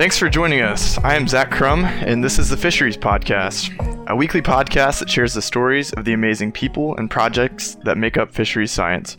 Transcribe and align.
Thanks 0.00 0.16
for 0.16 0.30
joining 0.30 0.62
us. 0.62 0.96
I 1.04 1.14
am 1.14 1.28
Zach 1.28 1.50
Crum, 1.50 1.84
and 1.84 2.24
this 2.24 2.38
is 2.38 2.48
the 2.48 2.56
Fisheries 2.56 2.96
Podcast, 2.96 3.68
a 4.08 4.16
weekly 4.16 4.40
podcast 4.40 4.98
that 5.00 5.10
shares 5.10 5.34
the 5.34 5.42
stories 5.42 5.92
of 5.92 6.06
the 6.06 6.14
amazing 6.14 6.52
people 6.52 6.96
and 6.96 7.10
projects 7.10 7.74
that 7.84 7.98
make 7.98 8.16
up 8.16 8.32
fisheries 8.32 8.70
science. 8.70 9.18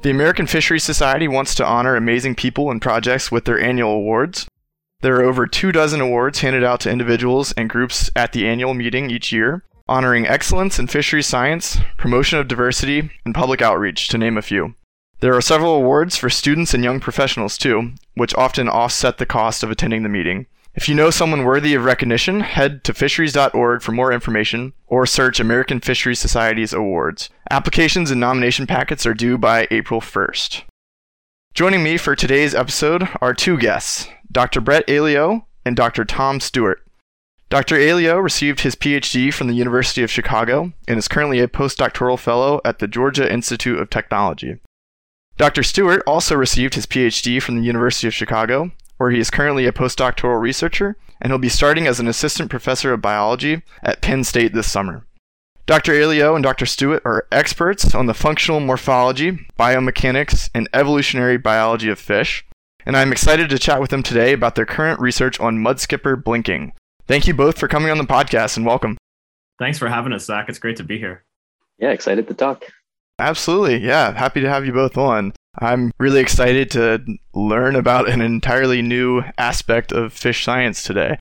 The 0.00 0.08
American 0.08 0.46
Fisheries 0.46 0.84
Society 0.84 1.28
wants 1.28 1.54
to 1.56 1.66
honor 1.66 1.96
amazing 1.96 2.34
people 2.34 2.70
and 2.70 2.80
projects 2.80 3.30
with 3.30 3.44
their 3.44 3.60
annual 3.60 3.90
awards. 3.90 4.46
There 5.02 5.16
are 5.16 5.24
over 5.24 5.46
two 5.46 5.70
dozen 5.70 6.00
awards 6.00 6.40
handed 6.40 6.64
out 6.64 6.80
to 6.80 6.90
individuals 6.90 7.52
and 7.52 7.68
groups 7.68 8.10
at 8.16 8.32
the 8.32 8.46
annual 8.46 8.72
meeting 8.72 9.10
each 9.10 9.32
year, 9.32 9.64
honoring 9.86 10.26
excellence 10.26 10.78
in 10.78 10.86
fisheries 10.86 11.26
science, 11.26 11.76
promotion 11.98 12.38
of 12.38 12.48
diversity, 12.48 13.10
and 13.26 13.34
public 13.34 13.60
outreach, 13.60 14.08
to 14.08 14.16
name 14.16 14.38
a 14.38 14.42
few. 14.42 14.76
There 15.20 15.34
are 15.34 15.40
several 15.40 15.74
awards 15.74 16.16
for 16.16 16.28
students 16.28 16.74
and 16.74 16.84
young 16.84 17.00
professionals 17.00 17.56
too, 17.56 17.92
which 18.14 18.34
often 18.34 18.68
offset 18.68 19.16
the 19.16 19.24
cost 19.24 19.62
of 19.62 19.70
attending 19.70 20.02
the 20.02 20.10
meeting. 20.10 20.46
If 20.74 20.90
you 20.90 20.94
know 20.94 21.08
someone 21.08 21.44
worthy 21.44 21.74
of 21.74 21.86
recognition, 21.86 22.40
head 22.40 22.84
to 22.84 22.92
fisheries.org 22.92 23.80
for 23.80 23.92
more 23.92 24.12
information 24.12 24.74
or 24.86 25.06
search 25.06 25.40
American 25.40 25.80
Fisheries 25.80 26.18
Society's 26.18 26.74
awards. 26.74 27.30
Applications 27.50 28.10
and 28.10 28.20
nomination 28.20 28.66
packets 28.66 29.06
are 29.06 29.14
due 29.14 29.38
by 29.38 29.66
April 29.70 30.02
1st. 30.02 30.64
Joining 31.54 31.82
me 31.82 31.96
for 31.96 32.14
today's 32.14 32.54
episode 32.54 33.08
are 33.22 33.32
two 33.32 33.56
guests, 33.56 34.08
Dr. 34.30 34.60
Brett 34.60 34.86
Aiello 34.86 35.46
and 35.64 35.74
Dr. 35.74 36.04
Tom 36.04 36.40
Stewart. 36.40 36.82
Dr. 37.48 37.76
Aiello 37.76 38.22
received 38.22 38.60
his 38.60 38.74
PhD 38.74 39.32
from 39.32 39.46
the 39.46 39.54
University 39.54 40.02
of 40.02 40.10
Chicago 40.10 40.74
and 40.86 40.98
is 40.98 41.08
currently 41.08 41.40
a 41.40 41.48
postdoctoral 41.48 42.18
fellow 42.18 42.60
at 42.66 42.80
the 42.80 42.88
Georgia 42.88 43.32
Institute 43.32 43.78
of 43.78 43.88
Technology. 43.88 44.58
Dr. 45.36 45.62
Stewart 45.62 46.02
also 46.06 46.34
received 46.34 46.74
his 46.74 46.86
PhD 46.86 47.42
from 47.42 47.56
the 47.56 47.64
University 47.64 48.06
of 48.06 48.14
Chicago, 48.14 48.72
where 48.96 49.10
he 49.10 49.20
is 49.20 49.30
currently 49.30 49.66
a 49.66 49.72
postdoctoral 49.72 50.40
researcher, 50.40 50.96
and 51.20 51.30
he'll 51.30 51.38
be 51.38 51.50
starting 51.50 51.86
as 51.86 52.00
an 52.00 52.08
assistant 52.08 52.50
professor 52.50 52.94
of 52.94 53.02
biology 53.02 53.62
at 53.82 54.00
Penn 54.00 54.24
State 54.24 54.54
this 54.54 54.70
summer. 54.70 55.04
Dr. 55.66 55.92
Aiello 55.92 56.34
and 56.36 56.42
Dr. 56.42 56.64
Stewart 56.64 57.02
are 57.04 57.26
experts 57.30 57.94
on 57.94 58.06
the 58.06 58.14
functional 58.14 58.60
morphology, 58.60 59.32
biomechanics, 59.58 60.48
and 60.54 60.68
evolutionary 60.72 61.36
biology 61.36 61.90
of 61.90 61.98
fish, 61.98 62.46
and 62.86 62.96
I'm 62.96 63.12
excited 63.12 63.50
to 63.50 63.58
chat 63.58 63.80
with 63.80 63.90
them 63.90 64.02
today 64.02 64.32
about 64.32 64.54
their 64.54 64.64
current 64.64 65.00
research 65.00 65.38
on 65.38 65.58
mudskipper 65.58 66.22
blinking. 66.22 66.72
Thank 67.06 67.26
you 67.26 67.34
both 67.34 67.58
for 67.58 67.68
coming 67.68 67.90
on 67.90 67.98
the 67.98 68.04
podcast 68.04 68.56
and 68.56 68.64
welcome. 68.64 68.96
Thanks 69.58 69.78
for 69.78 69.88
having 69.88 70.12
us, 70.12 70.24
Zach. 70.24 70.48
It's 70.48 70.58
great 70.58 70.76
to 70.76 70.84
be 70.84 70.98
here. 70.98 71.24
Yeah, 71.78 71.90
excited 71.90 72.26
to 72.28 72.34
talk. 72.34 72.64
Absolutely. 73.18 73.78
Yeah. 73.78 74.12
Happy 74.12 74.40
to 74.40 74.48
have 74.48 74.66
you 74.66 74.72
both 74.72 74.96
on. 74.96 75.32
I'm 75.58 75.90
really 75.98 76.20
excited 76.20 76.70
to 76.72 77.02
learn 77.34 77.76
about 77.76 78.10
an 78.10 78.20
entirely 78.20 78.82
new 78.82 79.22
aspect 79.38 79.90
of 79.90 80.12
fish 80.12 80.44
science 80.44 80.82
today. 80.82 81.18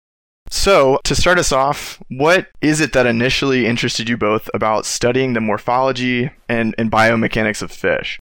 So, 0.50 1.00
to 1.06 1.16
start 1.16 1.40
us 1.40 1.52
off, 1.52 2.02
what 2.10 2.48
is 2.62 2.80
it 2.80 2.94
that 2.94 3.08
initially 3.08 3.66
interested 3.66 4.08
you 4.08 4.16
both 4.16 4.48
about 4.54 4.86
studying 4.86 5.34
the 5.34 5.42
morphology 5.42 6.30
and, 6.48 6.76
and 6.78 6.92
biomechanics 6.92 7.64
of 7.64 7.72
fish? 7.72 8.20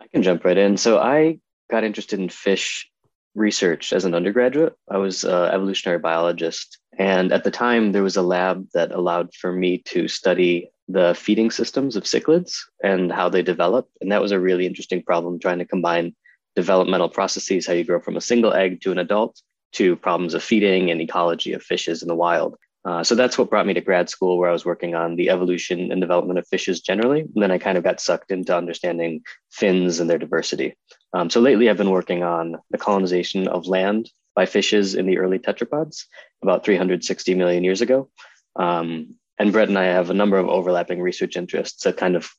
I 0.00 0.06
can 0.08 0.22
jump 0.22 0.44
right 0.44 0.58
in. 0.58 0.76
So, 0.76 0.98
I 0.98 1.38
got 1.70 1.84
interested 1.84 2.20
in 2.20 2.28
fish 2.28 2.90
research 3.34 3.92
as 3.92 4.04
an 4.04 4.14
undergraduate. 4.14 4.74
I 4.90 4.98
was 4.98 5.24
an 5.24 5.30
evolutionary 5.32 5.98
biologist. 5.98 6.78
And 6.98 7.32
at 7.32 7.44
the 7.44 7.50
time, 7.50 7.92
there 7.92 8.02
was 8.02 8.16
a 8.16 8.22
lab 8.22 8.66
that 8.74 8.92
allowed 8.92 9.32
for 9.32 9.52
me 9.52 9.78
to 9.86 10.08
study 10.08 10.68
the 10.88 11.14
feeding 11.14 11.50
systems 11.50 11.96
of 11.96 12.04
cichlids 12.04 12.56
and 12.82 13.12
how 13.12 13.28
they 13.28 13.42
develop. 13.42 13.88
And 14.00 14.10
that 14.10 14.22
was 14.22 14.32
a 14.32 14.40
really 14.40 14.66
interesting 14.66 15.02
problem 15.02 15.38
trying 15.38 15.58
to 15.58 15.66
combine 15.66 16.14
developmental 16.56 17.08
processes, 17.08 17.66
how 17.66 17.74
you 17.74 17.84
grow 17.84 18.00
from 18.00 18.16
a 18.16 18.20
single 18.20 18.54
egg 18.54 18.80
to 18.80 18.90
an 18.90 18.98
adult, 18.98 19.40
to 19.72 19.96
problems 19.96 20.34
of 20.34 20.42
feeding 20.42 20.90
and 20.90 21.00
ecology 21.00 21.52
of 21.52 21.62
fishes 21.62 22.02
in 22.02 22.08
the 22.08 22.14
wild. 22.14 22.56
Uh, 22.84 23.04
so 23.04 23.14
that's 23.14 23.36
what 23.36 23.50
brought 23.50 23.66
me 23.66 23.74
to 23.74 23.80
grad 23.82 24.08
school, 24.08 24.38
where 24.38 24.48
I 24.48 24.52
was 24.52 24.64
working 24.64 24.94
on 24.94 25.16
the 25.16 25.28
evolution 25.28 25.92
and 25.92 26.00
development 26.00 26.38
of 26.38 26.48
fishes 26.48 26.80
generally. 26.80 27.20
And 27.20 27.42
then 27.42 27.50
I 27.50 27.58
kind 27.58 27.76
of 27.76 27.84
got 27.84 28.00
sucked 28.00 28.30
into 28.30 28.56
understanding 28.56 29.22
fins 29.50 30.00
and 30.00 30.08
their 30.08 30.18
diversity. 30.18 30.74
Um, 31.12 31.28
so 31.28 31.40
lately, 31.40 31.68
I've 31.68 31.76
been 31.76 31.90
working 31.90 32.22
on 32.22 32.56
the 32.70 32.78
colonization 32.78 33.46
of 33.46 33.66
land 33.66 34.10
by 34.34 34.46
fishes 34.46 34.94
in 34.94 35.06
the 35.06 35.18
early 35.18 35.38
tetrapods 35.38 36.04
about 36.42 36.64
360 36.64 37.34
million 37.34 37.64
years 37.64 37.80
ago. 37.82 38.08
Um, 38.56 39.16
and 39.38 39.52
Brett 39.52 39.68
and 39.68 39.78
I 39.78 39.84
have 39.84 40.10
a 40.10 40.14
number 40.14 40.38
of 40.38 40.48
overlapping 40.48 41.00
research 41.00 41.36
interests 41.36 41.84
that 41.84 41.96
kind 41.96 42.16
of 42.16 42.30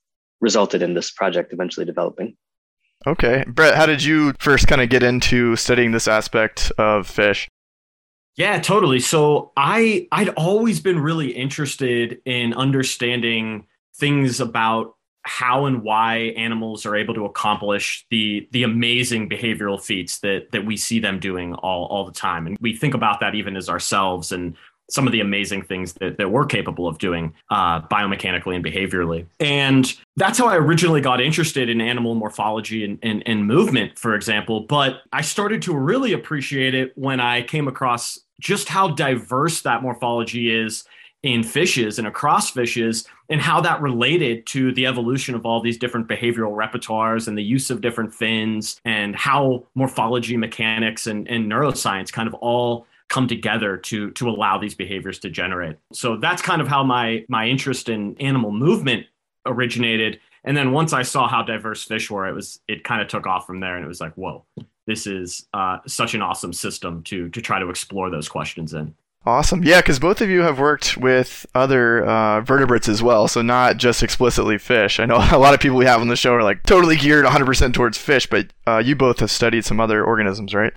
resulted 0.42 0.82
in 0.82 0.94
this 0.94 1.12
project 1.12 1.54
eventually 1.54 1.86
developing. 1.86 2.36
Okay. 3.08 3.46
Brett, 3.48 3.76
how 3.76 3.86
did 3.86 4.04
you 4.04 4.34
first 4.40 4.68
kind 4.68 4.82
of 4.82 4.90
get 4.90 5.04
into 5.04 5.56
studying 5.56 5.92
this 5.92 6.08
aspect 6.08 6.72
of 6.78 7.08
fish? 7.08 7.48
Yeah, 8.36 8.60
totally. 8.60 9.00
So 9.00 9.52
I 9.58 10.08
I'd 10.12 10.30
always 10.30 10.80
been 10.80 11.00
really 11.00 11.32
interested 11.32 12.22
in 12.26 12.54
understanding 12.54 13.66
things 13.96 14.40
about 14.40 14.96
how 15.24 15.66
and 15.66 15.84
why 15.84 16.34
animals 16.38 16.86
are 16.86 16.96
able 16.96 17.14
to 17.14 17.26
accomplish 17.26 18.06
the 18.10 18.48
the 18.52 18.64
amazing 18.64 19.30
behavioral 19.30 19.82
feats 19.82 20.20
that 20.20 20.52
that 20.52 20.66
we 20.66 20.78
see 20.78 21.00
them 21.00 21.20
doing 21.20 21.54
all 21.56 21.86
all 21.88 22.06
the 22.06 22.14
time 22.14 22.48
and 22.48 22.58
we 22.62 22.76
think 22.76 22.94
about 22.94 23.20
that 23.20 23.36
even 23.36 23.58
as 23.58 23.68
ourselves 23.68 24.32
and 24.32 24.56
some 24.90 25.08
of 25.08 25.14
the 25.14 25.20
amazing 25.20 25.62
things 25.62 25.94
that, 25.94 26.18
that 26.18 26.32
we're 26.32 26.46
capable 26.46 26.88
of 26.88 26.98
doing 26.98 27.34
uh, 27.50 27.82
biomechanically 27.82 28.56
and 28.56 28.64
behaviorally. 28.64 29.26
And 29.40 29.94
that's 30.18 30.38
how 30.38 30.48
I 30.48 30.58
originally 30.58 31.02
got 31.02 31.22
interested 31.22 31.70
in 31.70 31.82
animal 31.82 32.16
morphology 32.16 32.84
and, 32.84 33.00
and, 33.04 33.24
and 33.26 33.46
movement, 33.46 33.98
for 33.98 34.16
example. 34.16 34.62
But 34.62 35.02
I 35.14 35.22
started 35.22 35.62
to 35.64 35.78
really 35.78 36.14
appreciate 36.14 36.74
it 36.74 36.92
when 36.96 37.20
I 37.20 37.44
came 37.44 37.68
across 37.68 38.20
just 38.40 38.70
how 38.70 38.90
diverse 38.90 39.62
that 39.62 39.82
morphology 39.82 40.54
is 40.54 40.86
in 41.24 41.44
fishes 41.44 42.00
and 42.00 42.08
across 42.08 42.52
fishes 42.52 43.06
and 43.30 43.42
how 43.42 43.60
that 43.60 43.82
related 43.82 44.46
to 44.48 44.72
the 44.74 44.86
evolution 44.86 45.36
of 45.36 45.46
all 45.46 45.62
these 45.62 45.78
different 45.78 46.08
behavioral 46.08 46.56
repertoires 46.56 47.28
and 47.28 47.38
the 47.38 47.44
use 47.44 47.70
of 47.70 47.82
different 47.82 48.14
fins 48.14 48.80
and 48.86 49.16
how 49.16 49.66
morphology 49.76 50.38
mechanics 50.38 51.08
and, 51.08 51.28
and 51.28 51.52
neuroscience 51.52 52.12
kind 52.12 52.28
of 52.28 52.34
all 52.36 52.88
come 53.10 53.28
together 53.28 53.78
to 53.78 54.12
to 54.12 54.30
allow 54.30 54.58
these 54.58 54.76
behaviors 54.76 55.20
to 55.20 55.30
generate. 55.30 55.78
So 55.94 56.18
that's 56.18 56.42
kind 56.42 56.62
of 56.62 56.68
how 56.68 56.84
my 56.84 57.26
my 57.28 57.48
interest 57.48 57.90
in 57.90 58.16
animal 58.20 58.52
movement 58.52 59.08
originated. 59.46 60.20
And 60.46 60.56
then 60.56 60.72
once 60.72 60.94
I 60.94 61.02
saw 61.02 61.28
how 61.28 61.44
diverse 61.44 61.84
fish 61.84 62.10
were, 62.10 62.28
it 62.28 62.34
was 62.34 62.60
it 62.68 62.84
kind 62.84 63.02
of 63.02 63.08
took 63.08 63.28
off 63.28 63.46
from 63.46 63.60
there, 63.60 63.76
and 63.76 63.84
it 63.84 63.88
was 63.88 64.00
like, 64.00 64.14
whoa, 64.14 64.46
this 64.88 65.06
is 65.06 65.48
uh, 65.54 65.80
such 65.86 66.14
an 66.14 66.22
awesome 66.22 66.54
system 66.54 67.04
to 67.04 67.30
to 67.30 67.42
try 67.42 67.60
to 67.60 67.70
explore 67.70 68.10
those 68.10 68.30
questions 68.30 68.74
in. 68.74 68.96
Awesome. 69.26 69.64
Yeah, 69.64 69.82
because 69.82 70.00
both 70.00 70.22
of 70.22 70.30
you 70.30 70.42
have 70.42 70.60
worked 70.60 70.96
with 70.96 71.46
other 71.54 72.06
uh, 72.06 72.40
vertebrates 72.40 72.88
as 72.88 73.04
well, 73.04 73.28
so 73.28 73.42
not 73.42 73.76
just 73.76 74.02
explicitly 74.02 74.58
fish. 74.58 75.00
I 75.00 75.06
know 75.06 75.18
a 75.32 75.38
lot 75.38 75.54
of 75.54 75.60
people 75.60 75.78
we 75.78 75.86
have 75.86 76.00
on 76.00 76.08
the 76.08 76.16
show 76.16 76.34
are 76.34 76.44
like 76.44 76.64
totally 76.64 76.96
geared 76.96 77.26
100% 77.26 77.74
towards 77.74 77.98
fish, 77.98 78.28
but 78.28 78.48
uh, 78.66 78.78
you 78.78 78.96
both 78.96 79.20
have 79.20 79.30
studied 79.30 79.66
some 79.66 79.82
other 79.82 80.04
organisms, 80.04 80.54
right? 80.54 80.74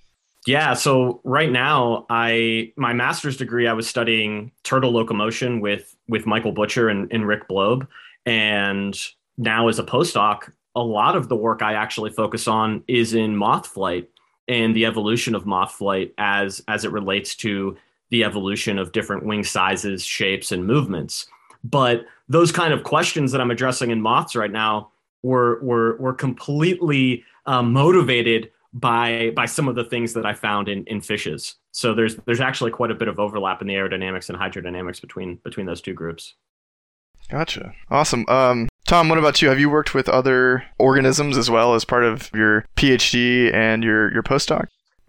Yeah, 0.47 0.75
so 0.75 1.21
right 1.23 1.51
now 1.51 2.07
I 2.11 2.73
my 2.77 2.93
master's 2.93 3.37
degree 3.37 3.69
I 3.69 3.73
was 3.75 3.89
studying 3.89 4.51
turtle 4.65 4.91
locomotion 4.91 5.61
with 5.61 5.97
with 6.09 6.27
Michael 6.27 6.53
Butcher 6.53 6.89
and, 6.89 7.11
and 7.13 7.27
Rick 7.27 7.47
Blob. 7.47 7.87
And 8.27 8.99
now 9.39 9.69
as 9.69 9.79
a 9.79 9.85
postdoc, 9.85 10.53
a 10.75 10.83
lot 10.83 11.17
of 11.17 11.29
the 11.29 11.37
work 11.37 11.63
I 11.63 11.75
actually 11.75 12.11
focus 12.11 12.49
on 12.49 12.83
is 12.89 13.15
in 13.15 13.37
moth 13.37 13.69
flight 13.69 14.09
and 14.49 14.75
the 14.75 14.87
evolution 14.87 15.35
of 15.35 15.47
moth 15.47 15.73
flight 15.73 16.13
as 16.19 16.63
as 16.67 16.85
it 16.85 16.91
relates 16.91 17.37
to 17.37 17.77
the 18.11 18.25
evolution 18.25 18.79
of 18.79 18.93
different 18.93 19.25
wing 19.25 19.45
sizes, 19.45 20.05
shapes, 20.05 20.51
and 20.51 20.67
movements. 20.67 21.27
But 21.65 22.05
those 22.29 22.51
kind 22.51 22.75
of 22.75 22.83
questions 22.83 23.31
that 23.31 23.41
I'm 23.41 23.51
addressing 23.53 23.91
in 23.91 24.01
moths 24.01 24.35
right 24.35 24.51
now 24.51 24.91
were 25.23 25.61
were 25.63 25.97
were 25.99 26.15
completely 26.15 27.25
uh, 27.47 27.63
motivated 27.63 28.51
by 28.73 29.31
by 29.37 29.47
some 29.47 29.69
of 29.69 29.75
the 29.75 29.85
things 29.85 30.15
that 30.15 30.27
I 30.27 30.35
found 30.35 30.69
in 30.69 30.85
in 30.87 31.01
fishes. 31.01 31.57
So 31.73 31.95
there's 31.95 32.17
there's 32.27 32.41
actually 32.41 32.71
quite 32.71 32.91
a 32.91 32.95
bit 32.95 33.09
of 33.09 33.19
overlap 33.19 33.61
in 33.61 33.69
the 33.69 33.75
aerodynamics 33.75 34.29
and 34.29 34.39
hydrodynamics 34.39 35.01
between 35.01 35.37
between 35.45 35.67
those 35.67 35.81
two 35.81 35.95
groups. 35.95 36.35
Gotcha. 37.29 37.73
Awesome. 37.91 38.27
Um, 38.29 38.69
Tom, 38.87 39.09
what 39.09 39.19
about 39.19 39.41
you? 39.41 39.49
Have 39.49 39.61
you 39.61 39.71
worked 39.71 39.95
with 39.95 40.09
other 40.09 40.65
organisms 40.79 41.39
as 41.39 41.49
well 41.49 41.75
as 41.75 41.85
part 41.85 42.05
of 42.05 42.31
your 42.35 42.67
PhD 42.77 43.53
and 43.55 43.85
your 43.85 44.13
your 44.13 44.23
postdoc? 44.23 44.67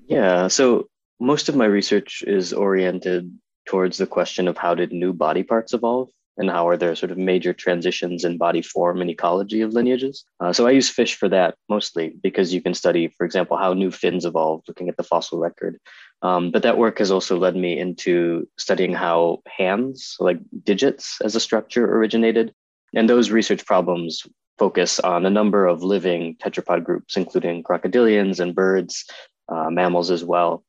Yeah. 0.08 0.48
So 0.48 0.88
most 1.20 1.50
of 1.50 1.56
my 1.56 1.66
research 1.66 2.24
is 2.28 2.54
oriented 2.54 3.32
towards 3.66 3.98
the 3.98 4.08
question 4.08 4.48
of 4.48 4.58
how 4.58 4.76
did 4.76 4.92
new 4.92 5.14
body 5.14 5.44
parts 5.44 5.74
evolve 5.74 6.10
and 6.38 6.50
how 6.50 6.68
are 6.68 6.78
there 6.78 6.96
sort 6.96 7.12
of 7.12 7.18
major 7.18 7.54
transitions 7.54 8.24
in 8.24 8.38
body 8.38 8.62
form 8.62 9.02
and 9.02 9.10
ecology 9.10 9.62
of 9.62 9.74
lineages. 9.74 10.26
Uh, 10.40 10.52
so 10.52 10.68
I 10.68 10.72
use 10.72 10.90
fish 10.90 11.16
for 11.16 11.30
that 11.30 11.56
mostly 11.70 12.14
because 12.22 12.54
you 12.54 12.62
can 12.62 12.74
study, 12.74 13.08
for 13.08 13.26
example, 13.26 13.58
how 13.58 13.74
new 13.74 13.92
fins 13.92 14.26
evolved 14.26 14.68
looking 14.68 14.90
at 14.90 14.98
the 14.98 15.04
fossil 15.04 15.40
record. 15.40 15.80
Um, 16.22 16.52
but 16.52 16.64
that 16.64 16.78
work 16.78 17.00
has 17.00 17.12
also 17.12 17.38
led 17.38 17.56
me 17.56 17.78
into 17.78 18.48
studying 18.58 18.94
how 18.94 19.42
hands, 19.48 20.16
like 20.20 20.40
digits 20.64 21.18
as 21.22 21.36
a 21.36 21.40
structure, 21.40 21.86
originated. 21.86 22.54
And 22.96 23.10
those 23.10 23.32
research 23.32 23.66
problems 23.66 24.24
focus 24.58 25.00
on 25.00 25.26
a 25.26 25.30
number 25.30 25.66
of 25.66 25.84
living 25.84 26.38
tetrapod 26.38 26.84
groups, 26.84 27.18
including 27.18 27.64
crocodilians 27.64 28.40
and 28.40 28.56
birds, 28.56 29.06
uh, 29.50 29.70
mammals 29.70 30.12
as 30.12 30.24
well. 30.24 30.64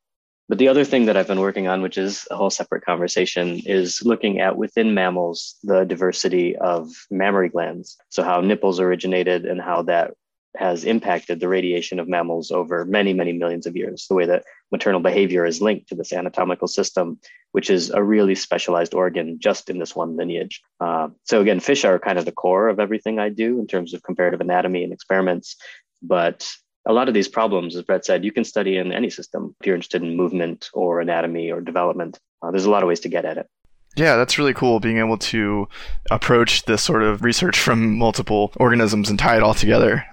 But 0.49 0.58
the 0.58 0.69
other 0.69 0.85
thing 0.85 1.06
that 1.06 1.17
I've 1.17 1.26
been 1.26 1.41
working 1.41 1.69
on, 1.69 1.81
which 1.81 1.96
is 1.96 2.29
a 2.31 2.37
whole 2.37 2.50
separate 2.50 2.85
conversation, 2.85 3.62
is 3.64 4.02
looking 4.05 4.41
at 4.41 4.58
within 4.58 4.93
mammals 4.93 5.56
the 5.62 5.85
diversity 5.85 6.55
of 6.56 6.91
mammary 7.11 7.49
glands. 7.49 7.96
So, 8.11 8.23
how 8.23 8.41
nipples 8.41 8.79
originated 8.79 9.46
and 9.46 9.61
how 9.61 9.82
that 9.82 10.12
has 10.56 10.85
impacted 10.85 11.41
the 11.41 11.49
radiation 11.49 11.99
of 11.99 12.08
mammals 12.08 12.50
over 12.50 12.85
many, 12.85 13.12
many 13.12 13.32
millions 13.32 13.67
of 13.67 13.75
years. 13.75 14.06
The 14.06 14.14
way 14.14 14.26
that 14.26 14.44
maternal 14.70 15.00
behavior 15.00 15.44
is 15.44 15.61
linked 15.61 15.88
to 15.88 15.96
this 15.96 16.12
anatomical 16.12 16.69
system, 16.69 17.19
which 17.52 17.70
is 17.70 17.91
a 17.91 18.02
really 18.02 18.35
specialized 18.35 18.94
organ 18.94 19.38
just 19.41 19.69
in 19.69 19.79
this 19.79 19.96
one 19.96 20.17
lineage. 20.17 20.62
Uh, 20.79 21.08
so, 21.25 21.41
again, 21.41 21.58
fish 21.58 21.87
are 21.87 21.99
kind 21.99 22.19
of 22.19 22.26
the 22.26 22.32
core 22.32 22.69
of 22.69 22.79
everything 22.79 23.19
I 23.19 23.31
do 23.31 23.58
in 23.58 23.67
terms 23.67 23.94
of 23.94 24.02
comparative 24.02 24.43
anatomy 24.43 24.85
and 24.85 24.93
experiments. 24.93 25.56
But 26.02 26.46
a 26.87 26.93
lot 26.93 27.09
of 27.09 27.15
these 27.15 27.29
problems, 27.29 27.77
as 27.77 27.83
Brett 27.83 28.05
said, 28.05 28.25
you 28.25 28.33
can 28.33 28.45
study 28.45 28.77
in 28.77 28.93
any 28.93 29.11
system 29.11 29.55
if 29.61 29.67
you're 29.67 29.75
interested 29.75 30.03
in 30.03 30.17
movement 30.17 30.71
or 30.75 31.01
anatomy 31.01 31.51
or 31.51 31.61
development. 31.61 32.19
Uh, 32.43 32.51
there's 32.51 32.67
a 32.67 32.71
lot 32.71 32.83
of 32.83 32.89
ways 32.89 33.01
to 33.01 33.09
get 33.09 33.25
at 33.25 33.39
it. 33.39 33.49
Yeah, 33.97 34.17
that's 34.17 34.39
really 34.39 34.55
cool 34.55 34.81
being 34.81 34.99
able 34.99 35.19
to 35.19 35.69
approach 36.11 36.65
this 36.65 36.83
sort 36.83 37.03
of 37.03 37.23
research 37.23 37.59
from 37.59 37.97
multiple 37.97 38.53
organisms 38.57 39.09
and 39.09 39.19
tie 39.19 39.37
it 39.37 39.43
all 39.43 39.55
together. 39.55 40.05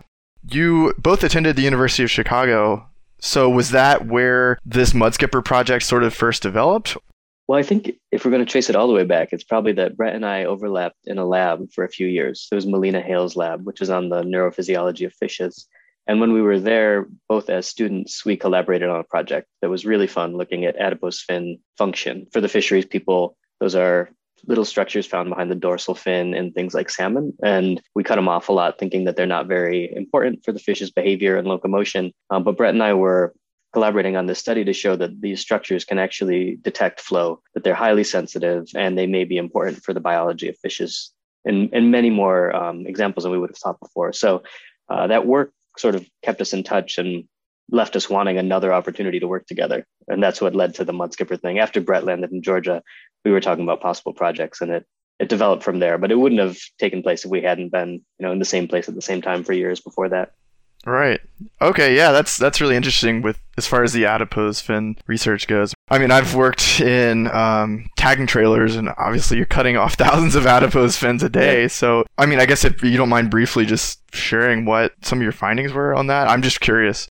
You 0.49 0.93
both 0.97 1.23
attended 1.23 1.55
the 1.55 1.63
University 1.63 2.03
of 2.03 2.11
Chicago. 2.11 2.85
So 3.19 3.49
was 3.49 3.71
that 3.71 4.07
where 4.07 4.57
this 4.65 4.93
Mudskipper 4.93 5.43
project 5.43 5.83
sort 5.85 6.03
of 6.03 6.13
first 6.13 6.41
developed? 6.43 6.95
Well, 7.47 7.59
I 7.59 7.63
think 7.63 7.91
if 8.11 8.23
we're 8.23 8.31
going 8.31 8.45
to 8.45 8.51
trace 8.51 8.69
it 8.69 8.75
all 8.75 8.87
the 8.87 8.93
way 8.93 9.03
back, 9.03 9.29
it's 9.31 9.43
probably 9.43 9.73
that 9.73 9.97
Brett 9.97 10.15
and 10.15 10.25
I 10.25 10.45
overlapped 10.45 11.05
in 11.05 11.17
a 11.17 11.25
lab 11.25 11.71
for 11.73 11.83
a 11.83 11.89
few 11.89 12.07
years. 12.07 12.47
It 12.51 12.55
was 12.55 12.65
Melina 12.65 13.01
Hale's 13.01 13.35
lab, 13.35 13.65
which 13.65 13.81
is 13.81 13.89
on 13.89 14.09
the 14.09 14.23
neurophysiology 14.23 15.05
of 15.05 15.13
fishes. 15.13 15.67
And 16.07 16.19
when 16.19 16.33
we 16.33 16.41
were 16.41 16.59
there, 16.59 17.07
both 17.29 17.49
as 17.49 17.67
students, 17.67 18.25
we 18.25 18.35
collaborated 18.35 18.89
on 18.89 18.99
a 18.99 19.03
project 19.03 19.47
that 19.61 19.69
was 19.69 19.85
really 19.85 20.07
fun 20.07 20.35
looking 20.35 20.65
at 20.65 20.75
adipose 20.75 21.21
fin 21.21 21.59
function. 21.77 22.27
For 22.31 22.41
the 22.41 22.49
fisheries 22.49 22.85
people, 22.85 23.37
those 23.59 23.75
are 23.75 24.09
little 24.47 24.65
structures 24.65 25.05
found 25.05 25.29
behind 25.29 25.51
the 25.51 25.55
dorsal 25.55 25.93
fin 25.93 26.33
and 26.33 26.53
things 26.53 26.73
like 26.73 26.89
salmon. 26.89 27.33
And 27.43 27.81
we 27.93 28.03
cut 28.03 28.15
them 28.15 28.27
off 28.27 28.49
a 28.49 28.53
lot, 28.53 28.79
thinking 28.79 29.03
that 29.05 29.15
they're 29.15 29.27
not 29.27 29.47
very 29.47 29.93
important 29.95 30.43
for 30.43 30.51
the 30.51 30.59
fish's 30.59 30.91
behavior 30.91 31.37
and 31.37 31.47
locomotion. 31.47 32.11
Um, 32.31 32.43
but 32.43 32.57
Brett 32.57 32.73
and 32.73 32.83
I 32.83 32.93
were 32.93 33.33
collaborating 33.73 34.17
on 34.17 34.25
this 34.25 34.39
study 34.39 34.65
to 34.65 34.73
show 34.73 34.95
that 34.95 35.21
these 35.21 35.39
structures 35.39 35.85
can 35.85 35.99
actually 35.99 36.57
detect 36.61 36.99
flow, 36.99 37.39
that 37.53 37.63
they're 37.63 37.73
highly 37.73 38.03
sensitive, 38.03 38.65
and 38.75 38.97
they 38.97 39.07
may 39.07 39.23
be 39.23 39.37
important 39.37 39.83
for 39.83 39.93
the 39.93 40.01
biology 40.01 40.49
of 40.49 40.57
fishes, 40.57 41.11
and, 41.45 41.69
and 41.71 41.91
many 41.91 42.09
more 42.09 42.53
um, 42.55 42.85
examples 42.85 43.23
than 43.23 43.31
we 43.31 43.37
would 43.37 43.51
have 43.51 43.57
thought 43.57 43.79
before. 43.79 44.11
So 44.11 44.43
uh, 44.89 45.07
that 45.07 45.25
work 45.25 45.53
sort 45.77 45.95
of 45.95 46.05
kept 46.23 46.41
us 46.41 46.53
in 46.53 46.63
touch 46.63 46.97
and 46.97 47.25
left 47.69 47.95
us 47.95 48.09
wanting 48.09 48.37
another 48.37 48.73
opportunity 48.73 49.19
to 49.19 49.27
work 49.27 49.47
together. 49.47 49.85
And 50.07 50.21
that's 50.21 50.41
what 50.41 50.55
led 50.55 50.75
to 50.75 50.83
the 50.83 50.93
Mudskipper 50.93 51.39
thing. 51.39 51.59
After 51.59 51.79
Brett 51.79 52.03
landed 52.03 52.31
in 52.31 52.41
Georgia, 52.41 52.83
we 53.23 53.31
were 53.31 53.41
talking 53.41 53.63
about 53.63 53.81
possible 53.81 54.13
projects 54.13 54.61
and 54.61 54.71
it 54.71 54.85
it 55.19 55.29
developed 55.29 55.61
from 55.61 55.77
there. 55.77 55.99
But 55.99 56.11
it 56.11 56.15
wouldn't 56.15 56.41
have 56.41 56.57
taken 56.79 57.03
place 57.03 57.23
if 57.23 57.29
we 57.29 57.43
hadn't 57.43 57.71
been, 57.71 57.91
you 57.91 58.25
know, 58.25 58.31
in 58.31 58.39
the 58.39 58.45
same 58.45 58.67
place 58.67 58.89
at 58.89 58.95
the 58.95 59.03
same 59.03 59.21
time 59.21 59.43
for 59.43 59.53
years 59.53 59.79
before 59.79 60.09
that. 60.09 60.31
Right. 60.85 61.21
Okay, 61.61 61.95
yeah, 61.95 62.11
that's 62.11 62.37
that's 62.37 62.59
really 62.59 62.75
interesting 62.75 63.21
with 63.21 63.39
as 63.57 63.67
far 63.67 63.83
as 63.83 63.93
the 63.93 64.05
adipose 64.05 64.61
fin 64.61 64.95
research 65.05 65.47
goes. 65.47 65.75
I 65.89 65.99
mean, 65.99 66.09
I've 66.09 66.33
worked 66.33 66.79
in 66.79 67.27
um, 67.27 67.87
tagging 67.97 68.25
trailers, 68.25 68.75
and 68.75 68.89
obviously 68.97 69.37
you're 69.37 69.45
cutting 69.45 69.77
off 69.77 69.93
thousands 69.97 70.35
of 70.35 70.47
adipose 70.47 70.97
fins 70.97 71.21
a 71.21 71.29
day. 71.29 71.67
So, 71.67 72.05
I 72.17 72.25
mean, 72.25 72.39
I 72.39 72.47
guess 72.47 72.65
if 72.65 72.81
you 72.81 72.97
don't 72.97 73.09
mind 73.09 73.29
briefly 73.29 73.65
just 73.65 73.99
sharing 74.13 74.65
what 74.65 74.93
some 75.03 75.19
of 75.19 75.23
your 75.23 75.31
findings 75.31 75.71
were 75.71 75.93
on 75.93 76.07
that, 76.07 76.27
I'm 76.27 76.41
just 76.41 76.61
curious. 76.61 77.07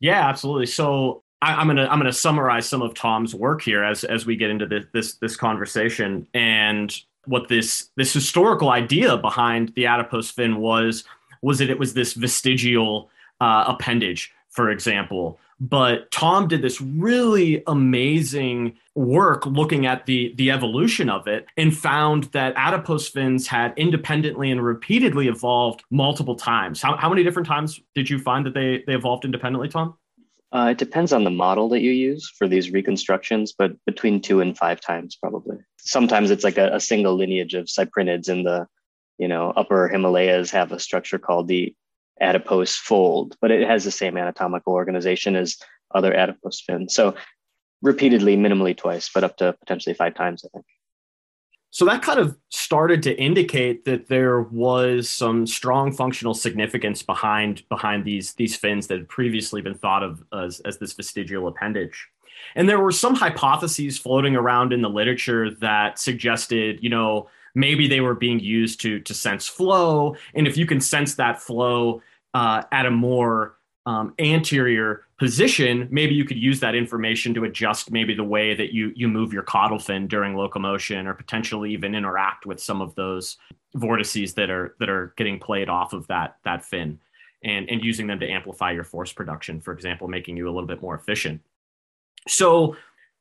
Yeah, 0.00 0.26
absolutely. 0.26 0.66
So 0.66 1.22
I, 1.42 1.60
am 1.60 1.66
gonna 1.66 1.86
I'm 1.88 1.98
gonna 1.98 2.12
summarize 2.12 2.66
some 2.66 2.80
of 2.80 2.94
Tom's 2.94 3.34
work 3.34 3.62
here 3.62 3.84
as 3.84 4.04
as 4.04 4.24
we 4.24 4.36
get 4.36 4.48
into 4.48 4.66
this 4.66 4.86
this, 4.94 5.14
this 5.16 5.36
conversation 5.36 6.26
and 6.32 6.96
what 7.26 7.48
this 7.48 7.90
this 7.96 8.12
historical 8.12 8.70
idea 8.70 9.16
behind 9.16 9.72
the 9.74 9.86
adipose 9.86 10.30
fin 10.30 10.56
was 10.56 11.04
was 11.42 11.58
that 11.58 11.70
it 11.70 11.78
was 11.78 11.94
this 11.94 12.14
vestigial 12.14 13.10
uh, 13.40 13.64
appendage, 13.66 14.32
for 14.48 14.70
example. 14.70 15.38
But 15.60 16.10
Tom 16.10 16.48
did 16.48 16.60
this 16.60 16.80
really 16.80 17.62
amazing 17.68 18.76
work 18.96 19.46
looking 19.46 19.86
at 19.86 20.06
the 20.06 20.34
the 20.36 20.50
evolution 20.50 21.08
of 21.08 21.28
it 21.28 21.46
and 21.56 21.76
found 21.76 22.24
that 22.32 22.52
adipose 22.56 23.08
fins 23.08 23.46
had 23.46 23.72
independently 23.76 24.50
and 24.50 24.60
repeatedly 24.64 25.28
evolved 25.28 25.84
multiple 25.88 26.34
times. 26.34 26.82
How, 26.82 26.96
how 26.96 27.08
many 27.08 27.22
different 27.22 27.46
times 27.46 27.80
did 27.94 28.10
you 28.10 28.18
find 28.18 28.44
that 28.44 28.54
they, 28.54 28.82
they 28.86 28.94
evolved 28.94 29.24
independently, 29.24 29.68
Tom? 29.68 29.94
Uh, 30.50 30.68
it 30.72 30.78
depends 30.78 31.12
on 31.12 31.24
the 31.24 31.30
model 31.30 31.68
that 31.70 31.80
you 31.80 31.92
use 31.92 32.28
for 32.28 32.46
these 32.48 32.70
reconstructions, 32.72 33.52
but 33.52 33.72
between 33.86 34.20
two 34.20 34.40
and 34.40 34.58
five 34.58 34.80
times 34.80 35.16
probably. 35.16 35.58
Sometimes 35.78 36.30
it's 36.30 36.44
like 36.44 36.58
a, 36.58 36.74
a 36.74 36.80
single 36.80 37.14
lineage 37.14 37.54
of 37.54 37.66
cyprinids 37.66 38.28
in 38.28 38.42
the, 38.42 38.66
you 39.18 39.28
know, 39.28 39.52
upper 39.56 39.88
Himalayas 39.88 40.50
have 40.50 40.72
a 40.72 40.80
structure 40.80 41.18
called 41.18 41.48
the 41.48 41.74
adipose 42.20 42.76
fold, 42.76 43.36
but 43.40 43.50
it 43.50 43.66
has 43.66 43.84
the 43.84 43.90
same 43.90 44.16
anatomical 44.16 44.72
organization 44.72 45.36
as 45.36 45.56
other 45.94 46.14
adipose 46.14 46.60
fins. 46.60 46.94
So 46.94 47.14
repeatedly, 47.82 48.36
minimally 48.36 48.76
twice, 48.76 49.10
but 49.12 49.24
up 49.24 49.36
to 49.38 49.52
potentially 49.60 49.94
five 49.94 50.14
times, 50.14 50.44
I 50.44 50.48
think. 50.52 50.66
So 51.70 51.86
that 51.86 52.02
kind 52.02 52.18
of 52.18 52.36
started 52.50 53.02
to 53.04 53.18
indicate 53.18 53.86
that 53.86 54.08
there 54.08 54.42
was 54.42 55.08
some 55.08 55.46
strong 55.46 55.90
functional 55.90 56.34
significance 56.34 57.02
behind 57.02 57.66
behind 57.70 58.04
these 58.04 58.34
these 58.34 58.54
fins 58.54 58.88
that 58.88 58.98
had 58.98 59.08
previously 59.08 59.62
been 59.62 59.74
thought 59.74 60.02
of 60.02 60.22
as, 60.34 60.60
as 60.60 60.76
this 60.76 60.92
vestigial 60.92 61.48
appendage. 61.48 62.08
And 62.56 62.68
there 62.68 62.80
were 62.80 62.92
some 62.92 63.14
hypotheses 63.14 63.98
floating 63.98 64.36
around 64.36 64.74
in 64.74 64.82
the 64.82 64.90
literature 64.90 65.50
that 65.56 65.98
suggested, 65.98 66.78
you 66.82 66.90
know, 66.90 67.28
maybe 67.54 67.88
they 67.88 68.00
were 68.00 68.14
being 68.14 68.40
used 68.40 68.80
to 68.82 69.00
to 69.00 69.14
sense 69.14 69.46
flow, 69.48 70.16
and 70.34 70.46
if 70.46 70.56
you 70.56 70.66
can 70.66 70.80
sense 70.80 71.14
that 71.16 71.40
flow 71.40 72.02
uh, 72.34 72.62
at 72.72 72.86
a 72.86 72.90
more 72.90 73.56
um, 73.84 74.14
anterior 74.18 75.04
position, 75.18 75.88
maybe 75.90 76.14
you 76.14 76.24
could 76.24 76.36
use 76.36 76.60
that 76.60 76.74
information 76.74 77.34
to 77.34 77.44
adjust 77.44 77.90
maybe 77.90 78.14
the 78.14 78.24
way 78.24 78.54
that 78.54 78.72
you 78.72 78.92
you 78.94 79.08
move 79.08 79.32
your 79.32 79.42
caudal 79.42 79.78
fin 79.78 80.06
during 80.06 80.36
locomotion, 80.36 81.06
or 81.06 81.14
potentially 81.14 81.72
even 81.72 81.94
interact 81.94 82.46
with 82.46 82.60
some 82.60 82.80
of 82.80 82.94
those 82.94 83.36
vortices 83.74 84.34
that 84.34 84.50
are 84.50 84.76
that 84.78 84.88
are 84.88 85.14
getting 85.16 85.38
played 85.38 85.68
off 85.68 85.92
of 85.92 86.06
that 86.06 86.36
that 86.44 86.64
fin, 86.64 87.00
and 87.42 87.68
and 87.68 87.82
using 87.84 88.06
them 88.06 88.20
to 88.20 88.28
amplify 88.28 88.70
your 88.70 88.84
force 88.84 89.12
production, 89.12 89.60
for 89.60 89.72
example, 89.72 90.08
making 90.08 90.36
you 90.36 90.48
a 90.48 90.52
little 90.52 90.68
bit 90.68 90.82
more 90.82 90.94
efficient. 90.94 91.40
So 92.28 92.76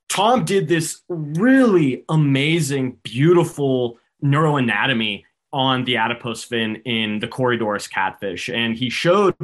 Tom 0.09 0.43
did 0.43 0.67
this 0.67 1.01
really 1.07 2.03
amazing, 2.09 2.97
beautiful 3.01 3.97
neuroanatomy 4.23 5.23
on 5.53 5.83
the 5.83 5.97
adipose 5.97 6.43
fin 6.43 6.77
in 6.85 7.19
the 7.19 7.27
Corydoras 7.27 7.89
catfish, 7.89 8.49
and 8.49 8.75
he 8.75 8.89
showed 8.89 9.35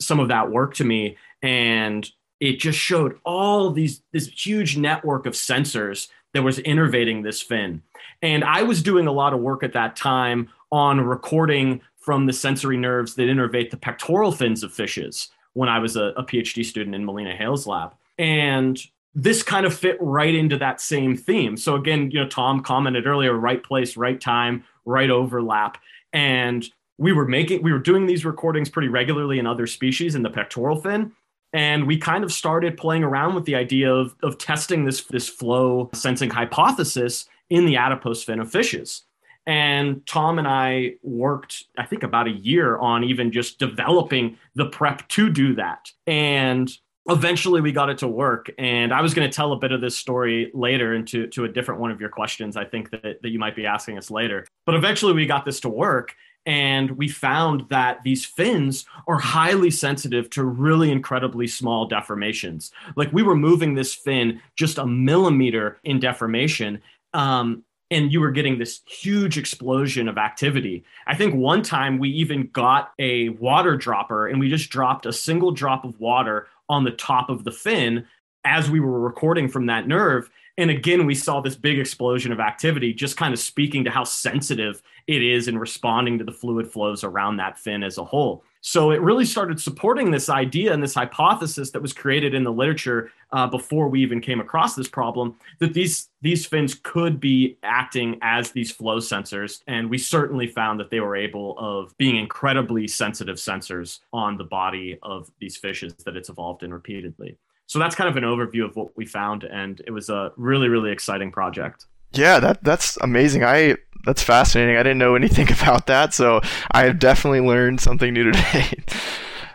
some 0.00 0.20
of 0.20 0.28
that 0.28 0.50
work 0.50 0.74
to 0.74 0.84
me 0.84 1.16
and 1.42 2.10
it 2.40 2.58
just 2.58 2.78
showed 2.78 3.18
all 3.24 3.70
these 3.70 4.02
this 4.12 4.26
huge 4.26 4.76
network 4.76 5.26
of 5.26 5.34
sensors 5.34 6.08
that 6.34 6.42
was 6.42 6.58
innervating 6.58 7.22
this 7.22 7.40
fin. 7.40 7.82
And 8.20 8.44
i 8.44 8.62
was 8.62 8.82
doing 8.82 9.06
a 9.06 9.12
lot 9.12 9.32
of 9.32 9.40
work 9.40 9.62
at 9.62 9.72
that 9.74 9.96
time 9.96 10.48
on 10.70 11.00
recording 11.00 11.80
from 11.96 12.26
the 12.26 12.32
sensory 12.32 12.76
nerves 12.76 13.14
that 13.14 13.28
innervate 13.28 13.70
the 13.70 13.76
pectoral 13.76 14.32
fins 14.32 14.62
of 14.62 14.72
fishes 14.72 15.28
when 15.52 15.68
i 15.68 15.78
was 15.78 15.96
a, 15.96 16.06
a 16.16 16.24
phd 16.24 16.64
student 16.64 16.94
in 16.94 17.04
melina 17.04 17.34
hale's 17.34 17.66
lab. 17.66 17.94
And 18.18 18.78
this 19.14 19.42
kind 19.42 19.66
of 19.66 19.74
fit 19.74 19.96
right 20.00 20.34
into 20.34 20.56
that 20.58 20.80
same 20.80 21.16
theme. 21.16 21.56
So 21.56 21.74
again 21.74 22.10
you 22.10 22.20
know 22.20 22.28
tom 22.28 22.62
commented 22.62 23.06
earlier 23.06 23.34
right 23.34 23.62
place 23.62 23.96
right 23.96 24.20
time 24.20 24.64
right 24.84 25.10
overlap. 25.10 25.78
And 26.12 26.64
we 26.98 27.12
were 27.12 27.26
making 27.26 27.62
we 27.62 27.72
were 27.72 27.78
doing 27.78 28.06
these 28.06 28.24
recordings 28.24 28.68
pretty 28.68 28.88
regularly 28.88 29.38
in 29.38 29.46
other 29.46 29.66
species 29.66 30.14
in 30.14 30.22
the 30.22 30.30
pectoral 30.30 30.76
fin. 30.76 31.12
And 31.52 31.86
we 31.86 31.98
kind 31.98 32.24
of 32.24 32.32
started 32.32 32.78
playing 32.78 33.04
around 33.04 33.34
with 33.34 33.44
the 33.44 33.54
idea 33.54 33.92
of, 33.92 34.14
of 34.22 34.38
testing 34.38 34.84
this 34.84 35.02
this 35.04 35.28
flow 35.28 35.90
sensing 35.92 36.30
hypothesis 36.30 37.26
in 37.50 37.66
the 37.66 37.76
adipose 37.76 38.22
fin 38.22 38.40
of 38.40 38.50
fishes. 38.50 39.02
And 39.46 40.06
tom 40.06 40.38
and 40.38 40.46
i 40.46 40.94
worked 41.02 41.64
i 41.76 41.84
think 41.84 42.04
about 42.04 42.28
a 42.28 42.30
year 42.30 42.78
on 42.78 43.02
even 43.02 43.32
just 43.32 43.58
developing 43.58 44.38
the 44.54 44.66
prep 44.66 45.08
to 45.08 45.30
do 45.30 45.54
that. 45.56 45.90
And 46.06 46.70
eventually 47.08 47.60
we 47.60 47.72
got 47.72 47.90
it 47.90 47.98
to 47.98 48.06
work 48.06 48.50
and 48.58 48.92
i 48.92 49.00
was 49.00 49.12
going 49.12 49.28
to 49.28 49.34
tell 49.34 49.52
a 49.52 49.56
bit 49.56 49.72
of 49.72 49.80
this 49.80 49.96
story 49.96 50.50
later 50.54 50.94
into 50.94 51.26
to 51.26 51.44
a 51.44 51.48
different 51.48 51.80
one 51.80 51.90
of 51.90 52.00
your 52.00 52.08
questions 52.08 52.56
i 52.56 52.64
think 52.64 52.90
that, 52.90 53.20
that 53.22 53.30
you 53.30 53.38
might 53.38 53.56
be 53.56 53.66
asking 53.66 53.98
us 53.98 54.10
later 54.10 54.46
but 54.66 54.74
eventually 54.74 55.12
we 55.12 55.26
got 55.26 55.44
this 55.44 55.58
to 55.58 55.68
work 55.68 56.14
and 56.44 56.90
we 56.92 57.08
found 57.08 57.68
that 57.68 58.02
these 58.02 58.24
fins 58.24 58.84
are 59.06 59.18
highly 59.18 59.70
sensitive 59.70 60.28
to 60.30 60.44
really 60.44 60.90
incredibly 60.90 61.46
small 61.46 61.88
deformations. 61.88 62.72
Like 62.96 63.12
we 63.12 63.22
were 63.22 63.36
moving 63.36 63.74
this 63.74 63.94
fin 63.94 64.40
just 64.56 64.78
a 64.78 64.86
millimeter 64.86 65.78
in 65.84 66.00
deformation. 66.00 66.82
Um, 67.14 67.62
and 67.92 68.10
you 68.10 68.20
were 68.20 68.30
getting 68.30 68.58
this 68.58 68.80
huge 68.86 69.36
explosion 69.36 70.08
of 70.08 70.16
activity. 70.16 70.82
I 71.06 71.14
think 71.14 71.34
one 71.34 71.62
time 71.62 71.98
we 71.98 72.08
even 72.08 72.48
got 72.52 72.92
a 72.98 73.28
water 73.28 73.76
dropper 73.76 74.28
and 74.28 74.40
we 74.40 74.48
just 74.48 74.70
dropped 74.70 75.04
a 75.04 75.12
single 75.12 75.50
drop 75.50 75.84
of 75.84 76.00
water 76.00 76.48
on 76.70 76.84
the 76.84 76.90
top 76.90 77.28
of 77.28 77.44
the 77.44 77.52
fin 77.52 78.06
as 78.46 78.70
we 78.70 78.80
were 78.80 78.98
recording 78.98 79.46
from 79.46 79.66
that 79.66 79.86
nerve. 79.86 80.30
And 80.56 80.70
again, 80.70 81.04
we 81.04 81.14
saw 81.14 81.42
this 81.42 81.54
big 81.54 81.78
explosion 81.78 82.32
of 82.32 82.40
activity, 82.40 82.94
just 82.94 83.18
kind 83.18 83.34
of 83.34 83.38
speaking 83.38 83.84
to 83.84 83.90
how 83.90 84.04
sensitive 84.04 84.82
it 85.06 85.22
is 85.22 85.46
in 85.46 85.58
responding 85.58 86.18
to 86.18 86.24
the 86.24 86.32
fluid 86.32 86.72
flows 86.72 87.04
around 87.04 87.36
that 87.36 87.58
fin 87.58 87.82
as 87.82 87.98
a 87.98 88.04
whole. 88.04 88.42
So 88.64 88.92
it 88.92 89.00
really 89.00 89.24
started 89.24 89.60
supporting 89.60 90.12
this 90.12 90.28
idea 90.28 90.72
and 90.72 90.80
this 90.80 90.94
hypothesis 90.94 91.72
that 91.72 91.82
was 91.82 91.92
created 91.92 92.32
in 92.32 92.44
the 92.44 92.52
literature 92.52 93.10
uh, 93.32 93.48
before 93.48 93.88
we 93.88 94.00
even 94.02 94.20
came 94.20 94.38
across 94.38 94.76
this 94.76 94.86
problem 94.86 95.34
that 95.58 95.74
these 95.74 96.10
these 96.20 96.46
fins 96.46 96.78
could 96.80 97.18
be 97.18 97.58
acting 97.64 98.20
as 98.22 98.52
these 98.52 98.70
flow 98.70 98.98
sensors, 98.98 99.62
and 99.66 99.90
we 99.90 99.98
certainly 99.98 100.46
found 100.46 100.78
that 100.78 100.90
they 100.90 101.00
were 101.00 101.16
able 101.16 101.58
of 101.58 101.96
being 101.98 102.14
incredibly 102.14 102.86
sensitive 102.86 103.36
sensors 103.36 103.98
on 104.12 104.36
the 104.36 104.44
body 104.44 104.96
of 105.02 105.28
these 105.40 105.56
fishes 105.56 105.94
that 106.04 106.16
it's 106.16 106.28
evolved 106.28 106.62
in 106.62 106.72
repeatedly. 106.72 107.36
So 107.66 107.80
that's 107.80 107.96
kind 107.96 108.08
of 108.08 108.16
an 108.16 108.22
overview 108.22 108.64
of 108.64 108.76
what 108.76 108.96
we 108.96 109.06
found, 109.06 109.42
and 109.42 109.82
it 109.88 109.90
was 109.90 110.08
a 110.08 110.30
really 110.36 110.68
really 110.68 110.92
exciting 110.92 111.32
project. 111.32 111.86
Yeah, 112.14 112.40
that 112.40 112.62
that's 112.62 112.96
amazing. 113.00 113.44
I 113.44 113.76
that's 114.04 114.22
fascinating. 114.22 114.76
I 114.76 114.82
didn't 114.82 114.98
know 114.98 115.14
anything 115.14 115.50
about 115.62 115.86
that, 115.86 116.14
so 116.14 116.40
I 116.70 116.84
have 116.84 116.98
definitely 116.98 117.40
learned 117.40 117.80
something 117.80 118.12
new 118.12 118.24
today. 118.32 118.82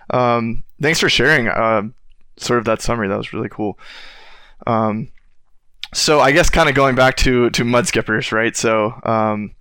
um, 0.10 0.64
thanks 0.82 1.00
for 1.00 1.10
sharing 1.10 1.48
uh, 1.48 1.84
sort 2.38 2.60
of 2.60 2.66
that 2.66 2.82
summary. 2.82 3.08
That 3.08 3.18
was 3.18 3.34
really 3.34 3.50
cool. 3.50 3.78
Um, 4.66 5.10
so 5.94 6.20
I 6.20 6.32
guess 6.32 6.50
kind 6.50 6.70
of 6.70 6.76
going 6.76 6.96
back 6.96 7.16
to 7.18 7.50
to 7.52 7.64
mud 7.64 7.88
skippers, 7.88 8.32
right? 8.32 8.56
So 8.56 9.00
um, 9.04 9.52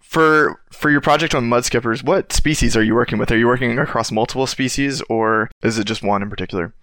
for 0.00 0.60
for 0.70 0.90
your 0.90 1.00
project 1.00 1.34
on 1.34 1.48
mud 1.48 1.64
skippers, 1.64 2.02
what 2.02 2.32
species 2.32 2.76
are 2.76 2.82
you 2.82 2.94
working 2.94 3.18
with? 3.18 3.30
Are 3.30 3.38
you 3.38 3.46
working 3.46 3.78
across 3.78 4.10
multiple 4.12 4.46
species, 4.46 5.02
or 5.08 5.50
is 5.62 5.78
it 5.78 5.84
just 5.86 6.02
one 6.02 6.22
in 6.22 6.30
particular? 6.30 6.74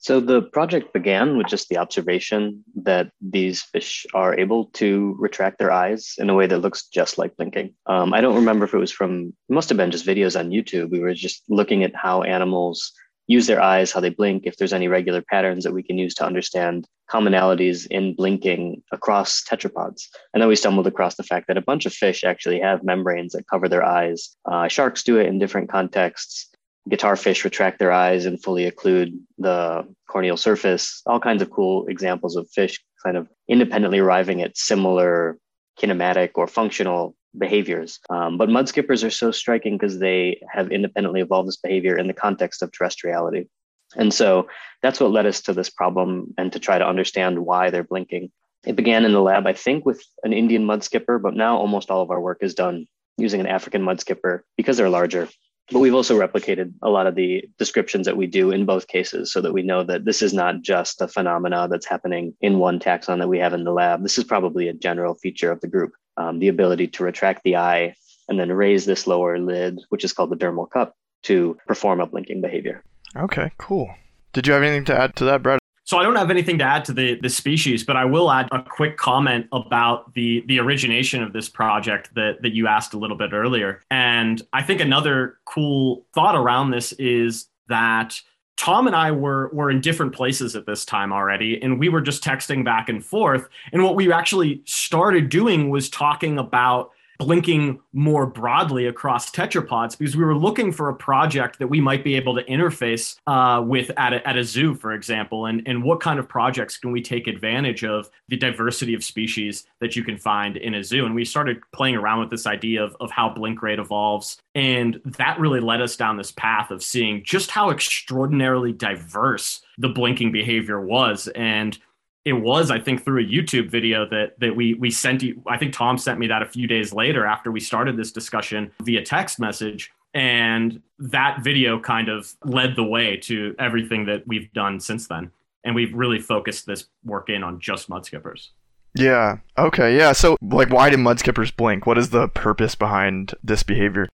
So 0.00 0.18
the 0.18 0.40
project 0.40 0.94
began 0.94 1.36
with 1.36 1.46
just 1.46 1.68
the 1.68 1.76
observation 1.76 2.64
that 2.84 3.12
these 3.20 3.62
fish 3.62 4.06
are 4.14 4.38
able 4.38 4.66
to 4.80 5.14
retract 5.18 5.58
their 5.58 5.70
eyes 5.70 6.14
in 6.16 6.30
a 6.30 6.34
way 6.34 6.46
that 6.46 6.58
looks 6.58 6.88
just 6.88 7.18
like 7.18 7.36
blinking. 7.36 7.74
Um, 7.84 8.14
I 8.14 8.22
don't 8.22 8.34
remember 8.34 8.64
if 8.64 8.72
it 8.72 8.78
was 8.78 8.90
from, 8.90 9.34
it 9.48 9.52
must 9.52 9.68
have 9.68 9.76
been 9.76 9.90
just 9.90 10.06
videos 10.06 10.40
on 10.40 10.50
YouTube. 10.50 10.90
We 10.90 11.00
were 11.00 11.12
just 11.12 11.42
looking 11.50 11.84
at 11.84 11.94
how 11.94 12.22
animals 12.22 12.92
use 13.26 13.46
their 13.46 13.62
eyes, 13.62 13.92
how 13.92 14.00
they 14.00 14.08
blink, 14.08 14.44
if 14.46 14.56
there's 14.56 14.72
any 14.72 14.88
regular 14.88 15.22
patterns 15.22 15.64
that 15.64 15.74
we 15.74 15.82
can 15.82 15.98
use 15.98 16.14
to 16.14 16.24
understand 16.24 16.88
commonalities 17.10 17.86
in 17.88 18.14
blinking 18.14 18.82
across 18.92 19.42
tetrapods. 19.44 20.04
And 20.32 20.40
then 20.40 20.48
we 20.48 20.56
stumbled 20.56 20.86
across 20.86 21.16
the 21.16 21.22
fact 21.24 21.46
that 21.46 21.58
a 21.58 21.62
bunch 21.62 21.84
of 21.84 21.92
fish 21.92 22.24
actually 22.24 22.58
have 22.60 22.82
membranes 22.82 23.32
that 23.32 23.48
cover 23.48 23.68
their 23.68 23.84
eyes. 23.84 24.34
Uh, 24.50 24.66
sharks 24.66 25.02
do 25.02 25.18
it 25.18 25.26
in 25.26 25.38
different 25.38 25.68
contexts 25.68 26.49
guitarfish 26.90 27.44
retract 27.44 27.78
their 27.78 27.92
eyes 27.92 28.26
and 28.26 28.42
fully 28.42 28.70
occlude 28.70 29.18
the 29.38 29.86
corneal 30.08 30.36
surface, 30.36 31.02
all 31.06 31.20
kinds 31.20 31.42
of 31.42 31.50
cool 31.50 31.86
examples 31.86 32.36
of 32.36 32.50
fish 32.50 32.82
kind 33.04 33.16
of 33.16 33.28
independently 33.48 33.98
arriving 33.98 34.42
at 34.42 34.56
similar 34.56 35.38
kinematic 35.80 36.30
or 36.34 36.46
functional 36.46 37.14
behaviors. 37.38 38.00
Um, 38.10 38.36
but 38.36 38.50
mud 38.50 38.68
skippers 38.68 39.04
are 39.04 39.10
so 39.10 39.30
striking 39.30 39.78
because 39.78 39.98
they 39.98 40.40
have 40.52 40.72
independently 40.72 41.20
evolved 41.20 41.48
this 41.48 41.56
behavior 41.56 41.96
in 41.96 42.08
the 42.08 42.12
context 42.12 42.62
of 42.62 42.72
terrestriality. 42.72 43.48
And 43.96 44.12
so 44.12 44.48
that's 44.82 45.00
what 45.00 45.10
led 45.10 45.26
us 45.26 45.40
to 45.42 45.52
this 45.52 45.70
problem 45.70 46.34
and 46.36 46.52
to 46.52 46.58
try 46.58 46.78
to 46.78 46.86
understand 46.86 47.38
why 47.38 47.70
they're 47.70 47.84
blinking. 47.84 48.30
It 48.66 48.76
began 48.76 49.04
in 49.04 49.12
the 49.12 49.22
lab, 49.22 49.46
I 49.46 49.52
think, 49.52 49.86
with 49.86 50.02
an 50.22 50.32
Indian 50.32 50.64
mud 50.64 50.84
skipper, 50.84 51.18
but 51.18 51.34
now 51.34 51.56
almost 51.56 51.90
all 51.90 52.02
of 52.02 52.10
our 52.10 52.20
work 52.20 52.38
is 52.42 52.54
done 52.54 52.86
using 53.16 53.40
an 53.40 53.46
African 53.46 53.82
mud 53.82 54.00
skipper 54.00 54.44
because 54.56 54.76
they're 54.76 54.90
larger 54.90 55.28
but 55.70 55.78
we've 55.78 55.94
also 55.94 56.18
replicated 56.18 56.72
a 56.82 56.90
lot 56.90 57.06
of 57.06 57.14
the 57.14 57.44
descriptions 57.58 58.06
that 58.06 58.16
we 58.16 58.26
do 58.26 58.50
in 58.50 58.66
both 58.66 58.88
cases 58.88 59.32
so 59.32 59.40
that 59.40 59.52
we 59.52 59.62
know 59.62 59.84
that 59.84 60.04
this 60.04 60.22
is 60.22 60.32
not 60.32 60.62
just 60.62 61.00
a 61.00 61.08
phenomena 61.08 61.68
that's 61.70 61.86
happening 61.86 62.34
in 62.40 62.58
one 62.58 62.78
taxon 62.78 63.18
that 63.18 63.28
we 63.28 63.38
have 63.38 63.54
in 63.54 63.64
the 63.64 63.72
lab. 63.72 64.02
This 64.02 64.18
is 64.18 64.24
probably 64.24 64.68
a 64.68 64.74
general 64.74 65.14
feature 65.14 65.50
of 65.50 65.60
the 65.60 65.68
group 65.68 65.92
um, 66.16 66.38
the 66.38 66.48
ability 66.48 66.88
to 66.88 67.04
retract 67.04 67.42
the 67.44 67.56
eye 67.56 67.94
and 68.28 68.38
then 68.38 68.52
raise 68.52 68.84
this 68.84 69.06
lower 69.06 69.38
lid, 69.38 69.78
which 69.88 70.04
is 70.04 70.12
called 70.12 70.30
the 70.30 70.36
dermal 70.36 70.70
cup, 70.70 70.94
to 71.22 71.56
perform 71.66 72.00
a 72.00 72.06
blinking 72.06 72.40
behavior. 72.40 72.82
Okay, 73.16 73.50
cool. 73.58 73.92
Did 74.32 74.46
you 74.46 74.52
have 74.52 74.62
anything 74.62 74.84
to 74.86 74.96
add 74.96 75.16
to 75.16 75.24
that, 75.24 75.42
Brad? 75.42 75.58
So 75.90 75.98
I 75.98 76.04
don't 76.04 76.14
have 76.14 76.30
anything 76.30 76.56
to 76.58 76.64
add 76.64 76.84
to 76.84 76.92
the 76.92 77.16
the 77.20 77.28
species, 77.28 77.82
but 77.82 77.96
I 77.96 78.04
will 78.04 78.30
add 78.30 78.46
a 78.52 78.62
quick 78.62 78.96
comment 78.96 79.48
about 79.50 80.14
the 80.14 80.44
the 80.46 80.60
origination 80.60 81.20
of 81.20 81.32
this 81.32 81.48
project 81.48 82.14
that 82.14 82.40
that 82.42 82.52
you 82.52 82.68
asked 82.68 82.94
a 82.94 82.96
little 82.96 83.16
bit 83.16 83.32
earlier. 83.32 83.82
And 83.90 84.40
I 84.52 84.62
think 84.62 84.80
another 84.80 85.40
cool 85.46 86.06
thought 86.14 86.36
around 86.36 86.70
this 86.70 86.92
is 86.92 87.48
that 87.66 88.20
Tom 88.56 88.86
and 88.86 88.94
I 88.94 89.10
were 89.10 89.50
were 89.52 89.68
in 89.68 89.80
different 89.80 90.14
places 90.14 90.54
at 90.54 90.64
this 90.64 90.84
time 90.84 91.12
already, 91.12 91.60
and 91.60 91.76
we 91.76 91.88
were 91.88 92.00
just 92.00 92.22
texting 92.22 92.64
back 92.64 92.88
and 92.88 93.04
forth. 93.04 93.48
And 93.72 93.82
what 93.82 93.96
we 93.96 94.12
actually 94.12 94.62
started 94.66 95.28
doing 95.28 95.70
was 95.70 95.90
talking 95.90 96.38
about 96.38 96.92
blinking 97.20 97.78
more 97.92 98.24
broadly 98.24 98.86
across 98.86 99.30
tetrapods 99.30 99.96
because 99.96 100.16
we 100.16 100.24
were 100.24 100.34
looking 100.34 100.72
for 100.72 100.88
a 100.88 100.94
project 100.94 101.58
that 101.58 101.68
we 101.68 101.78
might 101.78 102.02
be 102.02 102.14
able 102.14 102.34
to 102.34 102.42
interface 102.44 103.16
uh, 103.26 103.62
with 103.62 103.90
at 103.98 104.14
a, 104.14 104.26
at 104.26 104.38
a 104.38 104.42
zoo, 104.42 104.74
for 104.74 104.92
example, 104.92 105.44
and, 105.44 105.62
and 105.66 105.84
what 105.84 106.00
kind 106.00 106.18
of 106.18 106.26
projects 106.26 106.78
can 106.78 106.92
we 106.92 107.02
take 107.02 107.26
advantage 107.26 107.84
of 107.84 108.08
the 108.28 108.38
diversity 108.38 108.94
of 108.94 109.04
species 109.04 109.64
that 109.80 109.94
you 109.94 110.02
can 110.02 110.16
find 110.16 110.56
in 110.56 110.74
a 110.74 110.82
zoo. 110.82 111.04
And 111.04 111.14
we 111.14 111.26
started 111.26 111.58
playing 111.72 111.96
around 111.96 112.20
with 112.20 112.30
this 112.30 112.46
idea 112.46 112.82
of, 112.82 112.96
of 113.00 113.10
how 113.10 113.28
blink 113.28 113.60
rate 113.60 113.78
evolves. 113.78 114.38
And 114.54 114.98
that 115.04 115.38
really 115.38 115.60
led 115.60 115.82
us 115.82 115.96
down 115.96 116.16
this 116.16 116.32
path 116.32 116.70
of 116.70 116.82
seeing 116.82 117.22
just 117.22 117.50
how 117.50 117.68
extraordinarily 117.68 118.72
diverse 118.72 119.60
the 119.76 119.90
blinking 119.90 120.32
behavior 120.32 120.80
was. 120.80 121.28
And 121.28 121.78
it 122.24 122.34
was 122.34 122.70
i 122.70 122.78
think 122.78 123.04
through 123.04 123.22
a 123.22 123.26
youtube 123.26 123.70
video 123.70 124.06
that 124.08 124.38
that 124.38 124.54
we 124.54 124.74
we 124.74 124.90
sent 124.90 125.22
you 125.22 125.42
i 125.48 125.56
think 125.56 125.72
tom 125.72 125.96
sent 125.96 126.18
me 126.18 126.26
that 126.26 126.42
a 126.42 126.46
few 126.46 126.66
days 126.66 126.92
later 126.92 127.24
after 127.26 127.50
we 127.50 127.60
started 127.60 127.96
this 127.96 128.12
discussion 128.12 128.70
via 128.82 129.04
text 129.04 129.38
message. 129.38 129.90
And 130.12 130.82
that 130.98 131.44
video 131.44 131.78
kind 131.78 132.08
of 132.08 132.34
led 132.44 132.74
the 132.74 132.82
way 132.82 133.16
to 133.18 133.54
everything 133.60 134.06
that 134.06 134.26
we've 134.26 134.52
done 134.52 134.80
since 134.80 135.06
then. 135.06 135.30
And 135.62 135.76
we've 135.76 135.94
really 135.94 136.18
focused 136.18 136.66
this 136.66 136.86
work 137.04 137.28
in 137.28 137.44
on 137.44 137.60
just 137.60 137.88
mud 137.88 138.04
skippers 138.04 138.50
yeah. 138.94 139.36
Okay. 139.56 139.96
Yeah. 139.96 140.10
So 140.12 140.36
like 140.42 140.70
why 140.70 140.90
do 140.90 140.96
mud 140.96 141.20
skippers 141.20 141.52
blink? 141.52 141.86
What 141.86 141.96
is 141.96 142.10
the 142.10 142.26
purpose 142.26 142.74
behind 142.74 143.34
this 143.42 143.62
behavior 143.62 144.08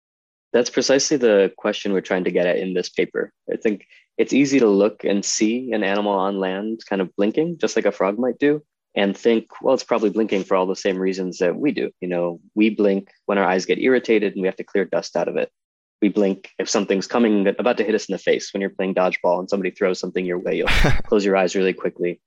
that's 0.55 0.71
precisely 0.71 1.17
the 1.17 1.51
question 1.57 1.93
we're 1.93 2.01
trying 2.01 2.23
to 2.23 2.31
get 2.31 2.47
at 2.47 2.57
in 2.57 2.73
this 2.73 2.89
paper 2.89 3.31
i 3.53 3.55
think 3.55 3.85
it's 4.17 4.33
easy 4.33 4.59
to 4.59 4.67
look 4.67 5.03
and 5.03 5.25
see 5.25 5.71
an 5.71 5.83
animal 5.83 6.13
on 6.13 6.39
land 6.39 6.81
kind 6.87 7.01
of 7.01 7.13
blinking, 7.15 7.57
just 7.57 7.75
like 7.75 7.85
a 7.85 7.91
frog 7.91 8.17
might 8.17 8.39
do, 8.39 8.61
and 8.95 9.15
think, 9.15 9.47
well, 9.61 9.73
it's 9.73 9.83
probably 9.83 10.09
blinking 10.09 10.43
for 10.43 10.55
all 10.55 10.65
the 10.65 10.75
same 10.75 10.97
reasons 10.97 11.39
that 11.39 11.57
we 11.57 11.71
do. 11.71 11.91
You 11.99 12.07
know, 12.07 12.39
we 12.55 12.69
blink 12.69 13.09
when 13.25 13.37
our 13.37 13.45
eyes 13.45 13.65
get 13.65 13.79
irritated 13.79 14.33
and 14.33 14.41
we 14.41 14.47
have 14.47 14.55
to 14.57 14.63
clear 14.63 14.85
dust 14.85 15.15
out 15.15 15.27
of 15.27 15.35
it. 15.35 15.51
We 16.01 16.09
blink 16.09 16.51
if 16.59 16.69
something's 16.69 17.07
coming 17.07 17.47
about 17.47 17.77
to 17.77 17.83
hit 17.83 17.95
us 17.95 18.05
in 18.05 18.13
the 18.13 18.19
face 18.19 18.53
when 18.53 18.61
you're 18.61 18.69
playing 18.69 18.95
dodgeball 18.95 19.39
and 19.39 19.49
somebody 19.49 19.71
throws 19.71 19.99
something 19.99 20.25
your 20.25 20.39
way, 20.39 20.55
you'll 20.57 20.67
close 21.07 21.25
your 21.25 21.35
eyes 21.35 21.55
really 21.55 21.73
quickly. 21.73 22.21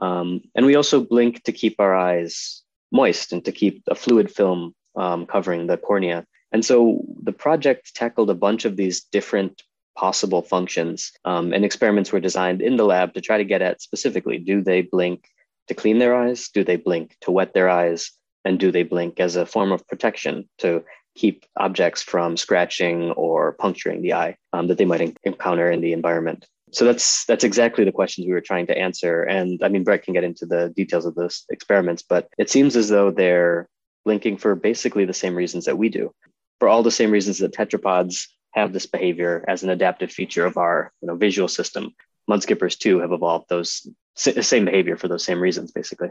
Um, 0.00 0.42
and 0.54 0.66
we 0.66 0.76
also 0.76 1.04
blink 1.04 1.42
to 1.44 1.52
keep 1.52 1.76
our 1.78 1.94
eyes 1.94 2.62
moist 2.90 3.32
and 3.32 3.44
to 3.44 3.52
keep 3.52 3.82
a 3.88 3.94
fluid 3.94 4.30
film 4.30 4.74
um, 4.96 5.26
covering 5.26 5.66
the 5.66 5.76
cornea. 5.76 6.26
And 6.54 6.64
so 6.64 7.04
the 7.20 7.32
project 7.32 7.96
tackled 7.96 8.30
a 8.30 8.34
bunch 8.34 8.64
of 8.64 8.76
these 8.76 9.02
different 9.02 9.64
possible 9.96 10.40
functions. 10.40 11.10
Um, 11.24 11.52
and 11.52 11.64
experiments 11.64 12.12
were 12.12 12.20
designed 12.20 12.62
in 12.62 12.76
the 12.76 12.84
lab 12.84 13.12
to 13.14 13.20
try 13.20 13.38
to 13.38 13.44
get 13.44 13.60
at 13.60 13.82
specifically 13.82 14.38
do 14.38 14.62
they 14.62 14.82
blink 14.82 15.28
to 15.66 15.74
clean 15.74 15.98
their 15.98 16.14
eyes? 16.14 16.48
Do 16.54 16.62
they 16.62 16.76
blink 16.76 17.16
to 17.22 17.32
wet 17.32 17.54
their 17.54 17.68
eyes? 17.68 18.12
And 18.44 18.60
do 18.60 18.70
they 18.70 18.84
blink 18.84 19.18
as 19.18 19.34
a 19.34 19.46
form 19.46 19.72
of 19.72 19.86
protection 19.88 20.48
to 20.58 20.84
keep 21.16 21.44
objects 21.56 22.02
from 22.02 22.36
scratching 22.36 23.10
or 23.12 23.54
puncturing 23.54 24.02
the 24.02 24.12
eye 24.12 24.36
um, 24.52 24.68
that 24.68 24.78
they 24.78 24.84
might 24.84 25.16
encounter 25.24 25.68
in 25.72 25.80
the 25.80 25.92
environment? 25.92 26.46
So 26.70 26.84
that's 26.84 27.24
that's 27.24 27.44
exactly 27.44 27.84
the 27.84 27.92
questions 27.92 28.28
we 28.28 28.32
were 28.32 28.40
trying 28.40 28.66
to 28.68 28.78
answer. 28.78 29.22
And 29.22 29.60
I 29.64 29.68
mean, 29.68 29.82
Brett 29.82 30.04
can 30.04 30.14
get 30.14 30.24
into 30.24 30.46
the 30.46 30.72
details 30.76 31.04
of 31.04 31.16
those 31.16 31.46
experiments, 31.50 32.04
but 32.08 32.28
it 32.38 32.48
seems 32.48 32.76
as 32.76 32.90
though 32.90 33.10
they're 33.10 33.68
blinking 34.04 34.36
for 34.36 34.54
basically 34.54 35.04
the 35.04 35.14
same 35.14 35.34
reasons 35.34 35.64
that 35.64 35.78
we 35.78 35.88
do, 35.88 36.12
for 36.58 36.68
all 36.68 36.82
the 36.82 36.90
same 36.90 37.10
reasons 37.10 37.38
that 37.38 37.52
tetrapods 37.52 38.28
have 38.52 38.72
this 38.72 38.86
behavior 38.86 39.44
as 39.48 39.62
an 39.62 39.70
adaptive 39.70 40.10
feature 40.10 40.46
of 40.46 40.56
our 40.56 40.92
you 41.00 41.08
know, 41.08 41.16
visual 41.16 41.48
system. 41.48 41.94
Mudskippers 42.30 42.78
too 42.78 43.00
have 43.00 43.12
evolved 43.12 43.46
those 43.48 43.86
same 44.14 44.64
behavior 44.64 44.96
for 44.96 45.08
those 45.08 45.24
same 45.24 45.40
reasons, 45.40 45.72
basically. 45.72 46.08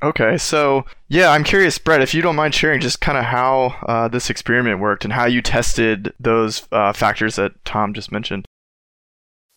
Okay, 0.00 0.38
so 0.38 0.84
yeah, 1.08 1.30
I'm 1.30 1.42
curious, 1.42 1.76
Brett, 1.76 2.00
if 2.00 2.14
you 2.14 2.22
don't 2.22 2.36
mind 2.36 2.54
sharing 2.54 2.80
just 2.80 3.00
kind 3.00 3.18
of 3.18 3.24
how 3.24 3.74
uh, 3.88 4.06
this 4.06 4.30
experiment 4.30 4.78
worked 4.78 5.04
and 5.04 5.12
how 5.12 5.26
you 5.26 5.42
tested 5.42 6.14
those 6.20 6.68
uh, 6.70 6.92
factors 6.92 7.34
that 7.36 7.64
Tom 7.64 7.94
just 7.94 8.12
mentioned. 8.12 8.46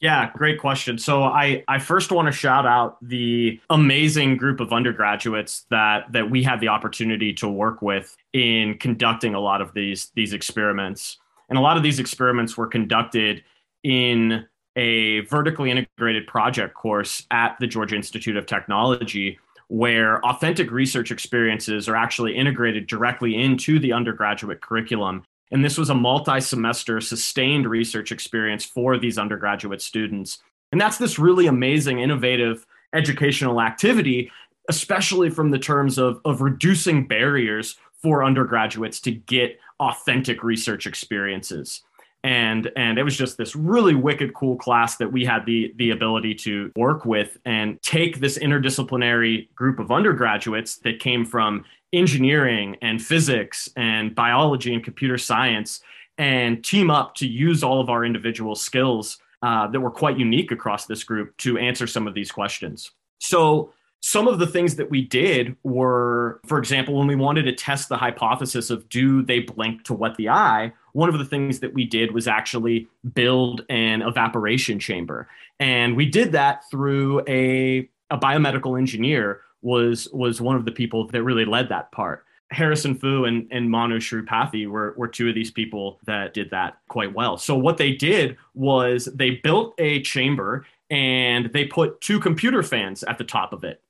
Yeah, 0.02 0.32
great 0.36 0.60
question. 0.60 0.98
So 0.98 1.24
I, 1.24 1.64
I 1.68 1.78
first 1.78 2.12
want 2.12 2.26
to 2.26 2.32
shout 2.32 2.66
out 2.66 2.98
the 3.04 3.62
amazing 3.70 4.36
group 4.36 4.60
of 4.60 4.74
undergraduates 4.74 5.68
that 5.70 6.12
that 6.12 6.32
we 6.32 6.42
had 6.42 6.60
the 6.60 6.70
opportunity 6.70 7.34
to 7.34 7.48
work 7.48 7.84
with 7.84 8.18
in 8.34 8.80
conducting 8.80 9.36
a 9.36 9.40
lot 9.40 9.62
of 9.62 9.76
these 9.76 10.12
these 10.16 10.34
experiments. 10.34 11.20
And 11.50 11.58
a 11.58 11.62
lot 11.62 11.78
of 11.78 11.84
these 11.84 12.00
experiments 12.00 12.58
were 12.58 12.66
conducted 12.66 13.44
in 13.84 14.48
a 14.76 15.20
vertically 15.22 15.70
integrated 15.70 16.26
project 16.26 16.74
course 16.74 17.28
at 17.30 17.58
the 17.60 17.68
Georgia 17.68 17.96
Institute 17.96 18.38
of 18.38 18.48
Technology 18.48 19.38
where 19.68 20.20
authentic 20.26 20.70
research 20.70 21.12
experiences 21.12 21.88
are 21.88 21.96
actually 21.96 22.36
integrated 22.36 22.88
directly 22.88 23.42
into 23.42 23.80
the 23.80 23.94
undergraduate 23.94 24.60
curriculum. 24.60 25.24
And 25.52 25.64
this 25.64 25.78
was 25.78 25.90
a 25.90 25.96
multi 25.96 26.40
semester 26.40 27.02
sustained 27.02 27.70
research 27.70 28.12
experience 28.12 28.64
for 28.64 28.98
these 28.98 29.18
undergraduate 29.18 29.82
students. 29.82 30.40
And 30.72 30.80
that's 30.80 30.98
this 30.98 31.20
really 31.20 31.48
amazing, 31.48 32.00
innovative 32.00 32.66
educational 32.94 33.62
activity, 33.62 34.32
especially 34.70 35.30
from 35.30 35.52
the 35.52 35.60
terms 35.60 35.98
of, 35.98 36.22
of 36.24 36.42
reducing 36.42 37.08
barriers 37.08 37.76
for 38.02 38.24
undergraduates 38.24 39.00
to 39.02 39.12
get 39.12 39.60
authentic 39.80 40.44
research 40.44 40.88
experiences 40.88 41.82
and 42.24 42.72
and 42.76 43.00
it 43.00 43.04
was 43.04 43.18
just 43.18 43.38
this 43.38 43.56
really 43.56 43.96
wicked 43.96 44.34
cool 44.34 44.56
class 44.56 44.98
that 44.98 45.12
we 45.12 45.26
had 45.26 45.46
the 45.46 45.74
the 45.78 45.90
ability 45.92 46.36
to 46.36 46.72
work 46.76 47.06
with 47.06 47.38
and 47.46 47.82
take 47.82 48.20
this 48.20 48.38
interdisciplinary 48.38 49.54
group 49.56 49.80
of 49.80 49.92
undergraduates 49.92 50.78
that 50.78 51.00
came 51.00 51.26
from 51.26 51.66
engineering 51.94 52.78
and 52.82 53.02
physics 53.02 53.70
and 53.76 54.16
biology 54.16 54.74
and 54.74 54.84
computer 54.84 55.18
science 55.18 55.82
and 56.18 56.64
team 56.64 56.90
up 56.90 57.16
to 57.16 57.28
use 57.28 57.64
all 57.64 57.80
of 57.80 57.90
our 57.90 58.06
individual 58.06 58.56
skills 58.56 59.18
uh, 59.42 59.68
that 59.68 59.80
were 59.80 59.92
quite 59.92 60.18
unique 60.18 60.52
across 60.52 60.86
this 60.86 61.04
group 61.04 61.36
to 61.38 61.58
answer 61.58 61.88
some 61.88 62.08
of 62.08 62.14
these 62.14 62.32
questions 62.32 62.92
so 63.20 63.72
some 64.02 64.28
of 64.28 64.40
the 64.40 64.48
things 64.48 64.76
that 64.78 64.90
we 64.90 65.02
did 65.04 65.56
were, 65.64 66.42
for 66.48 66.58
example, 66.58 66.96
when 66.96 67.08
we 67.08 67.16
wanted 67.16 67.44
to 67.44 67.54
test 67.54 67.88
the 67.88 67.98
hypothesis 67.98 68.72
of 68.72 68.90
do 68.90 69.22
they 69.22 69.40
blink 69.40 69.84
to 69.86 69.94
what 69.94 70.16
the 70.16 70.28
eye, 70.28 70.74
one 70.94 71.08
of 71.08 71.20
the 71.20 71.26
things 71.26 71.60
that 71.60 71.74
we 71.74 71.86
did 71.86 72.12
was 72.12 72.28
actually 72.28 72.88
build 73.14 73.64
an 73.70 74.02
evaporation 74.02 74.80
chamber. 74.80 75.28
And 75.60 75.96
we 75.96 76.08
did 76.08 76.32
that 76.32 76.68
through 76.72 77.22
a, 77.28 77.88
a 78.10 78.18
biomedical 78.18 78.78
engineer 78.78 79.42
was 79.62 80.08
was 80.12 80.42
one 80.42 80.56
of 80.56 80.66
the 80.66 80.72
people 80.72 81.08
that 81.08 81.24
really 81.24 81.46
led 81.46 81.70
that 81.70 81.92
part. 81.92 82.26
Harrison 82.52 82.96
Fu 82.96 83.26
and, 83.26 83.48
and 83.50 83.70
Manu 83.70 84.00
Shripathy 84.00 84.68
were, 84.68 84.94
were 84.98 85.08
two 85.08 85.30
of 85.30 85.36
these 85.36 85.52
people 85.52 86.00
that 86.06 86.34
did 86.34 86.50
that 86.52 86.78
quite 86.90 87.14
well. 87.14 87.38
So 87.38 87.56
what 87.56 87.78
they 87.78 87.94
did 87.94 88.38
was 88.54 89.06
they 89.06 89.32
built 89.32 89.74
a 89.78 90.02
chamber 90.02 90.66
and 90.90 91.50
they 91.54 91.66
put 91.66 92.02
two 92.02 92.20
computer 92.20 92.62
fans 92.62 93.04
at 93.04 93.18
the 93.18 93.24
top 93.24 93.54
of 93.54 93.64
it. 93.64 93.82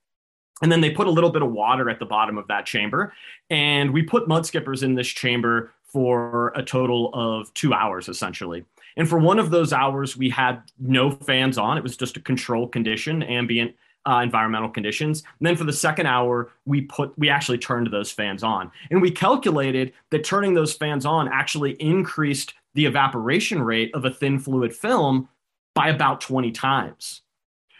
And 0.61 0.71
then 0.71 0.79
they 0.79 0.91
put 0.91 1.07
a 1.07 1.11
little 1.11 1.31
bit 1.31 1.41
of 1.41 1.51
water 1.51 1.89
at 1.89 1.97
the 1.97 2.05
bottom 2.05 2.37
of 2.37 2.47
that 2.49 2.67
chamber. 2.67 3.13
And 3.49 3.91
we 3.91 4.03
put 4.03 4.27
mud 4.27 4.45
skippers 4.45 4.83
in 4.83 4.93
this 4.93 5.07
chamber 5.07 5.73
for 5.83 6.53
a 6.55 6.61
total 6.61 7.09
of 7.13 7.51
two 7.55 7.73
hours, 7.73 8.07
essentially. 8.07 8.63
And 8.95 9.09
for 9.09 9.17
one 9.17 9.39
of 9.39 9.49
those 9.49 9.73
hours, 9.73 10.15
we 10.15 10.29
had 10.29 10.61
no 10.79 11.09
fans 11.09 11.57
on. 11.57 11.77
It 11.77 11.83
was 11.83 11.97
just 11.97 12.17
a 12.17 12.21
control 12.21 12.67
condition, 12.67 13.23
ambient 13.23 13.75
uh, 14.07 14.21
environmental 14.23 14.69
conditions. 14.69 15.23
And 15.39 15.47
then 15.47 15.55
for 15.55 15.63
the 15.63 15.73
second 15.73 16.07
hour, 16.07 16.51
we 16.65 16.81
put 16.81 17.17
we 17.17 17.29
actually 17.29 17.57
turned 17.57 17.87
those 17.91 18.11
fans 18.11 18.43
on, 18.43 18.71
and 18.89 19.01
we 19.01 19.11
calculated 19.11 19.93
that 20.09 20.23
turning 20.23 20.53
those 20.53 20.73
fans 20.73 21.05
on 21.05 21.27
actually 21.27 21.73
increased 21.73 22.53
the 22.73 22.85
evaporation 22.85 23.61
rate 23.61 23.93
of 23.93 24.05
a 24.05 24.11
thin 24.11 24.39
fluid 24.39 24.73
film 24.73 25.27
by 25.75 25.89
about 25.89 26.21
20 26.21 26.51
times. 26.51 27.21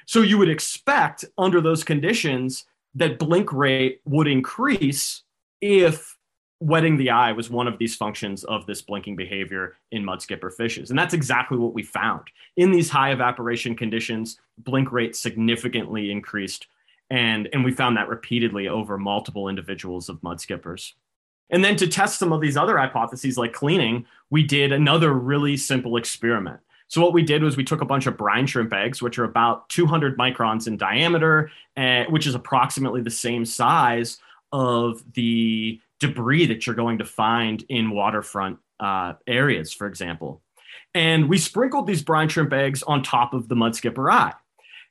So 0.06 0.22
you 0.22 0.38
would 0.38 0.50
expect 0.50 1.26
under 1.38 1.62
those 1.62 1.84
conditions 1.84 2.66
that 2.96 3.18
blink 3.18 3.54
rate 3.54 4.02
would 4.06 4.28
increase 4.28 5.24
if 5.62 6.18
wetting 6.62 6.96
the 6.96 7.10
eye 7.10 7.32
was 7.32 7.50
one 7.50 7.68
of 7.68 7.80
these 7.80 7.96
functions 7.96 8.44
of 8.44 8.68
this 8.68 8.84
blinking 8.84 9.16
behavior 9.16 9.78
in 9.92 10.04
mudskipper 10.04 10.54
fishes. 10.54 10.92
And 10.92 10.98
that's 10.98 11.16
exactly 11.16 11.58
what 11.58 11.74
we 11.74 11.82
found. 11.82 12.28
In 12.56 12.72
these 12.72 12.88
high 12.90 13.12
evaporation 13.12 13.76
conditions, 13.76 14.40
blink 14.60 14.92
rate 14.92 15.16
significantly 15.16 16.12
increased. 16.12 16.68
And, 17.10 17.50
and 17.52 17.66
we 17.66 17.72
found 17.72 17.98
that 17.98 18.10
repeatedly 18.10 18.68
over 18.68 19.00
multiple 19.00 19.50
individuals 19.50 20.08
of 20.08 20.22
mudskippers. 20.22 20.94
And 21.50 21.66
then 21.66 21.76
to 21.78 21.88
test 21.88 22.20
some 22.20 22.32
of 22.32 22.42
these 22.42 22.56
other 22.56 22.78
hypotheses 22.78 23.40
like 23.40 23.54
cleaning, 23.54 24.06
we 24.30 24.44
did 24.44 24.72
another 24.72 25.14
really 25.14 25.58
simple 25.58 25.98
experiment. 25.98 26.60
So 26.88 27.02
what 27.02 27.14
we 27.14 27.24
did 27.24 27.42
was 27.42 27.58
we 27.58 27.64
took 27.64 27.82
a 27.82 27.86
bunch 27.86 28.06
of 28.06 28.18
brine 28.18 28.46
shrimp 28.46 28.72
eggs, 28.72 29.02
which 29.02 29.18
are 29.18 29.24
about 29.24 29.68
200 29.70 30.16
microns 30.16 30.68
in 30.68 30.78
diameter, 30.78 31.50
uh, 31.76 32.04
which 32.10 32.28
is 32.28 32.36
approximately 32.36 33.02
the 33.02 33.10
same 33.10 33.46
size 33.46 34.20
of 34.52 35.04
the 35.14 35.82
debris 36.02 36.48
that 36.48 36.66
you're 36.68 36.76
going 36.76 36.98
to 36.98 37.06
find 37.06 37.64
in 37.70 37.92
waterfront 37.92 38.60
uh, 38.80 39.14
areas, 39.26 39.72
for 39.72 39.88
example. 39.88 40.42
And 40.94 41.30
we 41.30 41.38
sprinkled 41.38 41.88
these 41.88 42.04
brine 42.04 42.28
shrimp 42.28 42.52
eggs 42.52 42.84
on 42.84 43.02
top 43.02 43.34
of 43.34 43.48
the 43.48 43.56
mudskipper 43.56 44.12
eye. 44.12 44.34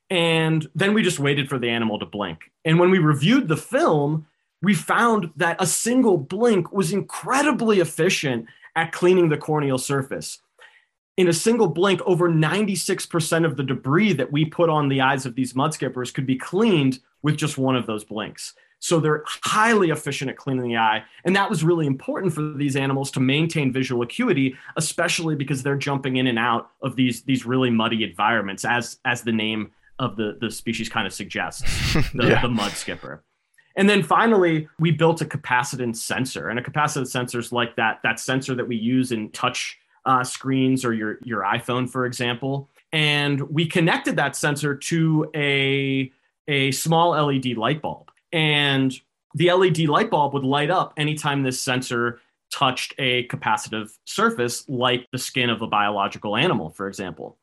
And 0.09 0.67
then 0.75 0.95
we 0.95 1.03
just 1.03 1.19
waited 1.19 1.49
for 1.49 1.59
the 1.59 1.69
animal 1.69 1.99
to 1.99 2.07
blink. 2.07 2.51
And 2.65 2.79
when 2.79 2.91
we 2.91 2.99
reviewed 2.99 3.49
the 3.49 3.57
film, 3.57 4.27
we 4.63 4.75
found 4.75 5.31
that 5.37 5.61
a 5.61 5.67
single 5.67 6.17
blink 6.17 6.73
was 6.73 6.93
incredibly 6.93 7.81
efficient 7.81 8.47
at 8.75 8.93
cleaning 8.93 9.29
the 9.29 9.37
corneal 9.37 9.79
surface 9.79 10.39
in 11.21 11.29
a 11.29 11.33
single 11.35 11.69
blink, 11.69 12.01
over 12.07 12.31
96% 12.31 13.45
of 13.45 13.59
the 13.59 13.63
debris 13.63 14.15
that 14.15 14.33
we 14.33 14.47
put 14.47 14.71
on 14.71 14.89
the 14.89 15.03
eyes 15.03 15.27
of 15.27 15.35
these 15.35 15.53
mudskippers 15.53 16.15
could 16.15 16.27
be 16.27 16.37
cleaned 16.37 16.99
with 17.21 17.37
just 17.37 17.59
one 17.59 17.77
of 17.77 17.87
those 17.87 18.05
blinks. 18.05 18.55
So 18.81 18.99
they're 18.99 19.23
highly 19.27 19.91
efficient 19.91 20.31
at 20.31 20.37
cleaning 20.37 20.69
the 20.69 20.77
eye. 20.77 21.05
And 21.25 21.37
that 21.37 21.49
was 21.49 21.63
really 21.63 21.87
important 21.87 22.33
for 22.33 22.55
these 22.55 22.77
animals 22.77 23.11
to 23.13 23.21
maintain 23.21 23.73
visual 23.73 24.03
acuity, 24.03 24.57
especially 24.77 25.35
because 25.35 25.63
they're 25.63 25.77
jumping 25.77 26.17
in 26.17 26.27
and 26.27 26.39
out 26.39 26.71
of 26.83 26.97
these, 26.97 27.23
these 27.23 27.47
really 27.47 27.71
muddy 27.71 28.03
environments, 28.03 28.65
as, 28.65 28.99
as 29.05 29.23
the 29.23 29.33
name 29.33 29.71
of 29.99 30.17
the, 30.17 30.39
the 30.41 30.51
species 30.51 30.89
kind 30.89 31.07
of 31.07 31.13
suggests, 31.13 31.93
the, 32.15 32.29
yeah. 32.29 32.43
the 32.43 32.49
mud 32.49 32.73
skipper. 32.73 33.23
And 33.77 33.89
then 33.89 34.03
finally, 34.03 34.69
we 34.79 34.91
built 34.91 35.21
a 35.21 35.25
capacitance 35.25 35.97
sensor. 35.97 36.49
And 36.49 36.59
a 36.59 36.63
capacitance 36.63 37.09
sensor 37.09 37.39
is 37.39 37.53
like 37.53 37.77
that, 37.77 38.01
that 38.03 38.19
sensor 38.19 38.55
that 38.55 38.67
we 38.67 38.77
use 38.77 39.13
in 39.13 39.31
touch 39.31 39.79
uh, 40.07 40.25
screens 40.25 40.85
or 40.85 40.93
your 40.93 41.19
your 41.23 41.43
iPhone, 41.43 41.89
for 41.89 42.07
example. 42.07 42.69
And 42.93 43.41
we 43.51 43.67
connected 43.67 44.17
that 44.17 44.37
sensor 44.37 44.75
to 44.75 45.31
a 45.35 46.11
a 46.49 46.73
small 46.73 47.11
LED 47.11 47.57
light 47.57 47.81
bulb, 47.81 48.10
and 48.33 48.93
the 49.35 49.53
LED 49.53 49.81
light 49.81 50.11
bulb 50.11 50.35
would 50.35 50.45
light 50.45 50.71
up 50.71 50.93
anytime 50.97 51.43
this 51.43 51.61
sensor 51.61 52.21
touched 52.53 52.95
a 52.99 53.27
capacitive 53.29 53.91
surface, 54.05 54.69
like 54.69 55.07
the 55.13 55.19
skin 55.19 55.51
of 55.51 55.63
a 55.63 55.67
biological 55.67 56.37
animal, 56.37 56.71
for 56.71 56.89
example, 56.89 57.39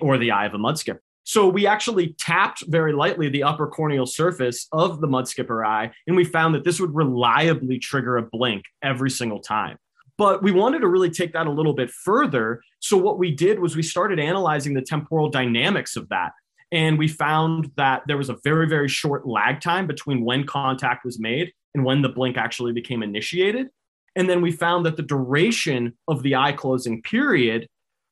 or 0.00 0.18
the 0.18 0.30
eye 0.30 0.46
of 0.46 0.54
a 0.54 0.58
mudskipper. 0.58 1.00
So 1.24 1.48
we 1.48 1.66
actually 1.66 2.14
tapped 2.18 2.64
very 2.66 2.92
lightly 2.92 3.28
the 3.28 3.44
upper 3.44 3.68
corneal 3.68 4.06
surface 4.06 4.66
of 4.72 5.00
the 5.00 5.06
mudskipper 5.06 5.64
eye, 5.66 5.92
and 6.06 6.16
we 6.16 6.24
found 6.24 6.54
that 6.54 6.64
this 6.64 6.80
would 6.80 6.94
reliably 6.94 7.78
trigger 7.78 8.16
a 8.16 8.22
blink 8.22 8.64
every 8.82 9.10
single 9.10 9.40
time. 9.40 9.78
But 10.18 10.42
we 10.42 10.52
wanted 10.52 10.80
to 10.80 10.88
really 10.88 11.10
take 11.10 11.32
that 11.32 11.46
a 11.46 11.50
little 11.50 11.74
bit 11.74 11.90
further. 11.90 12.60
So, 12.80 12.96
what 12.96 13.18
we 13.18 13.30
did 13.34 13.60
was 13.60 13.76
we 13.76 13.82
started 13.82 14.18
analyzing 14.18 14.74
the 14.74 14.82
temporal 14.82 15.30
dynamics 15.30 15.96
of 15.96 16.08
that. 16.10 16.32
And 16.72 16.98
we 16.98 17.06
found 17.06 17.70
that 17.76 18.02
there 18.06 18.16
was 18.16 18.30
a 18.30 18.38
very, 18.42 18.66
very 18.66 18.88
short 18.88 19.28
lag 19.28 19.60
time 19.60 19.86
between 19.86 20.24
when 20.24 20.46
contact 20.46 21.04
was 21.04 21.20
made 21.20 21.52
and 21.74 21.84
when 21.84 22.00
the 22.02 22.08
blink 22.08 22.38
actually 22.38 22.72
became 22.72 23.02
initiated. 23.02 23.68
And 24.16 24.28
then 24.28 24.40
we 24.40 24.52
found 24.52 24.84
that 24.86 24.96
the 24.96 25.02
duration 25.02 25.96
of 26.08 26.22
the 26.22 26.34
eye 26.34 26.52
closing 26.52 27.02
period 27.02 27.68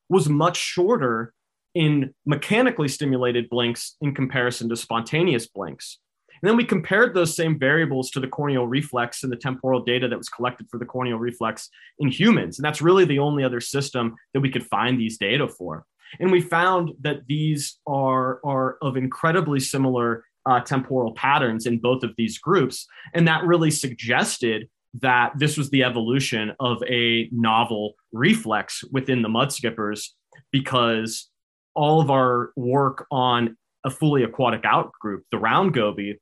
was 0.09 0.29
much 0.29 0.59
shorter 0.59 1.33
in 1.75 2.13
mechanically 2.27 2.89
stimulated 2.89 3.49
blinks 3.49 3.97
in 4.01 4.15
comparison 4.15 4.69
to 4.69 4.77
spontaneous 4.77 5.47
blinks. 5.47 5.99
And 6.43 6.49
then 6.49 6.57
we 6.57 6.65
compared 6.65 7.15
those 7.15 7.37
same 7.37 7.59
variables 7.59 8.11
to 8.11 8.21
the 8.21 8.27
corneal 8.27 8.67
reflex 8.67 9.23
and 9.23 9.31
the 9.31 9.37
temporal 9.37 9.85
data 9.85 10.09
that 10.09 10.17
was 10.17 10.29
collected 10.29 10.69
for 10.71 10.79
the 10.79 10.87
corneal 10.87 11.19
reflex 11.19 11.69
in 11.99 12.09
humans. 12.09 12.59
And 12.59 12.65
that's 12.65 12.81
really 12.81 13.05
the 13.05 13.19
only 13.19 13.45
other 13.45 13.61
system 13.61 14.17
that 14.33 14.41
we 14.41 14.51
could 14.51 14.67
find 14.67 14.99
these 14.99 15.19
data 15.19 15.49
for. 15.49 15.85
And 16.19 16.33
we 16.33 16.41
found 16.41 16.91
that 17.01 17.27
these 17.27 17.79
are, 17.87 18.41
are 18.45 18.79
of 18.83 18.97
incredibly 18.97 19.61
similar 19.61 20.25
uh, 20.47 20.61
temporal 20.61 21.13
patterns 21.15 21.67
in 21.67 21.79
both 21.79 22.03
of 22.03 22.13
these 22.17 22.39
groups. 22.39 22.87
And 23.15 23.29
that 23.29 23.45
really 23.45 23.71
suggested 23.71 24.69
that 25.01 25.33
this 25.39 25.57
was 25.57 25.71
the 25.71 25.85
evolution 25.85 26.53
of 26.59 26.83
a 26.89 27.29
novel 27.31 27.95
reflex 28.13 28.83
within 28.91 29.23
the 29.23 29.29
mudskippers 29.29 30.09
because 30.51 31.29
all 31.75 32.01
of 32.01 32.11
our 32.11 32.51
work 32.57 33.07
on 33.11 33.57
a 33.85 33.91
fully 33.91 34.25
aquatic 34.25 34.63
outgroup, 34.63 35.21
the 35.31 35.39
round 35.39 35.75
goby, 35.75 36.19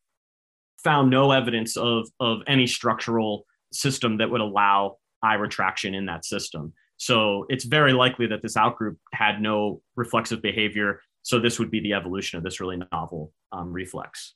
found 0.85 1.11
no 1.11 1.33
evidence 1.33 1.77
of 1.77 2.09
of 2.20 2.40
any 2.46 2.66
structural 2.66 3.44
system 3.72 4.18
that 4.18 4.31
would 4.31 4.40
allow 4.40 4.96
eye 5.22 5.35
retraction 5.35 5.94
in 5.94 6.07
that 6.07 6.24
system. 6.24 6.72
So 6.98 7.46
it's 7.48 7.64
very 7.64 7.92
likely 7.92 8.26
that 8.26 8.42
this 8.42 8.56
outgroup 8.56 8.96
had 9.12 9.40
no 9.40 9.80
reflexive 9.96 10.42
behavior. 10.42 11.00
So 11.22 11.38
this 11.38 11.58
would 11.58 11.70
be 11.70 11.80
the 11.80 11.94
evolution 11.94 12.38
of 12.38 12.44
this 12.44 12.61
really 12.61 12.78
novel 12.92 13.32
um, 13.52 13.72
reflex. 13.72 14.34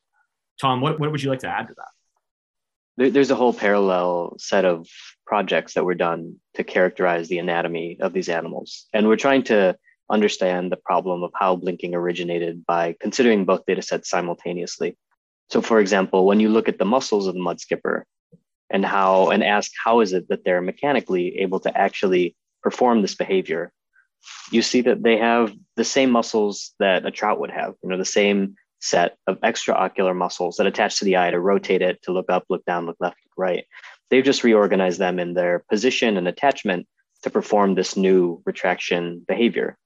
Tom, 0.61 0.81
what, 0.81 0.98
what 0.98 1.11
would 1.11 1.22
you 1.22 1.29
like 1.29 1.40
to 1.40 1.48
add 1.48 1.68
to 1.68 1.75
that? 1.75 3.12
There's 3.12 3.31
a 3.31 3.35
whole 3.35 3.55
parallel 3.55 4.37
set 4.38 4.64
of 4.64 4.87
projects 5.27 5.75
that 5.75 5.85
were 5.85 5.94
done 5.94 6.37
to 6.55 6.62
characterize 6.62 7.29
the 7.29 7.38
anatomy 7.38 7.98
of 8.01 8.12
these 8.12 8.29
animals. 8.29 8.87
And 8.92 9.09
we're 9.09 9.16
trying 9.16 9.44
to 9.44 9.77
understand 10.11 10.70
the 10.70 10.77
problem 10.77 11.22
of 11.22 11.33
how 11.35 11.57
blinking 11.57 11.94
originated 11.94 12.64
by 12.66 12.94
considering 13.01 13.44
both 13.44 13.66
data 13.66 13.83
sets 13.83 14.11
simultaneously. 14.11 14.96
So, 15.51 15.62
for 15.62 15.81
example, 15.81 16.27
when 16.27 16.38
you 16.38 16.51
look 16.51 16.68
at 16.68 16.79
the 16.79 16.85
muscles 16.85 17.27
of 17.27 17.35
the 17.35 17.40
mud 17.40 17.61
skipper 17.61 18.07
and 18.70 18.85
how 18.85 19.31
and 19.31 19.42
ask 19.42 19.72
how 19.83 20.01
is 20.01 20.12
it 20.12 20.29
that 20.29 20.44
they're 20.44 20.61
mechanically 20.61 21.38
able 21.38 21.61
to 21.61 21.77
actually 21.77 22.37
perform 22.62 23.03
this 23.03 23.14
behavior, 23.14 23.72
you 24.51 24.62
see 24.62 24.83
that 24.83 25.03
they 25.03 25.18
have 25.18 25.53
the 25.77 25.85
same 25.85 26.11
muscles 26.11 26.75
that 26.79 27.07
a 27.07 27.11
trout 27.11 27.40
would 27.40 27.51
have, 27.51 27.75
you 27.83 27.88
know, 27.88 27.98
the 27.98 28.05
same 28.05 28.55
set 28.81 29.16
of 29.27 29.40
extraocular 29.40 30.14
muscles 30.14 30.57
that 30.57 30.66
attach 30.66 30.98
to 30.98 31.05
the 31.05 31.16
eye 31.16 31.31
to 31.31 31.40
rotate 31.40 31.83
it, 31.83 32.03
to 32.03 32.12
look 32.12 32.31
up, 32.31 32.44
look 32.48 32.64
down, 32.64 32.87
look 32.87 32.96
left, 33.01 33.16
look 33.25 33.33
right. 33.37 33.64
They've 34.11 34.25
just 34.25 34.44
reorganized 34.44 34.98
them 34.98 35.18
in 35.18 35.35
their 35.35 35.64
position 35.70 36.16
and 36.16 36.27
attachment 36.29 36.87
to 37.22 37.31
perform 37.31 37.75
this 37.75 37.96
new 37.96 38.42
retraction 38.44 39.25
behavior. 39.27 39.77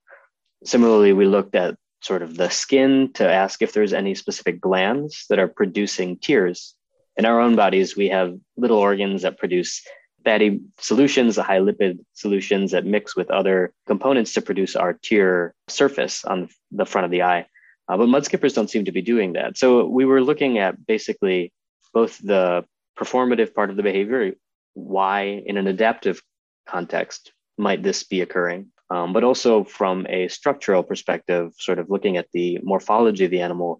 Similarly, 0.65 1.13
we 1.13 1.27
looked 1.27 1.55
at 1.55 1.77
sort 2.03 2.23
of 2.23 2.37
the 2.37 2.49
skin 2.49 3.13
to 3.15 3.31
ask 3.31 3.63
if 3.63 3.73
there's 3.73 3.93
any 3.93 4.15
specific 4.15 4.61
glands 4.61 5.27
that 5.29 5.39
are 5.39 5.49
producing 5.49 6.19
tears. 6.19 6.75
In 7.17 7.27
our 7.27 7.41
own 7.41 7.57
bodies, 7.57 7.97
we 7.97 8.09
have 8.09 8.37
little 8.57 8.79
organs 8.79 9.23
that 9.23 9.39
produce 9.39 9.83
fatty 10.27 10.61
solutions, 10.81 11.37
the 11.37 11.45
high 11.45 11.61
lipid 11.61 11.99
solutions 12.13 12.73
that 12.73 12.85
mix 12.85 13.15
with 13.15 13.31
other 13.31 13.73
components 13.87 14.35
to 14.35 14.43
produce 14.43 14.75
our 14.75 14.93
tear 14.93 15.55
surface 15.69 16.25
on 16.25 16.49
the 16.73 16.85
front 16.85 17.05
of 17.05 17.13
the 17.13 17.23
eye. 17.23 17.47
Uh, 17.89 17.97
but 17.97 18.09
mudskippers 18.09 18.53
don't 18.53 18.69
seem 18.69 18.85
to 18.85 18.91
be 18.91 19.03
doing 19.03 19.35
that. 19.35 19.57
So 19.57 19.87
we 19.87 20.05
were 20.05 20.21
looking 20.21 20.59
at 20.59 20.85
basically 20.85 21.53
both 21.95 22.19
the 22.19 22.65
performative 22.99 23.55
part 23.55 23.71
of 23.71 23.77
the 23.77 23.85
behavior, 23.85 24.33
why 24.75 25.43
in 25.47 25.57
an 25.57 25.69
adaptive 25.69 26.21
context 26.69 27.33
might 27.57 27.85
this 27.85 28.03
be 28.03 28.21
occurring, 28.21 28.67
um, 28.91 29.13
but 29.13 29.23
also 29.23 29.63
from 29.63 30.07
a 30.09 30.27
structural 30.27 30.83
perspective, 30.83 31.53
sort 31.57 31.79
of 31.79 31.89
looking 31.89 32.17
at 32.17 32.27
the 32.33 32.59
morphology 32.65 33.25
of 33.27 33.31
the 33.31 33.43
animal, 33.43 33.79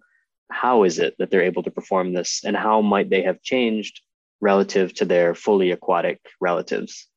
how 0.49 0.83
is 0.83 0.97
it 0.97 1.13
that 1.19 1.29
they're 1.29 1.51
able 1.51 1.63
to 1.63 1.71
perform 1.71 2.13
this 2.13 2.45
and 2.45 2.55
how 2.55 2.79
might 2.81 3.09
they 3.09 3.23
have 3.23 3.41
changed 3.41 3.99
relative 4.41 4.93
to 4.95 5.05
their 5.05 5.35
fully 5.35 5.71
aquatic 5.71 6.19
relatives? 6.39 7.07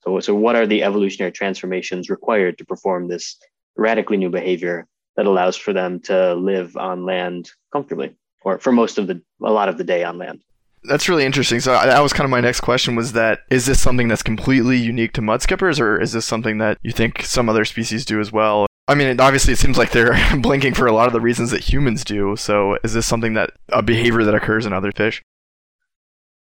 So, 0.00 0.20
so 0.20 0.34
what 0.34 0.56
are 0.56 0.66
the 0.66 0.82
evolutionary 0.82 1.32
transformations 1.32 2.10
required 2.10 2.58
to 2.58 2.64
perform 2.64 3.08
this 3.08 3.36
radically 3.76 4.16
new 4.16 4.30
behavior 4.30 4.86
that 5.16 5.26
allows 5.26 5.56
for 5.56 5.72
them 5.72 6.00
to 6.00 6.34
live 6.34 6.76
on 6.76 7.04
land 7.04 7.50
comfortably 7.72 8.14
or 8.42 8.58
for 8.58 8.72
most 8.72 8.98
of 8.98 9.06
the 9.06 9.20
a 9.42 9.50
lot 9.50 9.68
of 9.68 9.78
the 9.78 9.84
day 9.84 10.04
on 10.04 10.18
land 10.18 10.42
that's 10.88 11.08
really 11.08 11.24
interesting. 11.24 11.60
So 11.60 11.72
that 11.72 12.00
was 12.00 12.12
kind 12.12 12.24
of 12.24 12.30
my 12.30 12.40
next 12.40 12.60
question 12.60 12.94
was 12.94 13.12
that 13.12 13.40
is 13.50 13.66
this 13.66 13.80
something 13.80 14.08
that's 14.08 14.22
completely 14.22 14.78
unique 14.78 15.12
to 15.14 15.20
mudskippers 15.20 15.80
or 15.80 16.00
is 16.00 16.12
this 16.12 16.24
something 16.24 16.58
that 16.58 16.78
you 16.82 16.92
think 16.92 17.22
some 17.22 17.48
other 17.48 17.64
species 17.64 18.04
do 18.04 18.20
as 18.20 18.32
well? 18.32 18.66
I 18.88 18.94
mean, 18.94 19.18
obviously 19.20 19.52
it 19.52 19.58
seems 19.58 19.76
like 19.76 19.90
they're 19.90 20.16
blinking 20.40 20.74
for 20.74 20.86
a 20.86 20.92
lot 20.92 21.08
of 21.08 21.12
the 21.12 21.20
reasons 21.20 21.50
that 21.50 21.68
humans 21.72 22.04
do. 22.04 22.36
So 22.36 22.78
is 22.84 22.92
this 22.92 23.06
something 23.06 23.34
that 23.34 23.50
a 23.70 23.82
behavior 23.82 24.22
that 24.24 24.34
occurs 24.34 24.64
in 24.64 24.72
other 24.72 24.92
fish? 24.92 25.22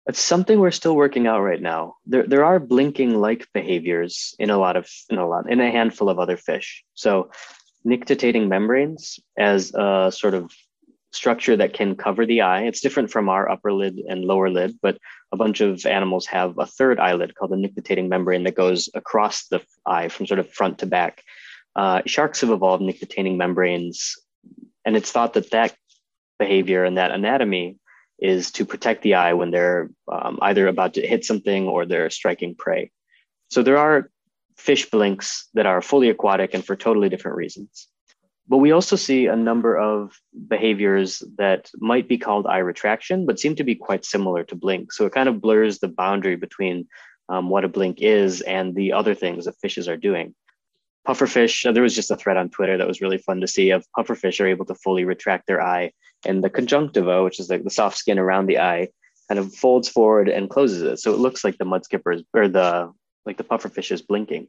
It's 0.06 0.20
something 0.20 0.60
we're 0.60 0.70
still 0.70 0.94
working 0.94 1.26
out 1.26 1.40
right 1.40 1.60
now. 1.60 1.96
There, 2.06 2.26
there 2.26 2.44
are 2.44 2.60
blinking 2.60 3.18
like 3.18 3.48
behaviors 3.54 4.34
in 4.38 4.50
a 4.50 4.58
lot 4.58 4.76
of 4.76 4.88
in 5.08 5.18
a 5.18 5.26
lot 5.26 5.50
in 5.50 5.60
a 5.60 5.70
handful 5.70 6.10
of 6.10 6.18
other 6.18 6.36
fish. 6.36 6.84
So 6.94 7.30
nictitating 7.84 8.48
membranes 8.48 9.18
as 9.38 9.72
a 9.74 10.10
sort 10.14 10.34
of 10.34 10.50
structure 11.12 11.56
that 11.56 11.72
can 11.72 11.94
cover 11.94 12.26
the 12.26 12.42
eye. 12.42 12.62
It's 12.62 12.80
different 12.80 13.10
from 13.10 13.28
our 13.28 13.48
upper 13.48 13.72
lid 13.72 14.00
and 14.08 14.24
lower 14.24 14.50
lid, 14.50 14.78
but 14.82 14.98
a 15.32 15.36
bunch 15.36 15.60
of 15.60 15.86
animals 15.86 16.26
have 16.26 16.58
a 16.58 16.66
third 16.66 16.98
eyelid 16.98 17.34
called 17.34 17.52
the 17.52 17.56
nictitating 17.56 18.08
membrane 18.08 18.44
that 18.44 18.56
goes 18.56 18.88
across 18.94 19.46
the 19.46 19.62
eye 19.86 20.08
from 20.08 20.26
sort 20.26 20.40
of 20.40 20.50
front 20.50 20.78
to 20.78 20.86
back. 20.86 21.22
Uh, 21.76 22.02
sharks 22.06 22.40
have 22.40 22.50
evolved 22.50 22.82
nictitating 22.82 23.36
membranes, 23.36 24.16
and 24.84 24.96
it's 24.96 25.10
thought 25.10 25.34
that 25.34 25.50
that 25.50 25.74
behavior 26.38 26.84
and 26.84 26.98
that 26.98 27.10
anatomy 27.10 27.78
is 28.18 28.50
to 28.52 28.64
protect 28.64 29.02
the 29.02 29.14
eye 29.14 29.32
when 29.32 29.50
they're 29.50 29.90
um, 30.10 30.38
either 30.42 30.66
about 30.68 30.94
to 30.94 31.06
hit 31.06 31.24
something 31.24 31.68
or 31.68 31.84
they're 31.84 32.10
striking 32.10 32.54
prey. 32.54 32.90
So 33.48 33.62
there 33.62 33.78
are 33.78 34.10
fish 34.56 34.90
blinks 34.90 35.48
that 35.54 35.66
are 35.66 35.82
fully 35.82 36.08
aquatic 36.08 36.54
and 36.54 36.64
for 36.64 36.76
totally 36.76 37.08
different 37.08 37.36
reasons. 37.36 37.88
But 38.46 38.58
we 38.58 38.72
also 38.72 38.96
see 38.96 39.26
a 39.26 39.36
number 39.36 39.76
of 39.76 40.18
behaviors 40.48 41.22
that 41.38 41.70
might 41.76 42.08
be 42.08 42.18
called 42.18 42.46
eye 42.46 42.58
retraction, 42.58 43.24
but 43.24 43.40
seem 43.40 43.56
to 43.56 43.64
be 43.64 43.74
quite 43.74 44.04
similar 44.04 44.44
to 44.44 44.54
blink. 44.54 44.92
So 44.92 45.06
it 45.06 45.12
kind 45.12 45.28
of 45.28 45.40
blurs 45.40 45.78
the 45.78 45.88
boundary 45.88 46.36
between 46.36 46.86
um, 47.30 47.48
what 47.48 47.64
a 47.64 47.68
blink 47.68 48.02
is 48.02 48.42
and 48.42 48.74
the 48.74 48.92
other 48.92 49.14
things 49.14 49.46
that 49.46 49.56
fishes 49.62 49.88
are 49.88 49.96
doing. 49.96 50.34
Pufferfish, 51.06 51.66
uh, 51.66 51.72
there 51.72 51.82
was 51.82 51.94
just 51.94 52.10
a 52.10 52.16
thread 52.16 52.36
on 52.36 52.48
Twitter 52.48 52.78
that 52.78 52.88
was 52.88 53.00
really 53.00 53.18
fun 53.18 53.40
to 53.40 53.48
see 53.48 53.70
of 53.70 53.84
pufferfish 53.96 54.40
are 54.40 54.46
able 54.46 54.64
to 54.64 54.74
fully 54.74 55.04
retract 55.04 55.46
their 55.46 55.62
eye, 55.62 55.92
and 56.24 56.42
the 56.42 56.50
conjunctiva, 56.50 57.22
which 57.22 57.38
is 57.38 57.50
like 57.50 57.64
the 57.64 57.70
soft 57.70 57.96
skin 57.98 58.18
around 58.18 58.46
the 58.46 58.58
eye, 58.58 58.88
kind 59.28 59.38
of 59.38 59.54
folds 59.54 59.88
forward 59.88 60.28
and 60.28 60.50
closes 60.50 60.82
it. 60.82 60.98
So 60.98 61.12
it 61.12 61.18
looks 61.18 61.44
like 61.44 61.58
the 61.58 61.64
mud 61.64 61.84
skippers 61.84 62.22
or 62.32 62.48
the 62.48 62.92
like 63.26 63.36
the 63.36 63.44
pufferfish 63.44 63.90
is 63.90 64.02
blinking. 64.02 64.48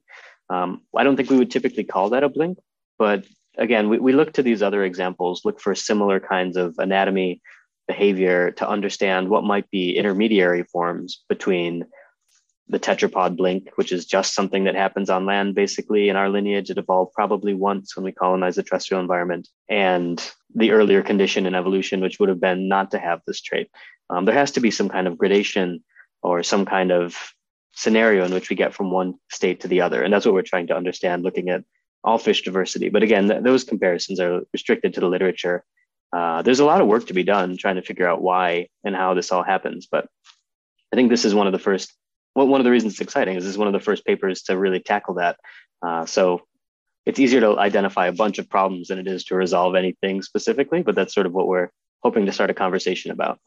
Um, 0.49 0.81
I 0.95 1.03
don't 1.03 1.15
think 1.15 1.29
we 1.29 1.37
would 1.37 1.51
typically 1.51 1.83
call 1.83 2.09
that 2.09 2.23
a 2.23 2.29
blink, 2.29 2.57
but 2.97 3.25
again, 3.57 3.89
we, 3.89 3.99
we 3.99 4.13
look 4.13 4.33
to 4.33 4.43
these 4.43 4.61
other 4.61 4.83
examples, 4.83 5.43
look 5.45 5.59
for 5.59 5.73
similar 5.75 6.19
kinds 6.19 6.57
of 6.57 6.75
anatomy, 6.77 7.41
behavior 7.87 8.51
to 8.51 8.67
understand 8.67 9.29
what 9.29 9.43
might 9.43 9.69
be 9.69 9.95
intermediary 9.95 10.63
forms 10.63 11.23
between 11.29 11.85
the 12.67 12.79
tetrapod 12.79 13.37
blink, 13.37 13.69
which 13.75 13.91
is 13.91 14.05
just 14.05 14.33
something 14.33 14.63
that 14.63 14.75
happens 14.75 15.09
on 15.09 15.25
land 15.25 15.53
basically 15.53 16.09
in 16.09 16.15
our 16.15 16.29
lineage. 16.29 16.69
It 16.69 16.77
evolved 16.77 17.13
probably 17.13 17.53
once 17.53 17.95
when 17.95 18.03
we 18.03 18.11
colonized 18.11 18.57
the 18.57 18.63
terrestrial 18.63 19.01
environment, 19.01 19.47
and 19.69 20.19
the 20.53 20.71
earlier 20.71 21.03
condition 21.03 21.45
in 21.45 21.53
evolution, 21.53 22.01
which 22.01 22.19
would 22.19 22.29
have 22.29 22.39
been 22.39 22.67
not 22.67 22.91
to 22.91 22.99
have 22.99 23.21
this 23.27 23.41
trait. 23.41 23.69
Um, 24.09 24.25
there 24.25 24.35
has 24.35 24.51
to 24.51 24.61
be 24.61 24.71
some 24.71 24.89
kind 24.89 25.07
of 25.07 25.17
gradation 25.17 25.83
or 26.21 26.43
some 26.43 26.65
kind 26.65 26.91
of 26.91 27.15
scenario 27.73 28.23
in 28.25 28.33
which 28.33 28.49
we 28.49 28.55
get 28.55 28.73
from 28.73 28.89
one 28.89 29.15
state 29.29 29.61
to 29.61 29.67
the 29.67 29.81
other. 29.81 30.01
And 30.01 30.11
that's 30.11 30.25
what 30.25 30.33
we're 30.33 30.41
trying 30.41 30.67
to 30.67 30.77
understand 30.77 31.23
looking 31.23 31.49
at 31.49 31.63
all 32.03 32.17
fish 32.17 32.43
diversity. 32.43 32.89
But 32.89 33.03
again, 33.03 33.27
th- 33.27 33.43
those 33.43 33.63
comparisons 33.63 34.19
are 34.19 34.41
restricted 34.53 34.93
to 34.93 35.01
the 35.01 35.07
literature. 35.07 35.63
Uh, 36.13 36.41
there's 36.41 36.61
a 36.61 36.65
lot 36.65 36.81
of 36.81 36.87
work 36.87 37.07
to 37.07 37.13
be 37.13 37.23
done 37.23 37.57
trying 37.57 37.75
to 37.75 37.81
figure 37.81 38.07
out 38.07 38.21
why 38.21 38.69
and 38.83 38.95
how 38.95 39.13
this 39.13 39.31
all 39.31 39.43
happens. 39.43 39.87
But 39.91 40.07
I 40.93 40.95
think 40.95 41.09
this 41.09 41.25
is 41.25 41.35
one 41.35 41.47
of 41.47 41.53
the 41.53 41.59
first, 41.59 41.93
well, 42.35 42.47
one 42.47 42.59
of 42.59 42.65
the 42.65 42.71
reasons 42.71 42.93
it's 42.93 43.01
exciting 43.01 43.37
is 43.37 43.43
this 43.43 43.51
is 43.51 43.57
one 43.57 43.67
of 43.67 43.73
the 43.73 43.79
first 43.79 44.05
papers 44.05 44.43
to 44.43 44.57
really 44.57 44.79
tackle 44.79 45.15
that. 45.15 45.37
Uh, 45.85 46.05
so 46.05 46.41
it's 47.05 47.19
easier 47.19 47.39
to 47.39 47.57
identify 47.57 48.07
a 48.07 48.11
bunch 48.11 48.39
of 48.39 48.49
problems 48.49 48.89
than 48.89 48.99
it 48.99 49.07
is 49.07 49.23
to 49.25 49.35
resolve 49.35 49.75
anything 49.75 50.21
specifically, 50.21 50.81
but 50.81 50.95
that's 50.95 51.13
sort 51.13 51.25
of 51.25 51.33
what 51.33 51.47
we're 51.47 51.69
hoping 52.03 52.25
to 52.25 52.31
start 52.31 52.49
a 52.49 52.53
conversation 52.53 53.11
about. 53.11 53.39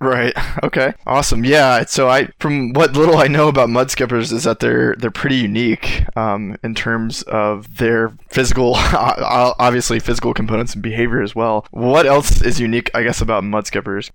Right. 0.00 0.34
Okay. 0.62 0.92
Awesome. 1.06 1.44
Yeah. 1.44 1.84
So 1.86 2.08
I, 2.08 2.28
from 2.38 2.72
what 2.72 2.92
little 2.92 3.16
I 3.16 3.26
know 3.26 3.48
about 3.48 3.68
mud 3.68 3.90
skippers, 3.90 4.30
is 4.30 4.44
that 4.44 4.60
they're 4.60 4.94
they're 4.96 5.10
pretty 5.10 5.36
unique 5.36 6.04
um, 6.16 6.56
in 6.62 6.74
terms 6.74 7.22
of 7.22 7.78
their 7.78 8.12
physical, 8.28 8.74
obviously 8.76 9.98
physical 9.98 10.32
components 10.34 10.74
and 10.74 10.82
behavior 10.82 11.20
as 11.20 11.34
well. 11.34 11.66
What 11.72 12.06
else 12.06 12.40
is 12.40 12.60
unique, 12.60 12.90
I 12.94 13.02
guess, 13.02 13.20
about 13.20 13.42
mud 13.44 13.66
skippers? 13.66 14.12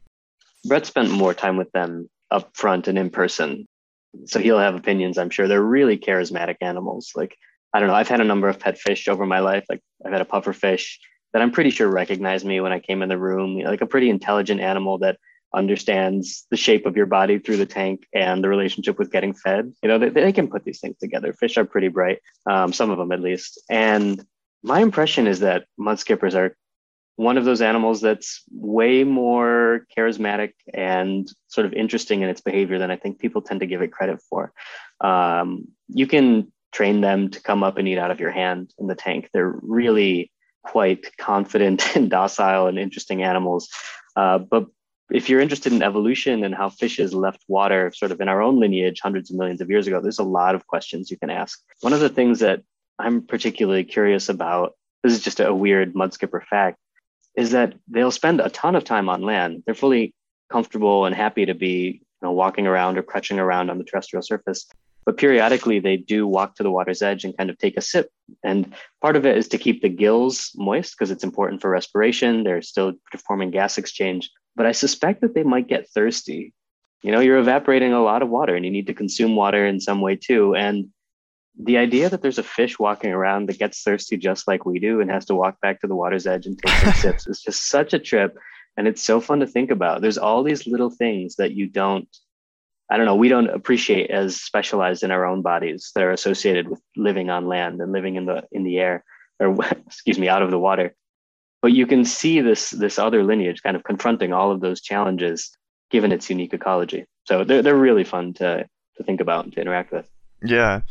Brett 0.65 0.86
spent 0.86 1.12
more 1.12 1.33
time 1.33 1.57
with 1.57 1.71
them 1.73 2.10
up 2.31 2.49
front 2.53 2.88
and 2.88 2.97
in 2.97 3.10
person, 3.10 3.67
so 4.25 4.39
he'll 4.39 4.60
have 4.60 4.75
opinions. 4.75 5.17
I'm 5.17 5.30
sure 5.30 5.47
they're 5.47 5.62
really 5.62 5.97
charismatic 5.97 6.58
animals. 6.62 7.12
Like 7.15 7.38
I 7.73 7.80
don't 7.80 7.89
know. 7.89 7.95
I've 7.95 8.08
had 8.08 8.21
a 8.21 8.25
number 8.25 8.47
of 8.47 8.60
pet 8.60 8.77
fish 8.77 9.08
over 9.08 9.25
my 9.25 9.39
life. 9.39 9.65
Like 9.69 9.82
I've 10.06 10.12
had 10.12 10.21
a 10.21 10.25
puffer 10.25 10.53
fish 10.53 10.99
that 11.34 11.41
I'm 11.41 11.51
pretty 11.51 11.69
sure 11.69 11.88
recognized 11.88 12.45
me 12.45 12.60
when 12.60 12.71
I 12.71 12.80
came 12.80 13.01
in 13.01 13.10
the 13.10 13.17
room. 13.17 13.58
You 13.58 13.65
know, 13.65 13.69
like 13.69 13.82
a 13.82 13.88
pretty 13.88 14.10
intelligent 14.10 14.62
animal 14.62 14.99
that 14.99 15.17
understands 15.53 16.45
the 16.51 16.58
shape 16.58 16.86
of 16.86 16.97
your 16.97 17.06
body 17.06 17.39
through 17.39 17.58
the 17.58 17.65
tank 17.65 18.06
and 18.13 18.43
the 18.43 18.49
relationship 18.49 18.99
with 18.99 19.12
getting 19.12 19.34
fed. 19.34 19.71
You 19.82 19.89
know, 19.89 19.97
they, 19.97 20.10
they 20.10 20.32
can 20.34 20.49
put 20.49 20.63
these 20.63 20.80
things 20.80 20.97
together. 20.97 21.34
Fish 21.34 21.58
are 21.58 21.65
pretty 21.65 21.88
bright, 21.88 22.19
um, 22.49 22.73
some 22.73 22.89
of 22.89 22.97
them 22.97 23.12
at 23.12 23.21
least. 23.21 23.62
And 23.69 24.23
my 24.63 24.82
impression 24.82 25.27
is 25.27 25.39
that 25.39 25.65
mud 25.77 25.99
skippers 25.99 26.36
are 26.36 26.56
one 27.17 27.38
of 27.38 27.45
those 27.45 27.62
animals 27.62 27.99
that's 27.99 28.43
way 28.51 29.03
more 29.03 29.88
charismatic 29.97 30.53
and 30.71 31.27
sort 31.47 31.65
of 31.65 31.73
interesting 31.73 32.21
in 32.21 32.30
its 32.30 32.41
behavior 32.41 32.77
than 32.77 32.91
I 32.91 32.95
think 32.95 33.19
people 33.19 33.41
tend 33.41 33.60
to 33.62 33.65
give 33.65 33.82
it 33.82 33.91
credit 33.91 34.21
for. 34.30 34.53
Um, 35.01 35.67
you 35.89 36.06
can 36.06 36.53
train 36.71 37.01
them 37.01 37.32
to 37.32 37.41
come 37.41 37.63
up 37.63 37.77
and 37.77 37.88
eat 37.88 37.97
out 37.97 38.12
of 38.12 38.19
your 38.19 38.30
hand 38.30 38.71
in 38.77 38.86
the 38.86 38.93
tank. 38.93 39.30
They're 39.34 39.56
really 39.63 40.32
quite 40.63 41.17
confident 41.17 41.84
and 41.95 42.10
docile 42.10 42.67
and 42.67 42.77
interesting 42.77 43.23
animals. 43.23 43.67
Uh, 44.15 44.38
but 44.38 44.67
if 45.10 45.27
you're 45.27 45.41
interested 45.41 45.73
in 45.73 45.82
evolution 45.82 46.43
and 46.43 46.53
how 46.53 46.69
fishes 46.69 47.15
left 47.15 47.43
water 47.47 47.91
sort 47.95 48.12
of 48.12 48.21
in 48.21 48.30
our 48.30 48.43
own 48.43 48.60
lineage 48.60 48.99
hundreds 49.01 49.32
of 49.32 49.38
millions 49.38 49.62
of 49.62 49.71
years 49.71 49.88
ago, 49.88 49.99
there's 49.99 50.19
a 50.19 50.23
lot 50.23 50.53
of 50.53 50.67
questions 50.67 51.10
you 51.10 51.17
can 51.17 51.32
ask. 51.32 51.60
One 51.82 51.93
of 51.93 51.99
the 51.99 52.10
things 52.10 52.39
that 52.39 52.62
I'm 52.99 53.25
particularly 53.25 53.86
curious 53.86 54.30
about, 54.30 54.73
this 55.03 55.13
is 55.13 55.21
just 55.21 55.39
a 55.39 55.53
weird 55.53 55.95
mudskipper 55.95 56.43
fact, 56.45 56.77
is 57.38 57.52
that 57.52 57.76
they'll 57.88 58.12
spend 58.12 58.41
a 58.41 58.50
ton 58.50 58.76
of 58.76 58.84
time 58.84 59.08
on 59.08 59.21
land. 59.21 59.63
They're 59.65 59.76
fully 59.76 60.13
comfortable 60.52 61.06
and 61.06 61.15
happy 61.15 61.45
to 61.45 61.54
be 61.54 62.02
you 62.02 62.28
know, 62.28 62.32
walking 62.32 62.67
around 62.67 62.97
or 62.97 63.04
crutching 63.04 63.39
around 63.39 63.69
on 63.69 63.78
the 63.78 63.84
terrestrial 63.84 64.23
surface. 64.23 64.67
but 65.06 65.15
periodically 65.15 65.80
they 65.80 65.95
do 65.95 66.28
walk 66.28 66.56
to 66.56 66.63
the 66.63 66.71
water's 66.71 67.02
edge 67.02 67.23
and 67.23 67.38
kind 67.38 67.50
of 67.50 67.58
take 67.58 67.78
a 67.78 67.82
sip. 67.82 68.10
And 68.43 68.73
part 69.02 69.15
of 69.15 69.26
it 69.26 69.38
is 69.38 69.47
to 69.50 69.58
keep 69.58 69.82
the 69.82 69.88
gills 69.88 70.52
moist 70.56 70.95
because 70.95 71.12
it's 71.12 71.23
important 71.23 71.62
for 71.62 71.69
respiration. 71.69 72.43
They're 72.43 72.62
still 72.62 72.91
performing 73.10 73.52
gas 73.52 73.78
exchange, 73.78 74.30
but 74.58 74.65
I 74.65 74.73
suspect 74.73 75.21
that 75.21 75.34
they 75.34 75.43
might 75.43 75.69
get 75.69 75.89
thirsty. 75.95 76.54
You 77.04 77.12
know, 77.13 77.21
you're 77.21 77.38
evaporating 77.38 77.93
a 77.93 78.04
lot 78.04 78.21
of 78.21 78.28
water 78.28 78.56
and 78.56 78.65
you 78.65 78.71
need 78.71 78.88
to 78.88 78.93
consume 78.93 79.38
water 79.38 79.65
in 79.65 79.80
some 79.80 80.02
way 80.02 80.17
too. 80.17 80.56
And 80.56 80.89
the 81.59 81.77
idea 81.77 82.09
that 82.09 82.21
there's 82.21 82.37
a 82.37 82.43
fish 82.43 82.77
walking 82.77 83.11
around 83.11 83.47
that 83.47 83.57
gets 83.57 83.81
thirsty 83.81 84.17
just 84.17 84.47
like 84.47 84.65
we 84.65 84.79
do 84.79 85.01
and 85.01 85.09
has 85.09 85.25
to 85.25 85.35
walk 85.35 85.59
back 85.59 85.81
to 85.81 85.87
the 85.87 85.95
water's 85.95 86.27
edge 86.27 86.45
and 86.45 86.57
take 86.57 86.75
some 86.77 86.93
sips 87.01 87.27
is 87.27 87.41
just 87.41 87.67
such 87.67 87.93
a 87.93 87.99
trip. 87.99 88.37
And 88.75 88.87
it's 88.87 89.01
so 89.01 89.19
fun 89.19 89.39
to 89.39 89.47
think 89.47 89.71
about. 89.71 90.01
There's 90.01 90.19
all 90.19 90.43
these 90.43 90.67
little 90.67 90.91
things 90.91 91.37
that 91.37 91.53
you 91.53 91.67
don't, 91.67 92.07
I 92.91 92.97
don't 92.97 93.07
know, 93.07 93.15
we 93.15 93.27
don't 93.27 93.49
appreciate 93.49 94.11
as 94.11 94.39
specialized 94.39 95.03
in 95.03 95.09
our 95.09 95.25
own 95.25 95.41
bodies 95.41 95.91
that 95.95 96.03
are 96.03 96.11
associated 96.11 96.67
with 96.69 96.79
living 96.95 97.31
on 97.31 97.47
land 97.47 97.81
and 97.81 97.91
living 97.91 98.15
in 98.15 98.25
the 98.25 98.43
in 98.51 98.63
the 98.63 98.77
air, 98.77 99.03
or 99.39 99.57
excuse 99.87 100.19
me, 100.19 100.29
out 100.29 100.43
of 100.43 100.51
the 100.51 100.59
water. 100.59 100.93
But 101.63 101.71
you 101.71 101.87
can 101.87 102.05
see 102.05 102.39
this 102.39 102.69
this 102.69 102.99
other 102.99 103.23
lineage 103.23 103.63
kind 103.63 103.75
of 103.75 103.83
confronting 103.83 104.31
all 104.31 104.51
of 104.51 104.61
those 104.61 104.79
challenges 104.79 105.51
given 105.89 106.11
its 106.11 106.29
unique 106.29 106.53
ecology. 106.53 107.05
So 107.23 107.43
they're 107.43 107.63
they're 107.63 107.75
really 107.75 108.03
fun 108.03 108.33
to 108.35 108.67
to 108.97 109.03
think 109.03 109.21
about 109.21 109.45
and 109.45 109.53
to 109.53 109.61
interact 109.61 109.91
with. 109.91 110.07
Yeah, 110.43 110.81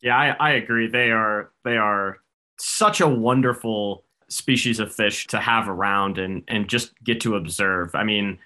yeah, 0.00 0.16
I, 0.16 0.50
I 0.50 0.50
agree. 0.52 0.88
They 0.88 1.10
are 1.10 1.50
they 1.64 1.76
are 1.76 2.18
such 2.58 3.00
a 3.00 3.08
wonderful 3.08 4.04
species 4.28 4.78
of 4.78 4.94
fish 4.94 5.26
to 5.28 5.40
have 5.40 5.68
around 5.68 6.18
and 6.18 6.42
and 6.48 6.68
just 6.68 6.92
get 7.02 7.20
to 7.22 7.36
observe. 7.36 7.94
I 7.94 8.04
mean, 8.04 8.38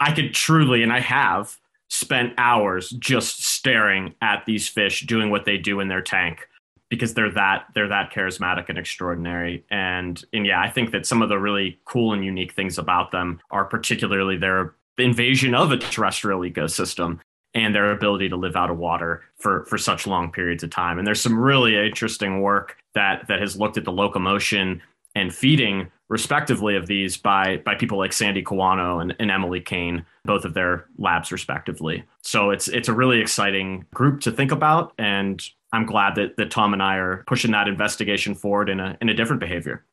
I 0.00 0.12
could 0.12 0.34
truly, 0.34 0.82
and 0.82 0.92
I 0.92 1.00
have 1.00 1.56
spent 1.88 2.34
hours 2.38 2.90
just 2.90 3.44
staring 3.44 4.14
at 4.20 4.44
these 4.46 4.68
fish 4.68 5.06
doing 5.06 5.30
what 5.30 5.44
they 5.44 5.58
do 5.58 5.80
in 5.80 5.88
their 5.88 6.02
tank 6.02 6.48
because 6.90 7.14
they're 7.14 7.30
that 7.30 7.66
they're 7.74 7.88
that 7.88 8.12
charismatic 8.12 8.68
and 8.68 8.78
extraordinary 8.78 9.64
and 9.70 10.24
and 10.32 10.46
yeah 10.46 10.60
i 10.60 10.68
think 10.68 10.90
that 10.90 11.06
some 11.06 11.22
of 11.22 11.28
the 11.28 11.38
really 11.38 11.78
cool 11.84 12.12
and 12.12 12.24
unique 12.24 12.52
things 12.52 12.78
about 12.78 13.10
them 13.10 13.40
are 13.50 13.64
particularly 13.64 14.36
their 14.36 14.74
invasion 14.98 15.54
of 15.54 15.72
a 15.72 15.76
terrestrial 15.76 16.40
ecosystem 16.40 17.18
and 17.54 17.74
their 17.74 17.92
ability 17.92 18.28
to 18.28 18.36
live 18.36 18.56
out 18.56 18.70
of 18.70 18.78
water 18.78 19.22
for, 19.36 19.64
for 19.66 19.78
such 19.78 20.06
long 20.06 20.30
periods 20.32 20.62
of 20.62 20.70
time. 20.70 20.98
And 20.98 21.06
there's 21.06 21.20
some 21.20 21.38
really 21.38 21.76
interesting 21.76 22.40
work 22.40 22.76
that 22.94 23.26
that 23.28 23.40
has 23.40 23.56
looked 23.56 23.76
at 23.76 23.84
the 23.84 23.92
locomotion 23.92 24.82
and 25.14 25.34
feeding 25.34 25.90
respectively 26.08 26.76
of 26.76 26.86
these 26.86 27.16
by 27.16 27.58
by 27.58 27.74
people 27.74 27.98
like 27.98 28.12
Sandy 28.12 28.42
Kawano 28.42 29.00
and, 29.00 29.14
and 29.18 29.30
Emily 29.30 29.60
Kane, 29.60 30.04
both 30.24 30.44
of 30.44 30.54
their 30.54 30.86
labs 30.98 31.32
respectively. 31.32 32.04
So 32.22 32.50
it's 32.50 32.68
it's 32.68 32.88
a 32.88 32.92
really 32.92 33.20
exciting 33.20 33.86
group 33.94 34.20
to 34.22 34.32
think 34.32 34.52
about 34.52 34.92
and 34.98 35.42
I'm 35.72 35.86
glad 35.86 36.14
that, 36.16 36.36
that 36.36 36.52
Tom 36.52 36.72
and 36.72 36.82
I 36.82 36.96
are 36.96 37.24
pushing 37.26 37.50
that 37.50 37.66
investigation 37.66 38.34
forward 38.34 38.68
in 38.68 38.80
a 38.80 38.96
in 39.00 39.08
a 39.08 39.14
different 39.14 39.40
behavior. 39.40 39.84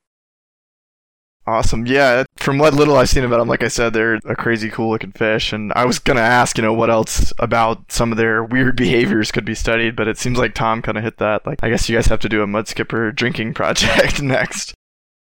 Awesome. 1.47 1.87
Yeah, 1.87 2.23
from 2.37 2.59
what 2.59 2.75
little 2.75 2.97
I've 2.97 3.09
seen 3.09 3.23
about 3.23 3.37
them, 3.37 3.47
like 3.47 3.63
I 3.63 3.67
said, 3.67 3.93
they're 3.93 4.19
a 4.25 4.35
crazy 4.35 4.69
cool 4.69 4.91
looking 4.91 5.11
fish. 5.11 5.51
And 5.51 5.73
I 5.73 5.85
was 5.85 5.97
going 5.97 6.17
to 6.17 6.23
ask, 6.23 6.55
you 6.55 6.61
know, 6.61 6.73
what 6.73 6.91
else 6.91 7.33
about 7.39 7.91
some 7.91 8.11
of 8.11 8.17
their 8.17 8.43
weird 8.43 8.75
behaviors 8.77 9.31
could 9.31 9.45
be 9.45 9.55
studied, 9.55 9.95
but 9.95 10.07
it 10.07 10.19
seems 10.19 10.37
like 10.37 10.53
Tom 10.53 10.81
kind 10.83 10.97
of 10.97 11.03
hit 11.03 11.17
that. 11.17 11.45
Like, 11.47 11.59
I 11.63 11.69
guess 11.69 11.89
you 11.89 11.97
guys 11.97 12.07
have 12.07 12.19
to 12.19 12.29
do 12.29 12.43
a 12.43 12.47
mud 12.47 12.67
skipper 12.67 13.11
drinking 13.15 13.55
project 13.55 14.21
next. 14.23 14.73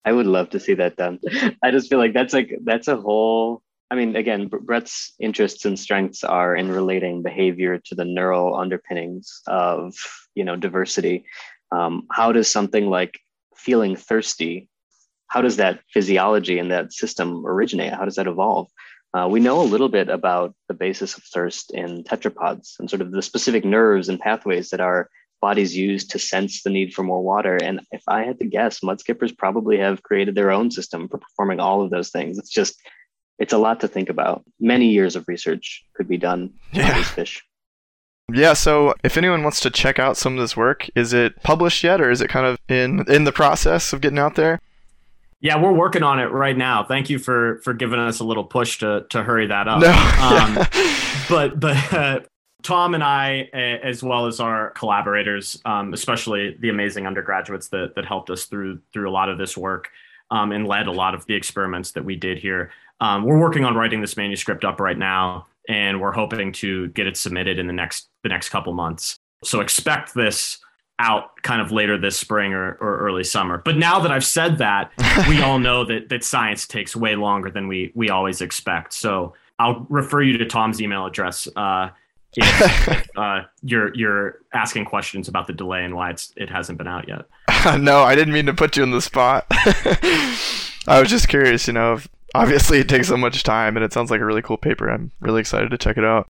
I 0.04 0.12
would 0.12 0.26
love 0.26 0.50
to 0.52 0.60
see 0.60 0.74
that 0.74 0.98
done. 0.98 1.20
I 1.64 1.72
just 1.72 1.90
feel 1.90 2.00
like 2.00 2.14
that's 2.14 2.34
like, 2.34 2.54
that's 2.64 2.88
a 2.88 2.98
whole. 2.98 3.62
I 3.92 3.96
mean, 3.96 4.16
again, 4.16 4.48
Brett's 4.48 5.14
interests 5.20 5.66
and 5.66 5.80
strengths 5.80 6.24
are 6.24 6.56
in 6.56 6.70
relating 6.70 7.24
behavior 7.24 7.80
to 7.86 7.96
the 7.96 8.06
neural 8.06 8.56
underpinnings 8.56 9.42
of, 9.48 9.96
you 10.36 10.44
know, 10.44 10.56
diversity. 10.56 11.26
Um, 11.72 12.08
how 12.12 12.32
does 12.32 12.52
something 12.52 12.88
like 12.88 13.20
feeling 13.56 13.96
thirsty 13.96 14.70
how 15.30 15.42
does 15.42 15.58
that 15.58 15.80
physiology 15.94 16.60
and 16.60 16.72
that 16.72 16.92
system 16.92 17.46
originate? 17.46 17.94
How 17.94 18.06
does 18.06 18.16
that 18.16 18.28
evolve? 18.28 18.68
Uh, 19.14 19.28
we 19.30 19.40
know 19.40 19.62
a 19.62 19.64
little 19.64 19.90
bit 19.90 20.10
about 20.10 20.54
the 20.68 20.74
basis 20.74 21.18
of 21.18 21.24
thirst 21.24 21.72
in 21.74 22.04
tetrapods 22.04 22.74
and 22.80 22.90
sort 22.90 23.02
of 23.02 23.12
the 23.12 23.22
specific 23.22 23.66
nerves 23.66 24.10
and 24.10 24.20
pathways 24.20 24.70
that 24.70 24.82
our 24.82 25.10
bodies 25.42 25.76
use 25.76 26.06
to 26.08 26.20
sense 26.20 26.64
the 26.64 26.70
need 26.70 26.94
for 26.94 27.04
more 27.04 27.24
water. 27.24 27.56
And 27.56 27.82
if 27.92 28.04
I 28.08 28.24
had 28.24 28.40
to 28.40 28.46
guess, 28.46 28.82
mudskippers 28.82 29.36
probably 29.36 29.78
have 29.78 30.04
created 30.04 30.36
their 30.36 30.52
own 30.52 30.70
system 30.70 31.08
for 31.08 31.18
performing 31.18 31.60
all 31.60 31.82
of 31.82 31.92
those 31.92 32.10
things. 32.10 32.38
It's 32.38 32.52
just, 32.52 32.76
it's 33.40 33.54
a 33.54 33.58
lot 33.58 33.80
to 33.80 33.88
think 33.88 34.10
about. 34.10 34.44
Many 34.60 34.90
years 34.90 35.16
of 35.16 35.26
research 35.28 35.86
could 35.96 36.08
be 36.08 36.18
done 36.18 36.54
yeah. 36.72 36.90
on 36.90 36.98
these 36.98 37.10
fish. 37.10 37.44
Yeah, 38.32 38.54
so 38.54 38.94
if 39.04 39.18
anyone 39.18 39.42
wants 39.44 39.60
to 39.62 39.72
check 39.72 39.98
out 39.98 40.18
some 40.18 40.34
of 40.34 40.40
this 40.40 40.56
work, 40.56 40.88
is 40.96 41.14
it 41.14 41.42
published 41.42 41.84
yet 41.84 42.00
or 42.00 42.12
is 42.12 42.22
it 42.22 42.30
kind 42.30 42.46
of 42.46 42.60
in 42.68 43.12
in 43.12 43.24
the 43.24 43.32
process 43.32 43.92
of 43.92 44.02
getting 44.02 44.20
out 44.20 44.36
there? 44.36 44.60
Yeah, 45.42 45.62
we're 45.62 45.74
working 45.74 46.04
on 46.04 46.20
it 46.20 46.32
right 46.32 46.58
now. 46.58 46.84
Thank 46.84 47.10
you 47.10 47.18
for 47.18 47.60
for 47.64 47.74
giving 47.74 48.00
us 48.00 48.20
a 48.20 48.24
little 48.24 48.44
push 48.44 48.80
to 48.80 49.06
to 49.10 49.24
hurry 49.24 49.48
that 49.48 49.68
up. 49.68 49.82
No. 49.82 49.92
um, 50.22 50.68
but 51.30 51.60
but 51.60 51.94
uh, 51.94 52.20
Tom 52.62 52.94
and 52.94 53.04
I, 53.04 53.50
as 53.54 54.04
well 54.04 54.26
as 54.26 54.40
our 54.40 54.72
collaborators, 54.72 55.62
um, 55.64 55.94
especially 55.94 56.58
the 56.60 56.70
amazing 56.70 57.08
undergraduates 57.08 57.70
that 57.70 57.96
that 57.96 58.06
helped 58.06 58.30
us 58.30 58.46
through 58.46 58.82
through 58.92 59.10
a 59.10 59.14
lot 59.14 59.30
of 59.30 59.38
this 59.38 59.56
work 59.56 59.90
um, 60.30 60.52
and 60.52 60.68
led 60.68 60.88
a 60.88 60.92
lot 60.92 61.16
of 61.16 61.26
the 61.26 61.36
experiments 61.36 61.92
that 61.92 62.04
we 62.04 62.16
did 62.16 62.38
here. 62.38 62.72
Um, 63.00 63.24
we're 63.24 63.40
working 63.40 63.64
on 63.64 63.76
writing 63.76 64.02
this 64.02 64.18
manuscript 64.18 64.66
up 64.66 64.82
right 64.82 64.98
now, 64.98 65.48
and 65.70 66.02
we're 66.02 66.12
hoping 66.12 66.52
to 66.54 66.90
get 66.90 67.08
it 67.08 67.16
submitted 67.16 67.60
in 67.60 67.68
the 67.68 67.74
next 67.74 68.10
the 68.24 68.30
next 68.30 68.50
couple 68.50 68.74
months. 68.74 69.16
So 69.44 69.62
expect 69.62 70.14
this 70.14 70.60
out 71.00 71.42
kind 71.42 71.62
of 71.62 71.72
later 71.72 71.98
this 71.98 72.20
spring 72.20 72.54
or, 72.54 72.74
or 72.82 73.00
early 73.00 73.24
summer. 73.24 73.58
But 73.58 73.78
now 73.78 74.00
that 74.00 74.12
I've 74.12 74.26
said 74.26 74.58
that, 74.58 74.92
we 75.28 75.42
all 75.42 75.58
know 75.58 75.86
that 75.86 76.10
that 76.10 76.24
science 76.24 76.68
takes 76.68 76.96
way 76.96 77.16
longer 77.16 77.50
than 77.50 77.68
we 77.68 77.92
we 77.96 78.10
always 78.10 78.42
expect. 78.42 78.94
So 78.94 79.34
I'll 79.58 79.86
refer 79.90 80.22
you 80.22 80.38
to 80.38 80.46
Tom's 80.46 80.82
email 80.82 81.06
address 81.06 81.48
uh, 81.56 81.90
if, 82.36 83.10
uh, 83.18 83.42
you're 83.64 83.96
you're 83.96 84.40
asking 84.54 84.86
questions 84.86 85.28
about 85.28 85.48
the 85.48 85.54
delay 85.54 85.84
and 85.84 85.96
why 85.96 86.12
it's 86.12 86.34
it 86.36 86.50
hasn't 86.50 86.78
been 86.78 86.88
out 86.88 87.08
yet. 87.08 87.26
no, 87.80 88.04
I 88.04 88.16
didn't 88.16 88.34
mean 88.34 88.46
to 88.46 88.54
put 88.54 88.78
you 88.78 88.84
in 88.84 88.92
the 88.92 89.02
spot. 89.02 89.46
I 90.88 91.00
was 91.00 91.10
just 91.10 91.28
curious, 91.28 91.68
you 91.68 91.74
know. 91.74 91.94
If, 91.94 92.10
obviously, 92.36 92.80
it 92.80 92.90
takes 92.90 93.08
so 93.08 93.18
much 93.18 93.44
time, 93.44 93.78
and 93.78 93.84
it 93.84 93.94
sounds 93.94 94.12
like 94.12 94.22
a 94.22 94.26
really 94.26 94.42
cool 94.42 94.58
paper. 94.58 94.90
I'm 94.90 95.12
really 95.22 95.40
excited 95.40 95.72
to 95.72 95.78
check 95.78 95.98
it 95.98 96.06
out 96.06 96.28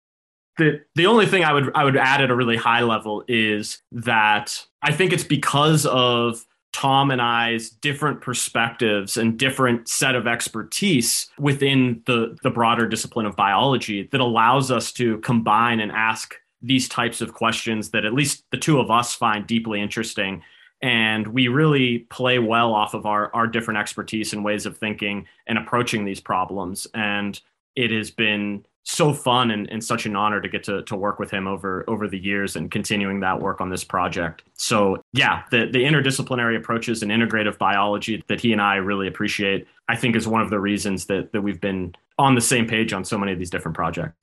the 0.59 0.81
the 0.93 1.07
only 1.07 1.25
thing 1.25 1.43
I 1.43 1.53
would 1.53 1.71
I 1.73 1.83
would 1.83 1.97
add 1.97 2.21
at 2.21 2.29
a 2.29 2.35
really 2.35 2.57
high 2.57 2.83
level 2.83 3.23
is 3.27 3.81
that 3.91 4.63
I 4.83 4.91
think 4.91 5.11
it's 5.11 5.23
because 5.23 5.87
of 5.87 6.45
Tom 6.71 7.09
and 7.09 7.21
I's 7.21 7.71
different 7.71 8.21
perspectives 8.21 9.17
and 9.17 9.39
different 9.39 9.87
set 9.87 10.13
of 10.15 10.27
expertise 10.27 11.27
within 11.39 12.03
the 12.05 12.37
the 12.43 12.51
broader 12.51 12.87
discipline 12.87 13.25
of 13.25 13.35
biology 13.35 14.07
that 14.11 14.21
allows 14.21 14.69
us 14.69 14.91
to 14.93 15.17
combine 15.19 15.79
and 15.79 15.91
ask 15.91 16.35
these 16.61 16.87
types 16.87 17.21
of 17.21 17.33
questions 17.33 17.89
that 17.91 18.05
at 18.05 18.13
least 18.13 18.43
the 18.51 18.57
two 18.57 18.79
of 18.79 18.91
us 18.91 19.15
find 19.15 19.47
deeply 19.47 19.81
interesting. 19.81 20.43
And 20.81 21.27
we 21.27 21.47
really 21.47 21.99
play 22.09 22.37
well 22.37 22.73
off 22.73 22.93
of 22.93 23.05
our 23.05 23.33
our 23.33 23.47
different 23.47 23.79
expertise 23.79 24.33
and 24.33 24.43
ways 24.43 24.65
of 24.65 24.77
thinking 24.77 25.25
and 25.47 25.57
approaching 25.57 26.05
these 26.05 26.19
problems. 26.19 26.85
And 26.93 27.39
it 27.75 27.91
has 27.91 28.11
been 28.11 28.65
so 28.89 29.13
fun 29.13 29.51
and, 29.51 29.69
and 29.69 29.83
such 29.83 30.07
an 30.07 30.15
honor 30.15 30.41
to 30.41 30.49
get 30.49 30.63
to, 30.63 30.81
to 30.83 30.95
work 30.95 31.19
with 31.19 31.29
him 31.29 31.47
over 31.47 31.85
over 31.87 32.07
the 32.07 32.17
years 32.17 32.55
and 32.55 32.71
continuing 32.71 33.19
that 33.19 33.39
work 33.39 33.61
on 33.61 33.69
this 33.69 33.83
project. 33.83 34.41
So 34.55 35.03
yeah, 35.13 35.43
the, 35.51 35.69
the 35.71 35.79
interdisciplinary 35.79 36.57
approaches 36.57 37.03
and 37.03 37.11
integrative 37.11 37.57
biology 37.59 38.23
that 38.27 38.41
he 38.41 38.51
and 38.51 38.61
I 38.61 38.75
really 38.77 39.07
appreciate, 39.07 39.67
I 39.87 39.95
think 39.95 40.15
is 40.15 40.27
one 40.27 40.41
of 40.41 40.49
the 40.49 40.59
reasons 40.59 41.05
that, 41.05 41.31
that 41.33 41.41
we've 41.41 41.61
been 41.61 41.93
on 42.17 42.33
the 42.33 42.41
same 42.41 42.67
page 42.67 42.91
on 42.91 43.05
so 43.05 43.17
many 43.17 43.31
of 43.31 43.37
these 43.37 43.51
different 43.51 43.75
projects. 43.75 44.15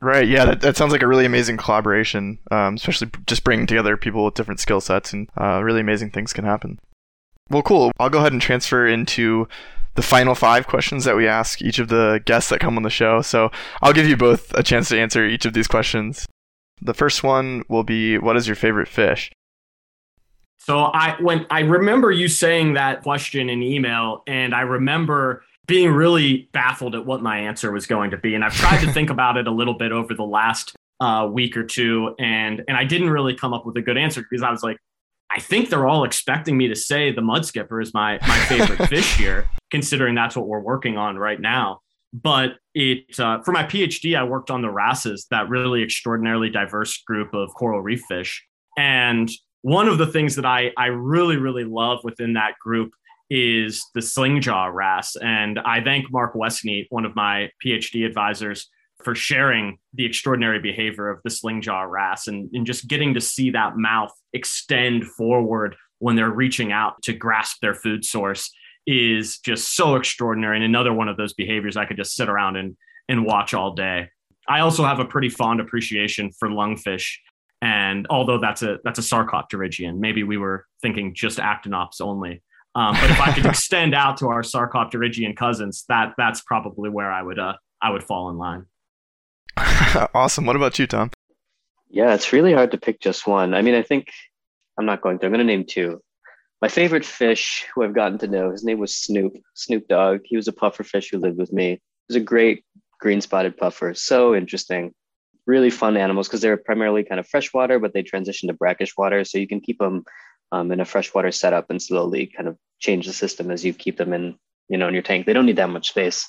Right. 0.00 0.28
Yeah, 0.28 0.44
that, 0.46 0.60
that 0.62 0.76
sounds 0.76 0.92
like 0.92 1.02
a 1.02 1.06
really 1.06 1.24
amazing 1.24 1.56
collaboration, 1.56 2.38
um, 2.50 2.74
especially 2.74 3.10
just 3.26 3.44
bringing 3.44 3.66
together 3.66 3.96
people 3.96 4.24
with 4.24 4.34
different 4.34 4.60
skill 4.60 4.80
sets 4.80 5.12
and 5.12 5.28
uh, 5.40 5.62
really 5.62 5.80
amazing 5.80 6.10
things 6.10 6.32
can 6.32 6.44
happen. 6.44 6.78
Well, 7.48 7.62
cool. 7.62 7.92
I'll 8.00 8.10
go 8.10 8.18
ahead 8.18 8.32
and 8.32 8.42
transfer 8.42 8.86
into 8.86 9.46
the 9.96 10.02
final 10.02 10.34
five 10.34 10.66
questions 10.66 11.04
that 11.04 11.16
we 11.16 11.26
ask 11.26 11.60
each 11.60 11.78
of 11.78 11.88
the 11.88 12.22
guests 12.24 12.50
that 12.50 12.60
come 12.60 12.76
on 12.76 12.82
the 12.82 12.90
show. 12.90 13.22
So 13.22 13.50
I'll 13.82 13.92
give 13.92 14.06
you 14.06 14.16
both 14.16 14.52
a 14.54 14.62
chance 14.62 14.88
to 14.90 14.98
answer 14.98 15.26
each 15.26 15.44
of 15.44 15.52
these 15.52 15.66
questions. 15.66 16.26
The 16.80 16.94
first 16.94 17.24
one 17.24 17.64
will 17.68 17.82
be 17.82 18.18
What 18.18 18.36
is 18.36 18.46
your 18.46 18.56
favorite 18.56 18.88
fish? 18.88 19.30
So 20.58 20.78
I 20.78 21.16
when 21.20 21.46
I 21.50 21.60
remember 21.60 22.10
you 22.10 22.28
saying 22.28 22.74
that 22.74 23.02
question 23.02 23.48
in 23.48 23.62
email, 23.62 24.22
and 24.26 24.54
I 24.54 24.62
remember 24.62 25.44
being 25.66 25.90
really 25.90 26.48
baffled 26.52 26.94
at 26.94 27.06
what 27.06 27.22
my 27.22 27.38
answer 27.38 27.72
was 27.72 27.86
going 27.86 28.10
to 28.10 28.16
be. 28.16 28.34
And 28.34 28.44
I've 28.44 28.54
tried 28.54 28.80
to 28.84 28.92
think 28.92 29.10
about 29.10 29.36
it 29.36 29.46
a 29.46 29.50
little 29.50 29.74
bit 29.74 29.92
over 29.92 30.14
the 30.14 30.24
last 30.24 30.74
uh, 31.00 31.28
week 31.30 31.56
or 31.56 31.64
two, 31.64 32.14
and 32.18 32.62
and 32.68 32.76
I 32.76 32.84
didn't 32.84 33.10
really 33.10 33.34
come 33.34 33.54
up 33.54 33.64
with 33.64 33.76
a 33.76 33.82
good 33.82 33.96
answer 33.96 34.22
because 34.22 34.42
I 34.42 34.50
was 34.50 34.62
like, 34.62 34.76
I 35.30 35.40
think 35.40 35.68
they're 35.70 35.86
all 35.86 36.04
expecting 36.04 36.56
me 36.56 36.68
to 36.68 36.76
say 36.76 37.12
the 37.12 37.22
mud 37.22 37.44
skipper 37.44 37.80
is 37.80 37.92
my 37.92 38.18
my 38.22 38.38
favorite 38.48 38.88
fish 38.88 39.16
here, 39.16 39.48
considering 39.70 40.14
that's 40.14 40.36
what 40.36 40.46
we're 40.46 40.60
working 40.60 40.96
on 40.96 41.16
right 41.16 41.40
now. 41.40 41.80
but 42.12 42.52
it 42.74 43.18
uh, 43.18 43.42
for 43.42 43.52
my 43.52 43.64
PhD, 43.64 44.16
I 44.16 44.24
worked 44.24 44.50
on 44.50 44.62
the 44.62 44.70
wrasses, 44.70 45.26
that 45.30 45.48
really 45.48 45.82
extraordinarily 45.82 46.50
diverse 46.50 47.02
group 47.02 47.34
of 47.34 47.52
coral 47.54 47.80
reef 47.80 48.02
fish. 48.08 48.44
And 48.78 49.30
one 49.62 49.88
of 49.88 49.98
the 49.98 50.06
things 50.06 50.36
that 50.36 50.46
I 50.46 50.72
I 50.76 50.86
really 50.86 51.36
really 51.36 51.64
love 51.64 52.00
within 52.04 52.34
that 52.34 52.54
group 52.62 52.92
is 53.28 53.84
the 53.94 54.00
slingjaw 54.00 54.72
wrasse, 54.72 55.16
and 55.16 55.58
I 55.58 55.82
thank 55.82 56.10
Mark 56.12 56.34
Westneat, 56.34 56.86
one 56.90 57.04
of 57.04 57.16
my 57.16 57.50
PhD 57.64 58.06
advisors, 58.06 58.68
for 59.06 59.14
sharing 59.14 59.78
the 59.94 60.04
extraordinary 60.04 60.58
behavior 60.58 61.08
of 61.08 61.20
the 61.22 61.30
slingjaw 61.30 61.88
wrasse 61.88 62.26
and, 62.26 62.50
and 62.52 62.66
just 62.66 62.88
getting 62.88 63.14
to 63.14 63.20
see 63.20 63.50
that 63.50 63.76
mouth 63.76 64.10
extend 64.32 65.04
forward 65.04 65.76
when 66.00 66.16
they're 66.16 66.28
reaching 66.28 66.72
out 66.72 67.00
to 67.02 67.12
grasp 67.12 67.58
their 67.62 67.72
food 67.72 68.04
source 68.04 68.50
is 68.84 69.38
just 69.38 69.76
so 69.76 69.94
extraordinary 69.94 70.56
and 70.56 70.64
another 70.64 70.92
one 70.92 71.06
of 71.06 71.16
those 71.16 71.34
behaviors 71.34 71.76
I 71.76 71.84
could 71.84 71.96
just 71.96 72.16
sit 72.16 72.28
around 72.28 72.56
and 72.56 72.76
and 73.08 73.24
watch 73.24 73.54
all 73.54 73.74
day. 73.74 74.08
I 74.48 74.58
also 74.58 74.82
have 74.82 74.98
a 74.98 75.04
pretty 75.04 75.28
fond 75.28 75.60
appreciation 75.60 76.32
for 76.32 76.48
lungfish 76.48 77.14
and 77.62 78.08
although 78.10 78.40
that's 78.40 78.64
a 78.64 78.78
that's 78.82 78.98
a 78.98 79.02
sarcopterygian, 79.02 79.98
maybe 79.98 80.24
we 80.24 80.36
were 80.36 80.66
thinking 80.82 81.14
just 81.14 81.38
actinops 81.38 82.00
only. 82.00 82.42
Um, 82.74 82.96
but 83.00 83.08
if 83.08 83.20
I 83.20 83.32
could 83.32 83.46
extend 83.54 83.94
out 83.94 84.16
to 84.16 84.30
our 84.30 84.42
sarcopterygian 84.42 85.36
cousins, 85.36 85.84
that 85.88 86.14
that's 86.18 86.40
probably 86.40 86.90
where 86.90 87.12
I 87.12 87.22
would 87.22 87.38
uh, 87.38 87.54
I 87.80 87.90
would 87.90 88.02
fall 88.02 88.30
in 88.30 88.36
line. 88.36 88.66
awesome. 90.14 90.46
What 90.46 90.56
about 90.56 90.78
you, 90.78 90.86
Tom? 90.86 91.10
Yeah, 91.88 92.14
it's 92.14 92.32
really 92.32 92.52
hard 92.52 92.72
to 92.72 92.78
pick 92.78 93.00
just 93.00 93.26
one. 93.26 93.54
I 93.54 93.62
mean, 93.62 93.74
I 93.74 93.82
think 93.82 94.10
I'm 94.78 94.86
not 94.86 95.00
going 95.00 95.18
to. 95.18 95.26
I'm 95.26 95.32
going 95.32 95.46
to 95.46 95.52
name 95.52 95.64
two. 95.64 96.00
My 96.60 96.68
favorite 96.68 97.04
fish, 97.04 97.66
who 97.74 97.84
I've 97.84 97.94
gotten 97.94 98.18
to 98.18 98.28
know, 98.28 98.50
his 98.50 98.64
name 98.64 98.78
was 98.78 98.96
Snoop, 98.96 99.34
Snoop 99.54 99.88
Dogg. 99.88 100.20
He 100.24 100.36
was 100.36 100.48
a 100.48 100.52
puffer 100.52 100.84
fish 100.84 101.10
who 101.10 101.18
lived 101.18 101.38
with 101.38 101.52
me. 101.52 101.70
He 101.72 101.80
was 102.08 102.16
a 102.16 102.20
great 102.20 102.64
green 102.98 103.20
spotted 103.20 103.56
puffer. 103.56 103.94
So 103.94 104.34
interesting. 104.34 104.92
Really 105.46 105.70
fun 105.70 105.96
animals 105.96 106.28
because 106.28 106.40
they're 106.40 106.56
primarily 106.56 107.04
kind 107.04 107.20
of 107.20 107.28
freshwater, 107.28 107.78
but 107.78 107.92
they 107.92 108.02
transition 108.02 108.48
to 108.48 108.54
brackish 108.54 108.96
water. 108.96 109.24
So 109.24 109.38
you 109.38 109.46
can 109.46 109.60
keep 109.60 109.78
them 109.78 110.04
um, 110.50 110.72
in 110.72 110.80
a 110.80 110.84
freshwater 110.84 111.30
setup 111.30 111.70
and 111.70 111.80
slowly 111.80 112.26
kind 112.26 112.48
of 112.48 112.56
change 112.78 113.06
the 113.06 113.12
system 113.12 113.50
as 113.50 113.64
you 113.64 113.72
keep 113.72 113.96
them 113.96 114.12
in, 114.12 114.36
you 114.68 114.78
know, 114.78 114.88
in 114.88 114.94
your 114.94 115.02
tank. 115.02 115.26
They 115.26 115.32
don't 115.32 115.46
need 115.46 115.56
that 115.56 115.70
much 115.70 115.90
space. 115.90 116.26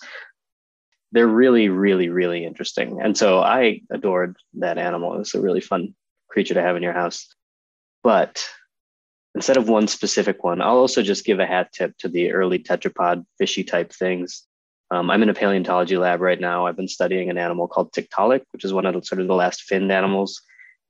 They're 1.12 1.28
really, 1.28 1.70
really, 1.70 2.10
really 2.10 2.46
interesting. 2.46 3.00
And 3.02 3.17
so 3.17 3.39
I 3.39 3.82
adored 3.89 4.38
that 4.56 4.78
animal. 4.78 5.13
It 5.15 5.20
was 5.20 5.36
a 5.36 5.41
really 5.41 5.62
fun 5.62 5.96
creature 6.30 6.54
to 6.56 6.62
have 6.62 6.76
in 6.76 6.84
your 6.84 6.93
house. 6.93 7.28
But 8.04 8.46
instead 9.36 9.58
of 9.58 9.70
one 9.70 9.88
specific 9.88 10.43
one, 10.43 10.62
I'll 10.62 10.78
also 10.78 11.02
just 11.02 11.26
give 11.26 11.39
a 11.39 11.46
hat 11.46 11.72
tip 11.74 11.98
to 12.00 12.10
the 12.10 12.32
early 12.32 12.60
tetrapod 12.60 13.26
fishy 13.38 13.63
type 13.63 13.93
things. 13.93 14.43
Um, 14.89 15.10
I'm 15.10 15.22
in 15.24 15.30
a 15.30 15.34
paleontology 15.34 15.98
lab 15.98 16.22
right 16.22 16.39
now. 16.39 16.65
I've 16.65 16.78
been 16.78 16.88
studying 16.88 17.30
an 17.30 17.38
animal 17.38 17.67
called 17.67 17.91
Tiktaalik, 17.91 18.43
which 18.52 18.63
is 18.63 18.74
one 18.74 18.86
of 18.86 18.93
the, 18.93 19.02
sort 19.04 19.22
of 19.22 19.28
the 19.28 19.36
last 19.36 19.63
finned 19.63 19.91
animals. 19.91 20.41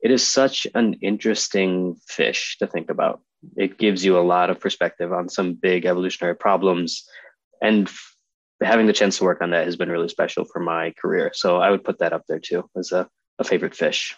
It 0.01 0.11
is 0.11 0.25
such 0.25 0.67
an 0.75 0.95
interesting 1.01 1.95
fish 2.07 2.57
to 2.59 2.67
think 2.67 2.89
about. 2.89 3.21
It 3.55 3.77
gives 3.77 4.05
you 4.05 4.17
a 4.17 4.21
lot 4.21 4.49
of 4.49 4.59
perspective 4.59 5.11
on 5.11 5.29
some 5.29 5.53
big 5.53 5.85
evolutionary 5.85 6.35
problems. 6.35 7.03
And 7.61 7.89
having 8.61 8.87
the 8.87 8.93
chance 8.93 9.17
to 9.17 9.23
work 9.23 9.41
on 9.41 9.51
that 9.51 9.65
has 9.65 9.75
been 9.75 9.89
really 9.89 10.09
special 10.09 10.45
for 10.45 10.59
my 10.59 10.93
career. 10.99 11.31
So 11.33 11.57
I 11.57 11.69
would 11.69 11.83
put 11.83 11.99
that 11.99 12.13
up 12.13 12.23
there 12.27 12.39
too 12.39 12.69
as 12.75 12.91
a, 12.91 13.07
a 13.39 13.43
favorite 13.43 13.75
fish. 13.75 14.15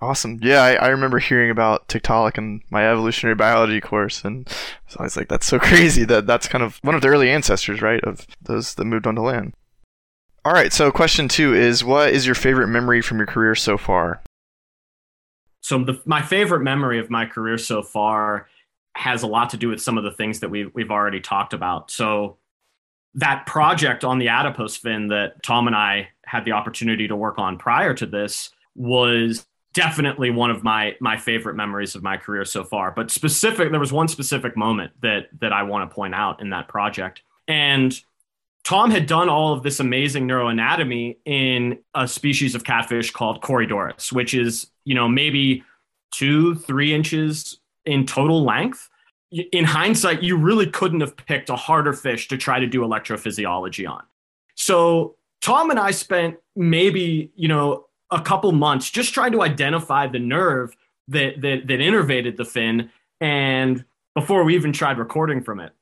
Awesome. 0.00 0.40
Yeah, 0.42 0.62
I, 0.62 0.74
I 0.74 0.88
remember 0.88 1.20
hearing 1.20 1.50
about 1.50 1.86
Tiktaalik 1.86 2.36
in 2.36 2.60
my 2.70 2.90
evolutionary 2.90 3.36
biology 3.36 3.80
course, 3.80 4.24
and 4.24 4.48
so 4.88 4.96
I 4.98 5.04
was 5.04 5.16
like, 5.16 5.28
that's 5.28 5.46
so 5.46 5.58
crazy 5.60 6.04
that 6.06 6.26
that's 6.26 6.48
kind 6.48 6.64
of 6.64 6.78
one 6.82 6.96
of 6.96 7.02
the 7.02 7.08
early 7.08 7.30
ancestors, 7.30 7.80
right, 7.80 8.02
of 8.02 8.26
those 8.40 8.74
that 8.74 8.84
moved 8.84 9.06
onto 9.06 9.22
land. 9.22 9.54
All 10.44 10.52
right, 10.52 10.72
so 10.72 10.90
question 10.90 11.28
two 11.28 11.54
is 11.54 11.84
what 11.84 12.10
is 12.10 12.26
your 12.26 12.34
favorite 12.34 12.66
memory 12.66 13.00
from 13.00 13.18
your 13.18 13.28
career 13.28 13.54
so 13.54 13.78
far? 13.78 14.20
So 15.60 15.84
the, 15.84 16.02
my 16.04 16.20
favorite 16.20 16.64
memory 16.64 16.98
of 16.98 17.08
my 17.08 17.24
career 17.24 17.56
so 17.56 17.84
far 17.84 18.48
has 18.96 19.22
a 19.22 19.28
lot 19.28 19.50
to 19.50 19.56
do 19.56 19.68
with 19.68 19.80
some 19.80 19.96
of 19.96 20.02
the 20.02 20.10
things 20.10 20.40
that 20.40 20.50
we've 20.50 20.70
we've 20.74 20.90
already 20.90 21.20
talked 21.20 21.54
about. 21.54 21.92
So 21.92 22.38
that 23.14 23.46
project 23.46 24.04
on 24.04 24.18
the 24.18 24.28
adipose 24.28 24.76
fin 24.76 25.08
that 25.08 25.42
Tom 25.42 25.66
and 25.66 25.76
I 25.76 26.08
had 26.24 26.44
the 26.44 26.52
opportunity 26.52 27.08
to 27.08 27.16
work 27.16 27.38
on 27.38 27.58
prior 27.58 27.94
to 27.94 28.06
this 28.06 28.50
was 28.74 29.46
definitely 29.74 30.30
one 30.30 30.50
of 30.50 30.62
my 30.62 30.96
my 31.00 31.16
favorite 31.16 31.54
memories 31.54 31.94
of 31.94 32.02
my 32.02 32.16
career 32.16 32.44
so 32.44 32.64
far. 32.64 32.90
But 32.90 33.10
specific, 33.10 33.70
there 33.70 33.80
was 33.80 33.92
one 33.92 34.08
specific 34.08 34.56
moment 34.56 34.92
that 35.02 35.28
that 35.40 35.52
I 35.52 35.62
want 35.62 35.88
to 35.88 35.94
point 35.94 36.14
out 36.14 36.40
in 36.40 36.50
that 36.50 36.68
project. 36.68 37.22
And 37.48 37.98
Tom 38.64 38.90
had 38.90 39.06
done 39.06 39.28
all 39.28 39.52
of 39.52 39.62
this 39.62 39.80
amazing 39.80 40.28
neuroanatomy 40.28 41.16
in 41.24 41.78
a 41.94 42.06
species 42.06 42.54
of 42.54 42.64
catfish 42.64 43.10
called 43.10 43.42
Corydoras, 43.42 44.12
which 44.12 44.34
is 44.34 44.68
you 44.84 44.94
know 44.94 45.08
maybe 45.08 45.64
two 46.12 46.54
three 46.54 46.94
inches 46.94 47.58
in 47.84 48.06
total 48.06 48.44
length. 48.44 48.88
In 49.32 49.64
hindsight, 49.64 50.22
you 50.22 50.36
really 50.36 50.66
couldn't 50.66 51.00
have 51.00 51.16
picked 51.16 51.48
a 51.48 51.56
harder 51.56 51.92
fish 51.92 52.28
to 52.28 52.36
try 52.36 52.60
to 52.60 52.66
do 52.66 52.82
electrophysiology 52.82 53.88
on. 53.88 54.02
So 54.54 55.16
Tom 55.40 55.70
and 55.70 55.78
I 55.78 55.90
spent 55.90 56.36
maybe 56.54 57.30
you 57.34 57.48
know 57.48 57.86
a 58.10 58.20
couple 58.20 58.52
months 58.52 58.90
just 58.90 59.12
trying 59.12 59.32
to 59.32 59.42
identify 59.42 60.06
the 60.06 60.18
nerve 60.18 60.76
that 61.08 61.40
that 61.40 61.66
that 61.66 61.80
innervated 61.80 62.36
the 62.36 62.44
fin 62.44 62.90
and 63.20 63.84
before 64.14 64.44
we 64.44 64.54
even 64.54 64.72
tried 64.72 64.98
recording 64.98 65.42
from 65.42 65.60
it 65.60 65.72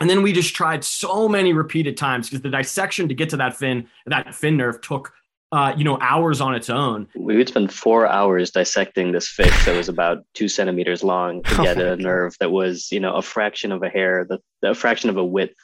and 0.00 0.10
then 0.10 0.22
we 0.22 0.32
just 0.32 0.54
tried 0.54 0.84
so 0.84 1.28
many 1.28 1.52
repeated 1.52 1.96
times 1.96 2.28
because 2.28 2.42
the 2.42 2.50
dissection 2.50 3.08
to 3.08 3.14
get 3.14 3.30
to 3.30 3.36
that 3.36 3.56
fin 3.56 3.88
that 4.06 4.34
fin 4.34 4.56
nerve 4.56 4.80
took 4.80 5.12
uh, 5.52 5.74
you 5.76 5.84
know 5.84 5.98
hours 6.00 6.40
on 6.40 6.54
its 6.54 6.70
own. 6.70 7.06
We 7.14 7.36
would 7.36 7.48
spend 7.48 7.72
four 7.72 8.06
hours 8.06 8.50
dissecting 8.50 9.12
this 9.12 9.28
fish 9.28 9.64
that 9.66 9.76
was 9.76 9.88
about 9.88 10.24
two 10.34 10.48
centimeters 10.48 11.04
long 11.04 11.42
to 11.42 11.56
get 11.62 11.78
a 11.78 11.96
nerve 11.96 12.34
that 12.40 12.50
was 12.50 12.90
you 12.90 12.98
know 12.98 13.14
a 13.14 13.22
fraction 13.22 13.70
of 13.70 13.82
a 13.82 13.88
hair 13.88 14.26
the, 14.28 14.40
a 14.68 14.74
fraction 14.74 15.10
of 15.10 15.16
a 15.16 15.24
width 15.24 15.54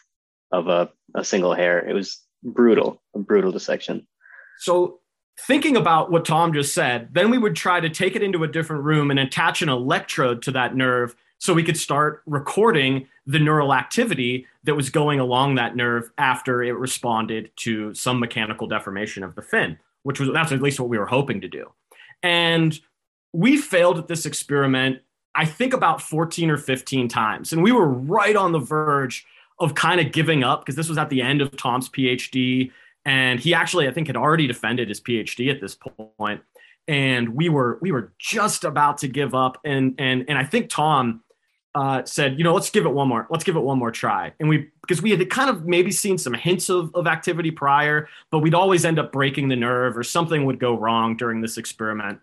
of 0.52 0.68
a, 0.68 0.90
a 1.14 1.24
single 1.24 1.54
hair. 1.54 1.86
It 1.86 1.94
was 1.94 2.22
brutal 2.44 3.02
a 3.14 3.18
brutal 3.18 3.50
dissection. 3.50 4.06
So 4.58 5.00
thinking 5.46 5.76
about 5.76 6.10
what 6.10 6.24
Tom 6.24 6.52
just 6.52 6.74
said, 6.74 7.08
then 7.12 7.30
we 7.30 7.38
would 7.38 7.56
try 7.56 7.80
to 7.80 7.88
take 7.88 8.14
it 8.14 8.22
into 8.22 8.44
a 8.44 8.48
different 8.48 8.84
room 8.84 9.10
and 9.10 9.18
attach 9.18 9.62
an 9.62 9.68
electrode 9.68 10.42
to 10.42 10.52
that 10.52 10.76
nerve 10.76 11.16
so 11.38 11.54
we 11.54 11.62
could 11.62 11.76
start 11.76 12.22
recording 12.26 13.06
the 13.26 13.38
neural 13.38 13.72
activity 13.72 14.46
that 14.64 14.74
was 14.74 14.90
going 14.90 15.20
along 15.20 15.54
that 15.54 15.76
nerve 15.76 16.10
after 16.18 16.62
it 16.62 16.72
responded 16.72 17.50
to 17.56 17.94
some 17.94 18.18
mechanical 18.18 18.66
deformation 18.66 19.22
of 19.22 19.34
the 19.34 19.42
fin, 19.42 19.78
which 20.02 20.20
was 20.20 20.30
that's 20.32 20.52
at 20.52 20.62
least 20.62 20.80
what 20.80 20.88
we 20.88 20.98
were 20.98 21.06
hoping 21.06 21.40
to 21.40 21.48
do. 21.48 21.72
And 22.22 22.78
we 23.32 23.56
failed 23.56 23.98
at 23.98 24.08
this 24.08 24.26
experiment, 24.26 25.00
I 25.34 25.44
think 25.44 25.72
about 25.72 26.02
14 26.02 26.50
or 26.50 26.56
15 26.56 27.08
times. 27.08 27.52
And 27.52 27.62
we 27.62 27.72
were 27.72 27.88
right 27.88 28.34
on 28.34 28.52
the 28.52 28.58
verge 28.58 29.26
of 29.60 29.74
kind 29.74 30.00
of 30.00 30.12
giving 30.12 30.42
up 30.42 30.60
because 30.60 30.76
this 30.76 30.88
was 30.88 30.98
at 30.98 31.10
the 31.10 31.22
end 31.22 31.40
of 31.40 31.56
Tom's 31.56 31.88
PhD 31.88 32.70
and 33.08 33.40
he 33.40 33.54
actually 33.54 33.88
I 33.88 33.92
think 33.92 34.06
had 34.06 34.16
already 34.16 34.46
defended 34.46 34.88
his 34.88 35.00
PhD 35.00 35.50
at 35.50 35.60
this 35.60 35.76
point, 36.16 36.42
and 36.86 37.30
we 37.30 37.48
were 37.48 37.78
we 37.80 37.90
were 37.90 38.12
just 38.18 38.64
about 38.64 38.98
to 38.98 39.08
give 39.08 39.34
up, 39.34 39.58
and 39.64 39.94
and 39.98 40.26
and 40.28 40.36
I 40.36 40.44
think 40.44 40.68
Tom 40.68 41.22
uh, 41.74 42.04
said, 42.04 42.38
you 42.38 42.44
know, 42.44 42.54
let's 42.54 42.70
give 42.70 42.86
it 42.86 42.90
one 42.90 43.08
more, 43.08 43.26
let's 43.30 43.44
give 43.44 43.56
it 43.56 43.60
one 43.60 43.78
more 43.78 43.90
try, 43.90 44.32
and 44.40 44.48
we 44.48 44.70
because 44.82 45.02
we 45.02 45.10
had 45.10 45.30
kind 45.30 45.50
of 45.50 45.66
maybe 45.66 45.90
seen 45.90 46.18
some 46.18 46.34
hints 46.34 46.68
of 46.68 46.94
of 46.94 47.06
activity 47.06 47.50
prior, 47.50 48.08
but 48.30 48.40
we'd 48.40 48.54
always 48.54 48.84
end 48.84 48.98
up 48.98 49.12
breaking 49.12 49.48
the 49.48 49.56
nerve 49.56 49.96
or 49.96 50.02
something 50.02 50.44
would 50.44 50.58
go 50.58 50.76
wrong 50.76 51.16
during 51.16 51.40
this 51.40 51.58
experiment, 51.58 52.20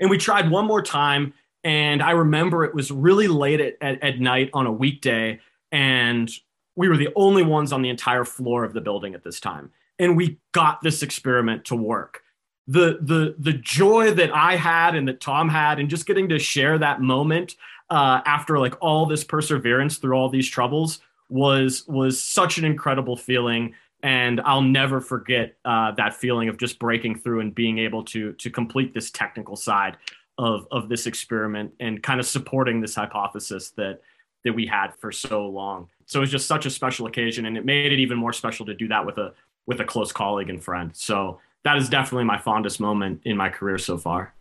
and 0.00 0.10
we 0.10 0.18
tried 0.18 0.50
one 0.50 0.66
more 0.66 0.82
time. 0.82 1.34
And 1.64 2.00
I 2.00 2.12
remember 2.12 2.62
it 2.62 2.76
was 2.76 2.92
really 2.92 3.26
late 3.26 3.60
at, 3.60 3.76
at, 3.80 4.00
at 4.00 4.20
night 4.20 4.50
on 4.52 4.66
a 4.66 4.72
weekday, 4.72 5.40
and 5.72 6.30
we 6.76 6.88
were 6.88 6.96
the 6.96 7.08
only 7.16 7.42
ones 7.42 7.72
on 7.72 7.82
the 7.82 7.88
entire 7.88 8.24
floor 8.24 8.62
of 8.62 8.72
the 8.72 8.80
building 8.80 9.14
at 9.14 9.24
this 9.24 9.40
time 9.40 9.72
and 9.98 10.16
we 10.16 10.38
got 10.52 10.82
this 10.82 11.02
experiment 11.02 11.64
to 11.66 11.76
work. 11.76 12.22
The 12.68 12.98
the 13.00 13.36
the 13.38 13.52
joy 13.52 14.12
that 14.12 14.34
I 14.34 14.56
had 14.56 14.94
and 14.96 15.06
that 15.08 15.20
Tom 15.20 15.48
had, 15.48 15.78
and 15.78 15.88
just 15.88 16.06
getting 16.06 16.28
to 16.30 16.38
share 16.38 16.78
that 16.78 17.00
moment 17.00 17.56
uh, 17.90 18.20
after 18.26 18.58
like 18.58 18.74
all 18.80 19.06
this 19.06 19.22
perseverance 19.22 19.98
through 19.98 20.16
all 20.16 20.28
these 20.28 20.48
troubles 20.48 21.00
was 21.28 21.86
was 21.86 22.20
such 22.22 22.58
an 22.58 22.64
incredible 22.64 23.16
feeling 23.16 23.74
and 24.02 24.40
I'll 24.42 24.62
never 24.62 25.00
forget 25.00 25.56
uh, 25.64 25.92
that 25.92 26.14
feeling 26.14 26.48
of 26.48 26.58
just 26.58 26.78
breaking 26.78 27.18
through 27.18 27.40
and 27.40 27.54
being 27.54 27.78
able 27.78 28.04
to 28.04 28.32
to 28.34 28.50
complete 28.50 28.94
this 28.94 29.10
technical 29.10 29.56
side 29.56 29.96
of 30.38 30.66
of 30.70 30.88
this 30.88 31.06
experiment 31.06 31.72
and 31.80 32.02
kind 32.02 32.20
of 32.20 32.26
supporting 32.26 32.80
this 32.80 32.94
hypothesis 32.94 33.70
that 33.70 34.00
that 34.44 34.52
we 34.52 34.66
had 34.66 34.94
for 34.94 35.10
so 35.10 35.48
long. 35.48 35.88
So 36.04 36.20
it 36.20 36.22
was 36.22 36.30
just 36.30 36.46
such 36.46 36.66
a 36.66 36.70
special 36.70 37.06
occasion, 37.06 37.46
and 37.46 37.56
it 37.56 37.64
made 37.64 37.92
it 37.92 37.98
even 37.98 38.16
more 38.16 38.32
special 38.32 38.64
to 38.66 38.74
do 38.74 38.86
that 38.88 39.04
with 39.04 39.18
a 39.18 39.32
with 39.66 39.80
a 39.80 39.84
close 39.84 40.12
colleague 40.12 40.50
and 40.50 40.62
friend. 40.62 40.90
So 40.94 41.40
that 41.66 41.76
is 41.76 41.88
definitely 41.88 42.24
my 42.24 42.38
fondest 42.38 42.78
moment 42.78 43.22
in 43.24 43.36
my 43.36 43.48
career 43.48 43.76
so 43.76 43.98
far. 43.98 44.32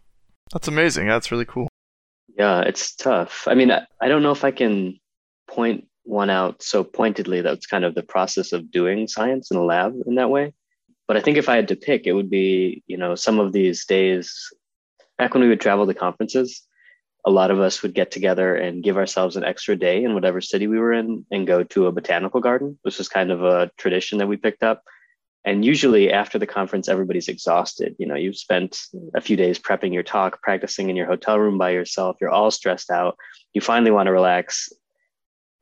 That's 0.54 0.68
amazing. 0.68 1.08
That's 1.08 1.32
really 1.32 1.46
cool. 1.46 1.68
Yeah, 2.38 2.62
it's 2.62 2.96
tough. 2.96 3.48
I 3.48 3.56
mean, 3.56 3.72
I, 3.72 3.88
I 4.00 4.08
don't 4.08 4.22
know 4.22 4.32
if 4.32 4.44
I 4.44 4.52
can 4.52 5.00
point 5.48 5.88
one 6.04 6.30
out 6.30 6.62
so 6.62 6.84
pointedly. 6.84 7.42
That's 7.42 7.66
kind 7.66 7.84
of 7.84 7.96
the 7.96 8.04
process 8.04 8.52
of 8.54 8.70
doing 8.70 9.08
science 9.08 9.50
in 9.50 9.58
a 9.58 9.64
lab 9.64 9.96
in 10.06 10.16
that 10.16 10.30
way. 10.30 10.54
But 11.08 11.18
I 11.18 11.22
think 11.22 11.38
if 11.38 11.50
I 11.50 11.56
had 11.56 11.68
to 11.70 11.76
pick, 11.76 12.06
it 12.06 12.14
would 12.14 12.30
be, 12.30 12.84
you 12.86 12.98
know, 12.98 13.16
some 13.16 13.40
of 13.40 13.54
these 13.54 13.86
days 13.86 14.52
back 15.18 15.34
when 15.34 15.42
we 15.42 15.50
would 15.50 15.62
travel 15.62 15.88
to 15.88 15.94
conferences, 15.96 16.62
a 17.26 17.32
lot 17.32 17.50
of 17.50 17.60
us 17.60 17.82
would 17.82 17.96
get 17.96 18.12
together 18.12 18.56
and 18.56 18.84
give 18.84 18.98
ourselves 18.98 19.36
an 19.36 19.44
extra 19.44 19.76
day 19.76 20.04
in 20.04 20.14
whatever 20.14 20.42
city 20.42 20.68
we 20.68 20.78
were 20.78 20.94
in 20.94 21.26
and 21.32 21.48
go 21.48 21.64
to 21.64 21.88
a 21.88 21.92
botanical 21.92 22.40
garden. 22.40 22.78
This 22.84 23.00
was 23.00 23.10
kind 23.10 23.32
of 23.32 23.44
a 23.44 23.72
tradition 23.78 24.20
that 24.20 24.28
we 24.28 24.38
picked 24.38 24.62
up. 24.62 24.84
And 25.46 25.64
usually 25.64 26.12
after 26.12 26.40
the 26.40 26.48
conference, 26.48 26.90
everybody's 26.90 27.28
exhausted. 27.28 27.96
You 28.00 28.08
know, 28.08 28.16
you've 28.16 28.38
spent 28.38 28.80
a 29.14 29.22
few 29.22 29.38
days 29.38 29.60
prepping 29.60 29.94
your 29.94 30.04
talk, 30.04 30.42
practicing 30.42 30.90
in 30.90 30.96
your 30.96 31.06
hotel 31.06 31.40
room 31.40 31.58
by 31.58 31.70
yourself. 31.70 32.18
You're 32.20 32.32
all 32.32 32.50
stressed 32.50 32.90
out. 32.90 33.16
You 33.54 33.62
finally 33.62 33.92
want 33.92 34.08
to 34.08 34.12
relax 34.12 34.70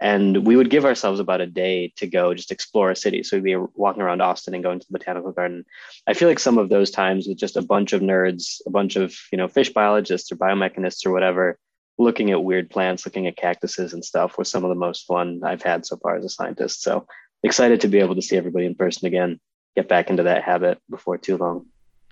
and 0.04 0.46
we 0.46 0.58
would 0.58 0.70
give 0.70 0.84
ourselves 0.84 1.22
about 1.22 1.40
a 1.40 1.48
day 1.48 1.94
to 1.96 2.06
go 2.06 2.34
just 2.34 2.52
explore 2.52 2.92
a 2.92 2.96
city. 2.96 3.24
So 3.24 3.38
we'd 3.38 3.44
be 3.46 3.56
walking 3.56 4.02
around 4.02 4.22
Austin 4.22 4.54
and 4.54 4.62
going 4.62 4.80
to 4.80 4.86
the 4.86 5.00
botanical 5.00 5.32
garden. 5.32 5.64
I 6.08 6.14
feel 6.14 6.28
like 6.28 6.40
some 6.40 6.58
of 6.58 6.68
those 6.68 6.92
times 6.92 7.26
with 7.26 7.38
just 7.38 7.56
a 7.56 7.62
bunch 7.62 7.94
of 7.94 8.02
nerds, 8.02 8.60
a 8.68 8.70
bunch 8.70 8.98
of, 8.98 9.16
you 9.32 9.38
know, 9.38 9.48
fish 9.48 9.70
biologists 9.72 10.30
or 10.30 10.36
biomechanists 10.36 11.06
or 11.06 11.12
whatever, 11.12 11.58
looking 11.98 12.32
at 12.32 12.44
weird 12.44 12.70
plants, 12.70 13.06
looking 13.06 13.28
at 13.28 13.38
cactuses 13.38 13.94
and 13.94 14.04
stuff 14.04 14.38
was 14.38 14.52
some 14.52 14.66
of 14.66 14.70
the 14.70 14.76
most 14.76 15.06
fun 15.06 15.40
I've 15.42 15.64
had 15.64 15.86
so 15.86 15.96
far 15.96 16.18
as 16.18 16.26
a 16.26 16.30
scientist. 16.30 16.82
So 16.82 17.08
excited 17.42 17.80
to 17.82 17.88
be 17.88 18.00
able 18.00 18.16
to 18.16 18.22
see 18.22 18.36
everybody 18.36 18.66
in 18.66 18.76
person 18.76 19.08
again, 19.08 19.40
get 19.76 19.88
back 19.88 20.10
into 20.10 20.24
that 20.24 20.44
habit 20.44 20.80
before 20.90 21.18
too 21.18 21.38
long. 21.38 21.66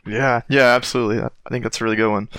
Yeah, 0.06 0.42
yeah, 0.50 0.76
absolutely. 0.76 1.22
I 1.22 1.50
think 1.50 1.64
that's 1.64 1.80
a 1.80 1.84
really 1.84 1.96
good 1.96 2.12
one. 2.12 2.30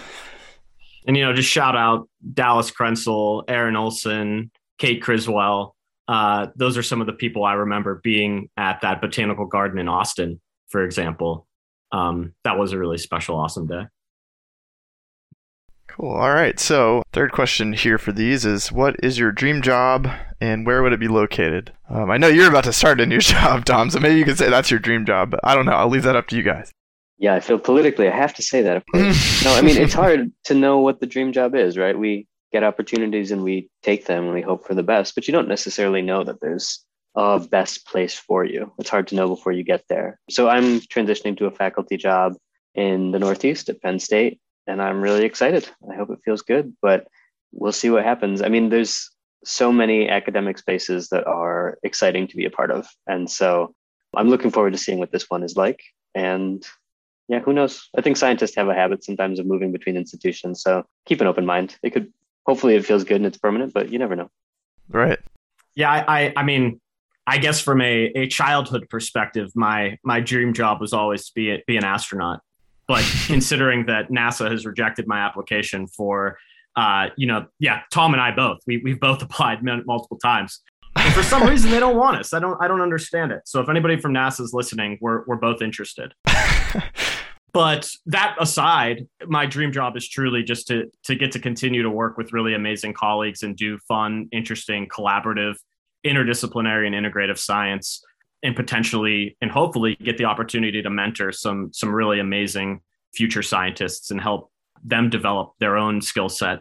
And 1.06 1.16
you 1.16 1.24
know, 1.24 1.32
just 1.32 1.48
shout 1.48 1.76
out 1.76 2.08
Dallas 2.32 2.70
Krentzel, 2.70 3.44
Aaron 3.48 3.76
Olsen, 3.76 4.50
Kate 4.78 5.02
Criswell. 5.02 5.74
Uh, 6.08 6.48
those 6.56 6.76
are 6.76 6.82
some 6.82 7.00
of 7.00 7.06
the 7.06 7.12
people 7.12 7.44
I 7.44 7.54
remember 7.54 8.00
being 8.02 8.48
at 8.56 8.80
that 8.82 9.00
botanical 9.00 9.46
garden 9.46 9.78
in 9.78 9.88
Austin, 9.88 10.40
for 10.68 10.84
example. 10.84 11.46
Um, 11.92 12.34
that 12.44 12.58
was 12.58 12.72
a 12.72 12.78
really 12.78 12.98
special, 12.98 13.36
awesome 13.36 13.66
day. 13.66 13.84
Cool. 15.97 16.12
All 16.12 16.32
right. 16.32 16.59
So, 16.59 17.03
third 17.12 17.32
question 17.32 17.74
here 17.74 17.99
for 17.99 18.12
these 18.12 18.47
is 18.47 18.72
what 18.72 18.97
is 19.03 19.18
your 19.18 19.30
dream 19.30 19.61
job 19.61 20.09
and 20.40 20.66
where 20.66 20.82
would 20.82 20.93
it 20.93 21.01
be 21.01 21.09
located? 21.09 21.72
Um, 21.90 22.11
I 22.11 22.16
know 22.16 22.28
you're 22.28 22.49
about 22.49 22.64
to 22.64 22.72
start 22.72 23.01
a 23.01 23.07
new 23.07 23.18
job, 23.20 23.64
Tom, 23.64 23.90
so 23.90 24.01
maybe 24.01 24.18
you 24.18 24.24
could 24.24 24.38
say 24.38 24.49
that's 24.49 24.70
your 24.70 24.80
dream 24.80 25.05
job, 25.05 25.30
but 25.30 25.40
I 25.45 25.55
don't 25.55 25.66
know. 25.66 25.72
I'll 25.72 25.88
leave 25.88 26.05
that 26.05 26.16
up 26.16 26.28
to 26.28 26.36
you 26.36 26.43
guys. 26.43 26.72
Yeah, 27.18 27.34
I 27.34 27.40
feel 27.40 27.59
politically 27.59 28.09
I 28.09 28.16
have 28.16 28.34
to 28.34 28.43
say 28.43 28.62
that, 28.62 28.78
of 28.78 28.84
course. 28.90 29.45
no, 29.45 29.55
I 29.55 29.61
mean, 29.61 29.76
it's 29.76 29.95
hard 29.95 30.32
to 30.45 30.55
know 30.55 30.78
what 30.78 31.01
the 31.01 31.07
dream 31.07 31.32
job 31.32 31.55
is, 31.55 31.76
right? 31.76 31.97
We 31.97 32.26
get 32.53 32.64
opportunities 32.64 33.30
and 33.30 33.43
we 33.43 33.68
take 33.82 34.07
them 34.07 34.24
and 34.24 34.34
we 34.34 34.43
hope 34.43 34.66
for 34.66 34.74
the 34.74 34.82
best, 34.82 35.14
but 35.14 35.28
you 35.28 35.32
don't 35.32 35.49
necessarily 35.49 36.03
know 36.03 36.24
that 36.24 36.40
there's 36.40 36.84
a 37.14 37.38
best 37.38 37.86
place 37.86 38.14
for 38.14 38.45
you. 38.45 38.72
It's 38.78 38.90
hard 38.90 39.09
to 39.09 39.14
know 39.14 39.28
before 39.28 39.53
you 39.53 39.62
get 39.62 39.84
there. 39.88 40.18
So 40.30 40.49
I'm 40.49 40.80
transitioning 40.80 41.36
to 41.38 41.47
a 41.47 41.51
faculty 41.51 41.97
job 41.97 42.34
in 42.74 43.11
the 43.11 43.18
Northeast 43.18 43.68
at 43.68 43.80
Penn 43.82 43.99
State, 43.99 44.40
and 44.66 44.80
I'm 44.80 45.00
really 45.00 45.24
excited. 45.24 45.68
I 45.90 45.94
hope 45.94 46.10
it 46.10 46.20
feels 46.24 46.42
good, 46.42 46.74
but 46.80 47.08
we'll 47.52 47.72
see 47.72 47.90
what 47.90 48.04
happens. 48.04 48.42
I 48.42 48.48
mean, 48.48 48.68
there's 48.68 49.10
so 49.44 49.72
many 49.72 50.08
academic 50.08 50.58
spaces 50.58 51.08
that 51.08 51.26
are 51.26 51.78
exciting 51.82 52.28
to 52.28 52.36
be 52.36 52.44
a 52.44 52.50
part 52.50 52.70
of. 52.70 52.86
And 53.06 53.30
so 53.30 53.74
I'm 54.16 54.28
looking 54.28 54.50
forward 54.50 54.72
to 54.72 54.78
seeing 54.78 54.98
what 54.98 55.12
this 55.12 55.28
one 55.28 55.42
is 55.42 55.56
like. 55.56 55.82
And 56.14 56.64
yeah, 57.28 57.40
who 57.40 57.52
knows? 57.52 57.88
I 57.96 58.02
think 58.02 58.16
scientists 58.16 58.56
have 58.56 58.68
a 58.68 58.74
habit 58.74 59.04
sometimes 59.04 59.38
of 59.38 59.46
moving 59.46 59.72
between 59.72 59.96
institutions. 59.96 60.62
So 60.62 60.84
keep 61.06 61.20
an 61.20 61.26
open 61.26 61.46
mind. 61.46 61.76
It 61.82 61.90
could 61.90 62.12
hopefully 62.46 62.74
it 62.74 62.86
feels 62.86 63.04
good 63.04 63.16
and 63.16 63.26
it's 63.26 63.38
permanent, 63.38 63.72
but 63.72 63.90
you 63.90 63.98
never 63.98 64.16
know. 64.16 64.30
Right. 64.88 65.18
Yeah, 65.74 65.90
I, 65.90 66.20
I, 66.20 66.32
I 66.36 66.42
mean, 66.42 66.80
I 67.26 67.38
guess 67.38 67.60
from 67.60 67.80
a, 67.80 68.12
a 68.14 68.26
childhood 68.26 68.88
perspective, 68.90 69.50
my 69.54 69.98
my 70.02 70.20
dream 70.20 70.52
job 70.52 70.80
was 70.80 70.92
always 70.92 71.26
to 71.26 71.32
be 71.34 71.50
a, 71.50 71.62
be 71.66 71.76
an 71.76 71.84
astronaut. 71.84 72.40
But 72.93 73.11
considering 73.26 73.86
that 73.86 74.11
NASA 74.11 74.51
has 74.51 74.66
rejected 74.66 75.07
my 75.09 75.20
application 75.20 75.86
for, 75.86 76.36
uh, 76.76 77.07
you 77.16 77.26
know, 77.26 77.47
yeah, 77.59 77.80
Tom 77.90 78.12
and 78.12 78.20
I 78.20 78.32
both 78.32 78.59
we 78.66 78.82
we've 78.84 79.01
both 79.01 79.22
applied 79.26 79.61
multiple 79.62 80.18
times. 80.18 80.61
And 80.97 81.14
for 81.14 81.22
some 81.22 81.49
reason, 81.49 81.70
they 81.70 81.80
don't 81.80 81.97
want 81.97 82.18
us. 82.18 82.34
I 82.34 82.38
don't 82.38 82.62
I 82.62 82.68
don't 82.68 82.82
understand 82.82 83.32
it. 83.32 83.45
So 83.47 83.62
if 83.62 83.70
anybody 83.70 83.97
from 83.99 84.12
NASA 84.12 84.43
is 84.43 84.53
listening, 84.53 84.99
we're 85.01 85.24
we're 85.26 85.36
both 85.36 85.62
interested. 85.62 86.12
but 87.55 87.88
that 88.05 88.36
aside 88.38 89.07
my 89.26 89.47
dream 89.47 89.72
job 89.72 89.97
is 89.97 90.07
truly 90.07 90.43
just 90.43 90.66
to 90.66 90.84
to 91.05 91.14
get 91.14 91.32
to 91.32 91.38
continue 91.38 91.82
to 91.82 91.90
work 91.90 92.18
with 92.18 92.34
really 92.34 92.53
amazing 92.53 92.93
colleagues 92.93 93.43
and 93.43 93.57
do 93.57 93.78
fun 93.88 94.28
interesting 94.32 94.86
collaborative 94.86 95.55
interdisciplinary 96.05 96.86
and 96.86 96.95
integrative 96.95 97.38
science 97.38 98.03
and 98.43 98.57
potentially 98.57 99.36
and 99.40 99.51
hopefully 99.51 99.97
get 100.03 100.18
the 100.18 100.24
opportunity 100.24 100.82
to 100.82 100.90
mentor 100.90 101.32
some 101.32 101.70
some 101.72 101.95
really 101.95 102.18
amazing 102.18 102.80
future 103.14 103.43
scientists 103.43 104.11
and 104.11 104.20
help 104.20 104.51
them 104.84 105.11
develop 105.11 105.53
their 105.61 105.76
own 105.76 106.01
skill 106.01 106.28
set 106.28 106.61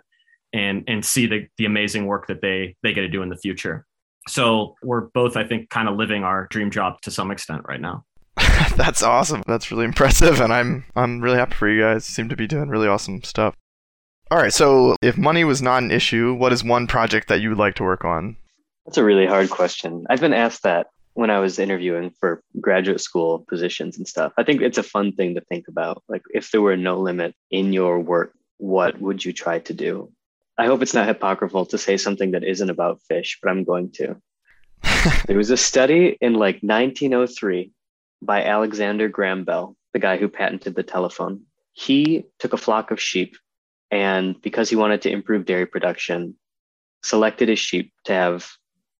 and 0.53 0.83
and 0.87 1.05
see 1.05 1.25
the 1.25 1.47
the 1.57 1.65
amazing 1.65 2.05
work 2.05 2.27
that 2.27 2.41
they 2.41 2.75
they 2.83 2.93
get 2.93 3.01
to 3.01 3.07
do 3.07 3.21
in 3.21 3.29
the 3.29 3.37
future 3.37 3.85
so 4.27 4.75
we're 4.83 5.07
both 5.13 5.35
i 5.35 5.43
think 5.43 5.69
kind 5.69 5.89
of 5.89 5.95
living 5.95 6.23
our 6.23 6.47
dream 6.51 6.69
job 6.69 7.01
to 7.01 7.09
some 7.11 7.31
extent 7.31 7.61
right 7.67 7.81
now 7.81 8.03
That's 8.77 9.03
awesome. 9.03 9.43
That's 9.47 9.71
really 9.71 9.85
impressive, 9.85 10.39
and 10.39 10.53
I'm 10.53 10.85
I'm 10.95 11.21
really 11.21 11.37
happy 11.37 11.55
for 11.55 11.69
you 11.69 11.81
guys. 11.81 12.07
You 12.07 12.13
seem 12.13 12.29
to 12.29 12.35
be 12.35 12.47
doing 12.47 12.69
really 12.69 12.87
awesome 12.87 13.23
stuff. 13.23 13.55
All 14.29 14.37
right, 14.37 14.53
so 14.53 14.95
if 15.01 15.17
money 15.17 15.43
was 15.43 15.61
not 15.61 15.83
an 15.83 15.91
issue, 15.91 16.33
what 16.33 16.53
is 16.53 16.63
one 16.63 16.87
project 16.87 17.27
that 17.27 17.41
you 17.41 17.49
would 17.49 17.57
like 17.57 17.75
to 17.75 17.83
work 17.83 18.05
on? 18.05 18.37
That's 18.85 18.97
a 18.97 19.03
really 19.03 19.25
hard 19.25 19.49
question. 19.49 20.05
I've 20.09 20.21
been 20.21 20.33
asked 20.33 20.63
that 20.63 20.87
when 21.13 21.29
I 21.29 21.39
was 21.39 21.59
interviewing 21.59 22.11
for 22.19 22.41
graduate 22.59 23.01
school 23.01 23.45
positions 23.47 23.97
and 23.97 24.07
stuff. 24.07 24.33
I 24.37 24.43
think 24.43 24.61
it's 24.61 24.77
a 24.77 24.83
fun 24.83 25.13
thing 25.13 25.35
to 25.35 25.41
think 25.41 25.67
about. 25.67 26.03
Like, 26.07 26.23
if 26.33 26.51
there 26.51 26.61
were 26.61 26.77
no 26.77 26.99
limit 26.99 27.35
in 27.49 27.73
your 27.73 27.99
work, 27.99 28.33
what 28.57 28.99
would 29.01 29.23
you 29.23 29.33
try 29.33 29.59
to 29.59 29.73
do? 29.73 30.11
I 30.57 30.67
hope 30.67 30.81
it's 30.81 30.93
not 30.93 31.07
hypocritical 31.07 31.65
to 31.67 31.77
say 31.77 31.97
something 31.97 32.31
that 32.31 32.43
isn't 32.43 32.69
about 32.69 33.01
fish, 33.07 33.39
but 33.41 33.49
I'm 33.49 33.63
going 33.63 33.91
to. 33.93 34.21
there 35.25 35.37
was 35.37 35.49
a 35.49 35.57
study 35.57 36.17
in 36.21 36.33
like 36.33 36.59
1903 36.61 37.71
by 38.21 38.43
Alexander 38.43 39.09
Graham 39.09 39.43
Bell, 39.43 39.75
the 39.93 39.99
guy 39.99 40.17
who 40.17 40.29
patented 40.29 40.75
the 40.75 40.83
telephone. 40.83 41.41
He 41.73 42.25
took 42.39 42.53
a 42.53 42.57
flock 42.57 42.91
of 42.91 43.01
sheep 43.01 43.35
and 43.89 44.41
because 44.41 44.69
he 44.69 44.75
wanted 44.75 45.01
to 45.03 45.11
improve 45.11 45.45
dairy 45.45 45.65
production, 45.65 46.35
selected 47.03 47.49
his 47.49 47.59
sheep 47.59 47.93
to 48.05 48.13
have 48.13 48.49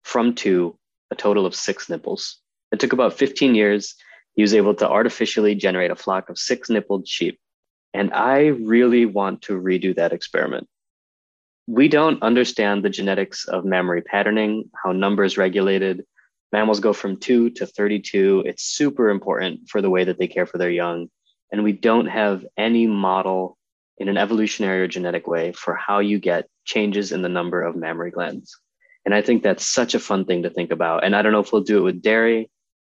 from 0.03 0.35
two 0.35 0.77
a 1.11 1.15
total 1.15 1.45
of 1.45 1.53
six 1.53 1.89
nipples. 1.89 2.37
It 2.71 2.79
took 2.79 2.93
about 2.93 3.13
15 3.17 3.53
years. 3.53 3.95
He 4.33 4.41
was 4.41 4.53
able 4.53 4.73
to 4.75 4.89
artificially 4.89 5.55
generate 5.55 5.91
a 5.91 5.95
flock 5.95 6.29
of 6.29 6.39
six 6.39 6.69
nippled 6.69 7.07
sheep. 7.07 7.39
And 7.93 8.13
I 8.13 8.47
really 8.47 9.05
want 9.05 9.41
to 9.43 9.59
redo 9.59 9.95
that 9.95 10.13
experiment. 10.13 10.67
We 11.67 11.89
don't 11.89 12.23
understand 12.23 12.83
the 12.83 12.89
genetics 12.89 13.45
of 13.45 13.65
mammary 13.65 14.01
patterning, 14.01 14.69
how 14.83 14.93
numbers 14.93 15.37
regulated, 15.37 16.05
Mammals 16.51 16.81
go 16.81 16.91
from 16.91 17.17
two 17.17 17.49
to 17.51 17.65
32. 17.65 18.43
It's 18.45 18.63
super 18.63 19.09
important 19.09 19.69
for 19.69 19.81
the 19.81 19.89
way 19.89 20.03
that 20.03 20.19
they 20.19 20.27
care 20.27 20.45
for 20.45 20.57
their 20.57 20.69
young. 20.69 21.09
And 21.51 21.63
we 21.63 21.71
don't 21.71 22.07
have 22.07 22.45
any 22.57 22.87
model 22.87 23.57
in 23.97 24.09
an 24.09 24.17
evolutionary 24.17 24.81
or 24.81 24.87
genetic 24.87 25.27
way 25.27 25.53
for 25.53 25.75
how 25.75 25.99
you 25.99 26.19
get 26.19 26.49
changes 26.65 27.11
in 27.11 27.21
the 27.21 27.29
number 27.29 27.61
of 27.63 27.75
mammary 27.75 28.11
glands. 28.11 28.59
And 29.05 29.15
I 29.15 29.21
think 29.21 29.43
that's 29.43 29.65
such 29.65 29.95
a 29.95 29.99
fun 29.99 30.25
thing 30.25 30.43
to 30.43 30.49
think 30.49 30.71
about. 30.71 31.03
And 31.03 31.15
I 31.15 31.21
don't 31.21 31.31
know 31.31 31.39
if 31.39 31.51
we'll 31.51 31.63
do 31.63 31.79
it 31.79 31.81
with 31.81 32.01
dairy 32.01 32.49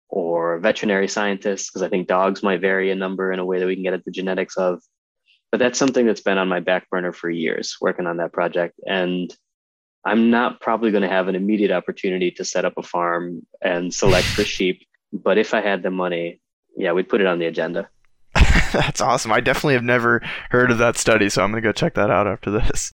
or 0.10 0.60
veterinary 0.60 1.08
scientists, 1.08 1.70
because 1.70 1.84
I 1.84 1.90
think 1.90 2.08
dogs 2.08 2.42
might 2.42 2.62
vary 2.62 2.90
in 2.90 2.98
number 2.98 3.32
in 3.32 3.40
a 3.40 3.46
way 3.46 3.60
that 3.60 3.68
we 3.68 3.76
can 3.76 3.84
get 3.84 3.94
at 3.94 4.06
the 4.06 4.12
genetics 4.12 4.58
of. 4.58 4.82
But 5.52 5.60
that's 5.60 5.78
something 5.78 6.06
that's 6.06 6.22
been 6.22 6.38
on 6.38 6.48
my 6.48 6.60
back 6.60 6.90
burner 6.90 7.12
for 7.12 7.30
years, 7.30 7.78
working 7.80 8.08
on 8.08 8.18
that 8.18 8.34
project. 8.34 8.80
And 8.88 9.34
I'm 10.06 10.32
not 10.32 10.62
probably 10.62 10.92
going 10.92 11.04
to 11.04 11.10
have 11.10 11.28
an 11.28 11.36
immediate 11.36 11.72
opportunity 11.72 12.32
to 12.32 12.46
set 12.46 12.66
up 12.66 12.74
a 12.78 12.84
farm 12.84 13.46
and 13.62 13.94
select 13.94 14.28
for 14.28 14.44
sheep. 14.46 14.86
But 15.12 15.38
if 15.38 15.54
I 15.54 15.62
had 15.62 15.84
the 15.84 15.92
money, 15.92 16.42
yeah, 16.78 16.92
we'd 16.92 17.10
put 17.10 17.22
it 17.22 17.28
on 17.28 17.40
the 17.40 17.46
agenda. 17.46 17.90
That's 18.74 19.02
awesome. 19.02 19.32
I 19.32 19.40
definitely 19.40 19.74
have 19.74 19.84
never 19.84 20.22
heard 20.52 20.72
of 20.72 20.78
that 20.78 20.98
study, 20.98 21.30
so 21.30 21.44
I'm 21.44 21.52
going 21.52 21.62
to 21.62 21.68
go 21.68 21.72
check 21.72 21.96
that 21.96 22.12
out 22.12 22.28
after 22.28 22.52
this. 22.52 22.92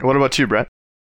What 0.00 0.16
about 0.16 0.38
you, 0.38 0.46
Brett? 0.46 0.68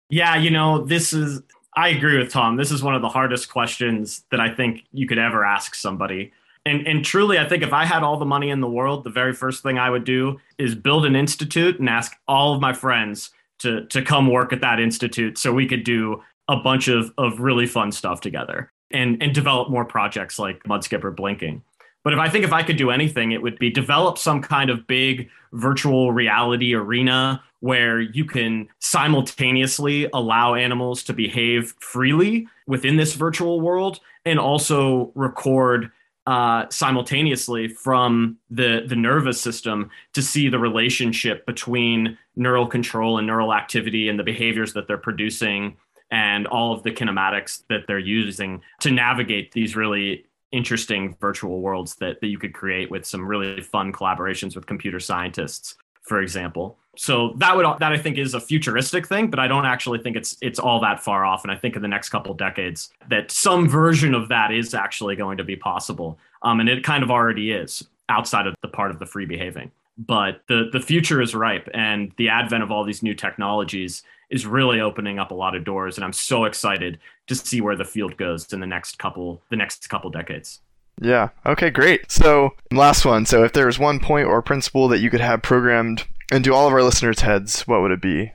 Yeah, 0.08 0.36
you 0.36 0.50
know, 0.50 0.84
this 0.84 1.12
is, 1.12 1.42
I 1.76 1.88
agree 1.88 2.18
with 2.18 2.32
Tom. 2.32 2.56
This 2.56 2.70
is 2.70 2.82
one 2.82 2.94
of 2.94 3.02
the 3.02 3.08
hardest 3.08 3.50
questions 3.50 4.24
that 4.30 4.40
I 4.40 4.54
think 4.54 4.84
you 4.92 5.06
could 5.06 5.18
ever 5.18 5.44
ask 5.44 5.74
somebody. 5.74 6.32
And, 6.64 6.86
and 6.86 7.04
truly, 7.04 7.38
I 7.38 7.48
think 7.48 7.62
if 7.62 7.72
I 7.72 7.84
had 7.84 8.02
all 8.02 8.18
the 8.18 8.24
money 8.24 8.50
in 8.50 8.60
the 8.60 8.68
world, 8.68 9.04
the 9.04 9.10
very 9.10 9.32
first 9.32 9.62
thing 9.62 9.78
I 9.78 9.90
would 9.90 10.04
do 10.04 10.38
is 10.58 10.74
build 10.74 11.04
an 11.06 11.16
institute 11.16 11.78
and 11.78 11.88
ask 11.88 12.12
all 12.26 12.54
of 12.54 12.60
my 12.60 12.72
friends 12.72 13.30
to 13.60 13.84
to 13.86 14.02
come 14.02 14.30
work 14.30 14.52
at 14.52 14.60
that 14.60 14.80
institute 14.80 15.36
so 15.38 15.52
we 15.52 15.66
could 15.66 15.84
do 15.84 16.22
a 16.48 16.56
bunch 16.56 16.88
of 16.88 17.12
of 17.18 17.40
really 17.40 17.66
fun 17.66 17.92
stuff 17.92 18.20
together 18.20 18.70
and 18.90 19.22
and 19.22 19.34
develop 19.34 19.70
more 19.70 19.84
projects 19.84 20.38
like 20.38 20.62
Mudskipper 20.64 21.14
Blinking. 21.14 21.62
But 22.04 22.12
if 22.12 22.18
I 22.18 22.28
think 22.28 22.44
if 22.44 22.52
I 22.52 22.62
could 22.62 22.76
do 22.76 22.90
anything, 22.90 23.32
it 23.32 23.42
would 23.42 23.58
be 23.58 23.70
develop 23.70 24.16
some 24.16 24.40
kind 24.40 24.70
of 24.70 24.86
big 24.86 25.28
virtual 25.52 26.12
reality 26.12 26.74
arena 26.74 27.42
where 27.60 28.00
you 28.00 28.24
can 28.24 28.68
simultaneously 28.78 30.08
allow 30.12 30.54
animals 30.54 31.02
to 31.04 31.12
behave 31.12 31.74
freely 31.80 32.46
within 32.66 32.96
this 32.96 33.14
virtual 33.14 33.60
world 33.60 34.00
and 34.24 34.38
also 34.38 35.10
record 35.14 35.90
uh, 36.26 36.68
simultaneously 36.68 37.68
from 37.68 38.36
the 38.50 38.84
the 38.86 38.94
nervous 38.94 39.40
system 39.40 39.90
to 40.12 40.20
see 40.20 40.50
the 40.50 40.58
relationship 40.58 41.46
between 41.46 42.18
neural 42.36 42.66
control 42.66 43.16
and 43.16 43.26
neural 43.26 43.54
activity 43.54 44.10
and 44.10 44.18
the 44.18 44.24
behaviors 44.24 44.74
that 44.74 44.86
they're 44.86 44.98
producing 44.98 45.74
and 46.10 46.46
all 46.46 46.74
of 46.74 46.82
the 46.82 46.90
kinematics 46.90 47.62
that 47.70 47.80
they're 47.86 47.98
using 47.98 48.60
to 48.80 48.90
navigate 48.90 49.52
these 49.52 49.74
really 49.74 50.26
interesting 50.52 51.16
virtual 51.18 51.60
worlds 51.60 51.96
that, 51.96 52.20
that 52.20 52.28
you 52.28 52.38
could 52.38 52.52
create 52.52 52.90
with 52.90 53.06
some 53.06 53.26
really 53.26 53.62
fun 53.62 53.90
collaborations 53.90 54.54
with 54.54 54.66
computer 54.66 55.00
scientists 55.00 55.76
for 56.08 56.20
example 56.20 56.76
so 56.98 57.32
that 57.36 57.56
would 57.56 57.64
that 57.78 57.92
I 57.92 57.96
think 57.96 58.18
is 58.18 58.34
a 58.34 58.40
futuristic 58.40 59.06
thing, 59.06 59.30
but 59.30 59.38
I 59.38 59.46
don't 59.46 59.64
actually 59.64 60.00
think 60.00 60.16
it's 60.16 60.36
it's 60.40 60.58
all 60.58 60.80
that 60.80 61.00
far 61.00 61.24
off. 61.24 61.44
And 61.44 61.52
I 61.52 61.54
think 61.54 61.76
in 61.76 61.82
the 61.82 61.86
next 61.86 62.08
couple 62.08 62.34
decades 62.34 62.90
that 63.08 63.30
some 63.30 63.68
version 63.68 64.14
of 64.14 64.28
that 64.28 64.52
is 64.52 64.74
actually 64.74 65.14
going 65.14 65.38
to 65.38 65.44
be 65.44 65.54
possible. 65.54 66.18
Um, 66.42 66.58
and 66.58 66.68
it 66.68 66.82
kind 66.82 67.04
of 67.04 67.10
already 67.10 67.52
is 67.52 67.86
outside 68.08 68.48
of 68.48 68.54
the 68.62 68.68
part 68.68 68.90
of 68.90 68.98
the 68.98 69.06
free 69.06 69.26
behaving. 69.26 69.70
But 69.96 70.42
the 70.48 70.70
the 70.72 70.80
future 70.80 71.22
is 71.22 71.36
ripe, 71.36 71.68
and 71.72 72.12
the 72.16 72.30
advent 72.30 72.64
of 72.64 72.72
all 72.72 72.82
these 72.82 73.02
new 73.02 73.14
technologies 73.14 74.02
is 74.28 74.44
really 74.44 74.80
opening 74.80 75.20
up 75.20 75.30
a 75.30 75.34
lot 75.34 75.54
of 75.54 75.62
doors. 75.62 75.98
And 75.98 76.04
I'm 76.04 76.12
so 76.12 76.46
excited 76.46 76.98
to 77.28 77.34
see 77.36 77.60
where 77.60 77.76
the 77.76 77.84
field 77.84 78.16
goes 78.16 78.52
in 78.52 78.58
the 78.58 78.66
next 78.66 78.98
couple 78.98 79.40
the 79.50 79.56
next 79.56 79.88
couple 79.88 80.10
decades. 80.10 80.62
Yeah. 81.00 81.28
Okay, 81.46 81.70
great. 81.70 82.10
So, 82.10 82.54
last 82.72 83.04
one. 83.04 83.26
So, 83.26 83.44
if 83.44 83.52
there 83.52 83.66
was 83.66 83.78
one 83.78 84.00
point 84.00 84.26
or 84.26 84.42
principle 84.42 84.88
that 84.88 84.98
you 84.98 85.10
could 85.10 85.20
have 85.20 85.42
programmed 85.42 86.06
into 86.30 86.52
all 86.52 86.66
of 86.66 86.72
our 86.72 86.82
listeners' 86.82 87.20
heads, 87.20 87.62
what 87.66 87.80
would 87.80 87.92
it 87.92 88.02
be? 88.02 88.32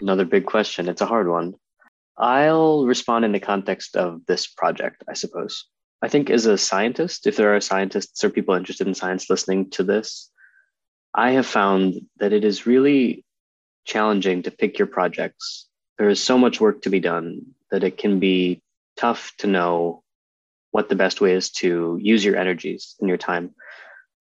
Another 0.00 0.24
big 0.24 0.46
question. 0.46 0.88
It's 0.88 1.00
a 1.00 1.06
hard 1.06 1.28
one. 1.28 1.54
I'll 2.16 2.84
respond 2.84 3.24
in 3.24 3.32
the 3.32 3.40
context 3.40 3.96
of 3.96 4.26
this 4.26 4.46
project, 4.46 5.04
I 5.08 5.14
suppose. 5.14 5.66
I 6.02 6.08
think 6.08 6.30
as 6.30 6.46
a 6.46 6.58
scientist, 6.58 7.26
if 7.26 7.36
there 7.36 7.54
are 7.54 7.60
scientists 7.60 8.22
or 8.22 8.30
people 8.30 8.54
interested 8.54 8.86
in 8.86 8.94
science 8.94 9.30
listening 9.30 9.70
to 9.70 9.82
this, 9.82 10.30
I 11.14 11.30
have 11.30 11.46
found 11.46 11.94
that 12.18 12.32
it 12.32 12.44
is 12.44 12.66
really 12.66 13.24
challenging 13.84 14.42
to 14.42 14.50
pick 14.50 14.78
your 14.78 14.86
projects. 14.86 15.66
There 15.96 16.08
is 16.08 16.22
so 16.22 16.38
much 16.38 16.60
work 16.60 16.82
to 16.82 16.90
be 16.90 17.00
done 17.00 17.40
that 17.70 17.82
it 17.82 17.98
can 17.98 18.20
be 18.20 18.62
tough 18.96 19.32
to 19.38 19.46
know 19.46 20.02
what 20.70 20.88
the 20.88 20.96
best 20.96 21.20
way 21.20 21.32
is 21.32 21.50
to 21.50 21.98
use 22.00 22.24
your 22.24 22.36
energies 22.36 22.94
and 23.00 23.08
your 23.08 23.18
time. 23.18 23.54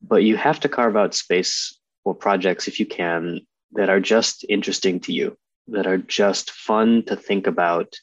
But 0.02 0.24
you 0.24 0.38
have 0.38 0.60
to 0.62 0.70
carve 0.70 0.96
out 0.96 1.16
space 1.16 1.78
or 2.06 2.16
projects, 2.16 2.68
if 2.68 2.80
you 2.80 2.86
can, 2.86 3.42
that 3.74 3.90
are 3.90 4.00
just 4.00 4.46
interesting 4.48 5.00
to 5.02 5.14
you, 5.14 5.38
that 5.68 5.88
are 5.88 5.98
just 5.98 6.52
fun 6.52 7.04
to 7.08 7.16
think 7.16 7.48
about 7.48 7.94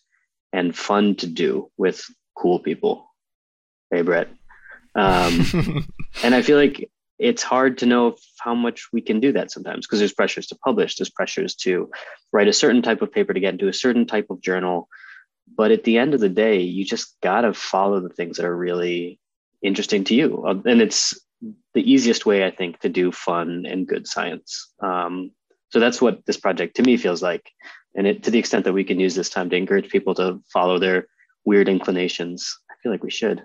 and 0.53 0.76
fun 0.76 1.14
to 1.16 1.26
do 1.26 1.70
with 1.76 2.05
cool 2.36 2.59
people. 2.59 3.07
Hey, 3.90 4.03
Brett. 4.03 4.28
Um, 4.95 5.86
and 6.22 6.34
I 6.34 6.42
feel 6.42 6.59
like 6.59 6.90
it's 7.18 7.42
hard 7.42 7.78
to 7.78 7.86
know 7.86 8.16
how 8.40 8.55
much 8.55 8.88
we 8.92 9.01
can 9.01 9.20
do 9.20 9.32
that 9.32 9.51
sometimes 9.51 9.86
because 9.86 9.99
there's 10.01 10.12
pressures 10.12 10.47
to 10.49 10.57
publish, 10.57 10.97
there's 10.97 11.11
pressures 11.11 11.55
to 11.55 11.90
write 12.32 12.49
a 12.49 12.53
certain 12.53 12.82
type 12.82 13.03
of 13.03 13.12
paper 13.12 13.32
to 13.32 13.40
get 13.40 13.55
into 13.55 13.68
a 13.68 13.72
certain 13.72 14.07
type 14.07 14.26
of 14.30 14.40
journal 14.40 14.88
but 15.47 15.70
at 15.70 15.84
the 15.84 15.99
end 15.99 16.14
of 16.14 16.20
the 16.20 16.28
day 16.28 16.61
you 16.61 16.84
just 16.84 17.16
got 17.22 17.42
to 17.42 17.55
follow 17.55 18.01
the 18.01 18.09
things 18.09 18.36
that 18.36 18.47
are 18.47 18.57
really 18.57 19.18
interesting 19.62 20.05
to 20.05 20.14
you. 20.14 20.45
Uh, 20.47 20.61
and 20.66 20.80
it's 20.80 21.18
the 21.74 21.92
easiest 21.92 22.24
way 22.24 22.45
i 22.45 22.51
think 22.51 22.78
to 22.80 22.88
do 22.88 23.12
fun 23.12 23.66
and 23.66 23.86
good 23.86 24.07
science. 24.07 24.72
Um, 24.80 25.30
so 25.70 25.80
that's 25.80 26.01
what 26.01 26.24
this 26.26 26.36
project 26.36 26.76
to 26.76 26.82
me 26.82 26.97
feels 26.97 27.20
like. 27.22 27.51
And 27.97 28.07
it, 28.07 28.22
to 28.24 28.30
the 28.30 28.38
extent 28.38 28.64
that 28.64 28.72
we 28.72 28.84
can 28.84 29.01
use 29.01 29.14
this 29.14 29.30
time 29.30 29.51
to 29.51 29.57
encourage 29.57 29.88
people 29.88 30.14
to 30.14 30.40
follow 30.53 30.78
their 30.78 31.07
weird 31.45 31.68
inclinations 31.68 32.57
i 32.70 32.74
feel 32.82 32.90
like 32.90 33.05
we 33.05 33.11
should 33.11 33.42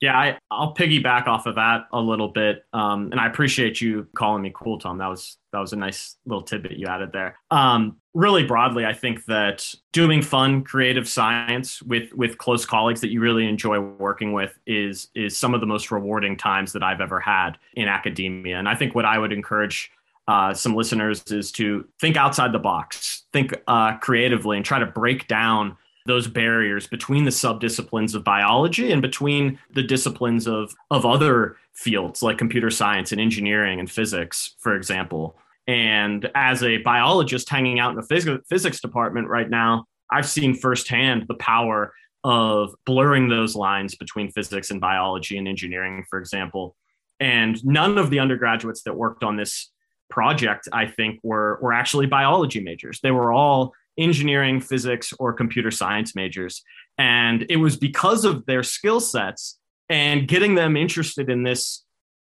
yeah, 0.00 0.16
I, 0.16 0.38
I'll 0.50 0.74
piggyback 0.74 1.26
off 1.26 1.46
of 1.46 1.54
that 1.54 1.86
a 1.92 2.00
little 2.00 2.28
bit, 2.28 2.64
um, 2.74 3.08
and 3.12 3.20
I 3.20 3.26
appreciate 3.26 3.80
you 3.80 4.06
calling 4.14 4.42
me 4.42 4.52
cool, 4.54 4.78
Tom. 4.78 4.98
That 4.98 5.08
was 5.08 5.38
that 5.52 5.58
was 5.60 5.72
a 5.72 5.76
nice 5.76 6.16
little 6.26 6.42
tidbit 6.42 6.72
you 6.72 6.86
added 6.86 7.12
there. 7.12 7.38
Um, 7.50 7.96
really 8.12 8.44
broadly, 8.44 8.84
I 8.84 8.92
think 8.92 9.24
that 9.24 9.74
doing 9.92 10.20
fun, 10.20 10.64
creative 10.64 11.08
science 11.08 11.82
with 11.82 12.12
with 12.12 12.36
close 12.36 12.66
colleagues 12.66 13.00
that 13.00 13.08
you 13.08 13.20
really 13.20 13.48
enjoy 13.48 13.80
working 13.80 14.32
with 14.32 14.58
is 14.66 15.08
is 15.14 15.38
some 15.38 15.54
of 15.54 15.60
the 15.60 15.66
most 15.66 15.90
rewarding 15.90 16.36
times 16.36 16.74
that 16.74 16.82
I've 16.82 17.00
ever 17.00 17.18
had 17.18 17.52
in 17.74 17.88
academia. 17.88 18.58
And 18.58 18.68
I 18.68 18.74
think 18.74 18.94
what 18.94 19.06
I 19.06 19.18
would 19.18 19.32
encourage 19.32 19.90
uh, 20.28 20.52
some 20.52 20.74
listeners 20.74 21.22
is 21.28 21.52
to 21.52 21.86
think 22.00 22.16
outside 22.16 22.52
the 22.52 22.58
box, 22.58 23.24
think 23.32 23.54
uh, 23.66 23.96
creatively, 23.98 24.58
and 24.58 24.66
try 24.66 24.78
to 24.78 24.86
break 24.86 25.26
down 25.26 25.76
those 26.06 26.28
barriers 26.28 26.86
between 26.86 27.24
the 27.24 27.30
subdisciplines 27.30 28.14
of 28.14 28.24
biology 28.24 28.92
and 28.92 29.02
between 29.02 29.58
the 29.74 29.82
disciplines 29.82 30.46
of, 30.46 30.74
of 30.90 31.04
other 31.04 31.56
fields 31.72 32.22
like 32.22 32.38
computer 32.38 32.70
science 32.70 33.12
and 33.12 33.20
engineering 33.20 33.78
and 33.78 33.90
physics, 33.90 34.54
for 34.58 34.74
example. 34.74 35.36
And 35.66 36.30
as 36.34 36.62
a 36.62 36.78
biologist 36.78 37.48
hanging 37.50 37.78
out 37.78 37.90
in 37.90 37.96
the 37.96 38.02
phys- 38.02 38.46
physics 38.48 38.80
department 38.80 39.28
right 39.28 39.50
now, 39.50 39.86
I've 40.10 40.28
seen 40.28 40.54
firsthand 40.54 41.24
the 41.28 41.34
power 41.34 41.92
of 42.24 42.74
blurring 42.84 43.28
those 43.28 43.54
lines 43.54 43.94
between 43.94 44.30
physics 44.30 44.70
and 44.70 44.80
biology 44.80 45.38
and 45.38 45.46
engineering, 45.46 46.04
for 46.08 46.18
example. 46.18 46.76
And 47.20 47.64
none 47.64 47.98
of 47.98 48.10
the 48.10 48.18
undergraduates 48.20 48.82
that 48.82 48.96
worked 48.96 49.22
on 49.22 49.36
this 49.36 49.70
project, 50.10 50.68
I 50.72 50.86
think, 50.86 51.20
were, 51.22 51.58
were 51.60 51.72
actually 51.72 52.06
biology 52.06 52.60
majors. 52.60 53.00
They 53.00 53.10
were 53.10 53.32
all 53.32 53.72
engineering, 53.98 54.60
physics, 54.60 55.12
or 55.18 55.32
computer 55.32 55.70
science 55.70 56.14
majors. 56.14 56.62
And 56.98 57.46
it 57.48 57.56
was 57.56 57.76
because 57.76 58.24
of 58.24 58.46
their 58.46 58.62
skill 58.62 59.00
sets 59.00 59.58
and 59.88 60.26
getting 60.26 60.54
them 60.54 60.76
interested 60.76 61.30
in 61.30 61.42
this 61.42 61.84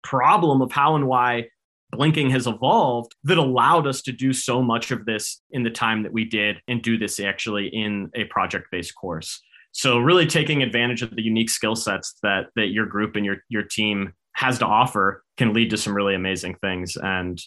problem 0.03 0.61
of 0.61 0.71
how 0.71 0.95
and 0.95 1.07
why 1.07 1.47
blinking 1.91 2.29
has 2.29 2.47
evolved 2.47 3.15
that 3.23 3.37
allowed 3.37 3.87
us 3.87 4.01
to 4.01 4.11
do 4.11 4.33
so 4.33 4.61
much 4.61 4.91
of 4.91 5.05
this 5.05 5.41
in 5.51 5.63
the 5.63 5.69
time 5.69 6.03
that 6.03 6.11
we 6.11 6.25
did 6.25 6.57
and 6.67 6.81
do 6.81 6.97
this 6.97 7.19
actually 7.19 7.67
in 7.67 8.09
a 8.15 8.25
project 8.25 8.67
based 8.71 8.93
course. 8.95 9.41
So 9.71 9.99
really 9.99 10.25
taking 10.25 10.63
advantage 10.63 11.01
of 11.01 11.15
the 11.15 11.21
unique 11.21 11.49
skill 11.49 11.75
sets 11.75 12.15
that 12.23 12.47
that 12.55 12.67
your 12.67 12.85
group 12.85 13.15
and 13.15 13.25
your 13.25 13.37
your 13.49 13.63
team 13.63 14.13
has 14.33 14.59
to 14.59 14.65
offer 14.65 15.23
can 15.37 15.53
lead 15.53 15.69
to 15.69 15.77
some 15.77 15.95
really 15.95 16.15
amazing 16.15 16.55
things 16.55 16.97
and 16.97 17.41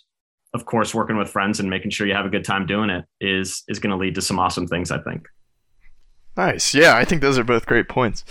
of 0.54 0.64
course, 0.64 0.94
working 0.94 1.16
with 1.16 1.28
friends 1.28 1.60
and 1.60 1.68
making 1.68 1.90
sure 1.90 2.06
you 2.06 2.14
have 2.14 2.26
a 2.26 2.30
good 2.30 2.44
time 2.44 2.66
doing 2.66 2.90
it 2.90 3.04
is 3.20 3.62
is 3.68 3.78
going 3.78 3.90
to 3.90 3.96
lead 3.96 4.14
to 4.14 4.22
some 4.22 4.38
awesome 4.38 4.66
things. 4.66 4.90
I 4.90 4.98
think. 4.98 5.28
Nice. 6.36 6.72
Yeah, 6.72 6.96
I 6.96 7.04
think 7.04 7.20
those 7.20 7.38
are 7.38 7.44
both 7.44 7.66
great 7.66 7.88
points. 7.88 8.24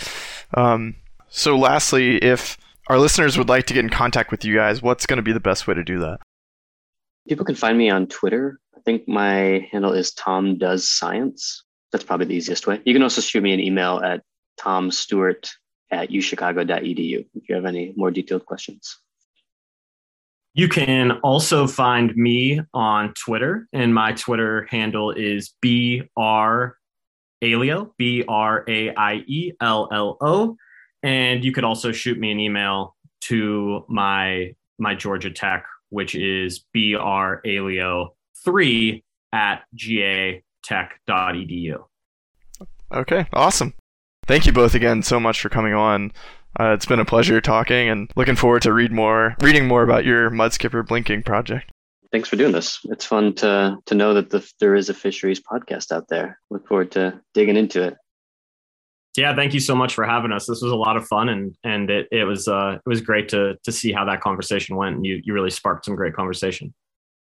Um, 0.53 0.95
so, 1.27 1.57
lastly, 1.57 2.17
if 2.17 2.57
our 2.87 2.97
listeners 2.97 3.37
would 3.37 3.49
like 3.49 3.65
to 3.65 3.73
get 3.73 3.83
in 3.83 3.89
contact 3.89 4.31
with 4.31 4.45
you 4.45 4.55
guys, 4.55 4.81
what's 4.81 5.05
going 5.05 5.17
to 5.17 5.23
be 5.23 5.33
the 5.33 5.41
best 5.41 5.67
way 5.67 5.73
to 5.73 5.83
do 5.83 5.99
that? 5.99 6.19
People 7.27 7.45
can 7.45 7.55
find 7.55 7.77
me 7.77 7.89
on 7.89 8.07
Twitter. 8.07 8.59
I 8.75 8.79
think 8.79 9.07
my 9.09 9.67
handle 9.71 9.91
is 9.91 10.13
Tom 10.13 10.57
Does 10.57 10.89
Science. 10.89 11.65
That's 11.91 12.05
probably 12.05 12.27
the 12.27 12.35
easiest 12.35 12.65
way. 12.65 12.81
You 12.85 12.93
can 12.93 13.03
also 13.03 13.19
shoot 13.19 13.43
me 13.43 13.53
an 13.53 13.59
email 13.59 13.99
at 13.99 14.23
tomstewart 14.57 15.49
at 15.91 16.09
uchicago.edu 16.09 17.27
if 17.33 17.49
you 17.49 17.55
have 17.55 17.65
any 17.65 17.93
more 17.97 18.11
detailed 18.11 18.45
questions. 18.45 18.99
You 20.57 20.67
can 20.67 21.11
also 21.21 21.65
find 21.67 22.13
me 22.15 22.59
on 22.73 23.13
Twitter, 23.13 23.67
and 23.73 23.93
my 23.93 24.13
Twitter 24.13 24.65
handle 24.71 25.11
is 25.11 25.53
BR 25.61 26.73
braiello, 27.39 27.91
B 27.99 28.23
R 28.27 28.65
A 28.67 28.91
I 28.95 29.23
E 29.27 29.51
L 29.61 29.87
L 29.91 30.17
O. 30.19 30.57
And 31.03 31.45
you 31.45 31.51
could 31.51 31.63
also 31.63 31.91
shoot 31.91 32.17
me 32.17 32.31
an 32.31 32.39
email 32.39 32.95
to 33.21 33.85
my 33.87 34.55
my 34.79 34.95
Georgia 34.95 35.29
Tech, 35.29 35.63
which 35.89 36.15
is 36.15 36.65
braiello3 36.75 39.03
at 39.33 39.63
gatech.edu. 39.75 41.83
Okay, 42.91 43.27
awesome. 43.31 43.75
Thank 44.25 44.47
you 44.47 44.53
both 44.53 44.73
again 44.73 45.03
so 45.03 45.19
much 45.19 45.39
for 45.39 45.49
coming 45.49 45.75
on. 45.75 46.11
Uh, 46.59 46.73
it's 46.73 46.85
been 46.85 46.99
a 46.99 47.05
pleasure 47.05 47.39
talking 47.39 47.89
and 47.89 48.11
looking 48.15 48.35
forward 48.35 48.63
to 48.63 48.73
read 48.73 48.91
more, 48.91 49.35
reading 49.41 49.67
more 49.67 49.83
about 49.83 50.05
your 50.05 50.31
Mudskipper 50.31 50.85
Blinking 50.87 51.23
project. 51.23 51.71
Thanks 52.11 52.29
for 52.29 52.35
doing 52.35 52.53
this. 52.53 52.79
It's 52.85 53.05
fun 53.05 53.35
to 53.35 53.77
to 53.85 53.95
know 53.95 54.13
that 54.13 54.29
the, 54.29 54.49
there 54.59 54.75
is 54.75 54.89
a 54.89 54.93
fisheries 54.93 55.41
podcast 55.41 55.91
out 55.91 56.07
there. 56.07 56.39
Look 56.49 56.67
forward 56.67 56.91
to 56.93 57.19
digging 57.33 57.57
into 57.57 57.83
it. 57.83 57.97
Yeah, 59.17 59.35
thank 59.35 59.53
you 59.53 59.59
so 59.59 59.75
much 59.75 59.93
for 59.93 60.05
having 60.05 60.31
us. 60.31 60.45
This 60.45 60.61
was 60.61 60.71
a 60.71 60.75
lot 60.75 60.95
of 60.95 61.05
fun, 61.07 61.27
and 61.27 61.55
and 61.63 61.89
it, 61.89 62.07
it 62.11 62.23
was 62.23 62.47
uh, 62.47 62.77
it 62.85 62.89
was 62.89 63.01
great 63.01 63.29
to 63.29 63.57
to 63.63 63.71
see 63.71 63.91
how 63.91 64.05
that 64.05 64.21
conversation 64.21 64.77
went. 64.77 64.95
And 64.95 65.05
you 65.05 65.21
you 65.23 65.33
really 65.33 65.49
sparked 65.49 65.85
some 65.85 65.95
great 65.95 66.13
conversation. 66.13 66.73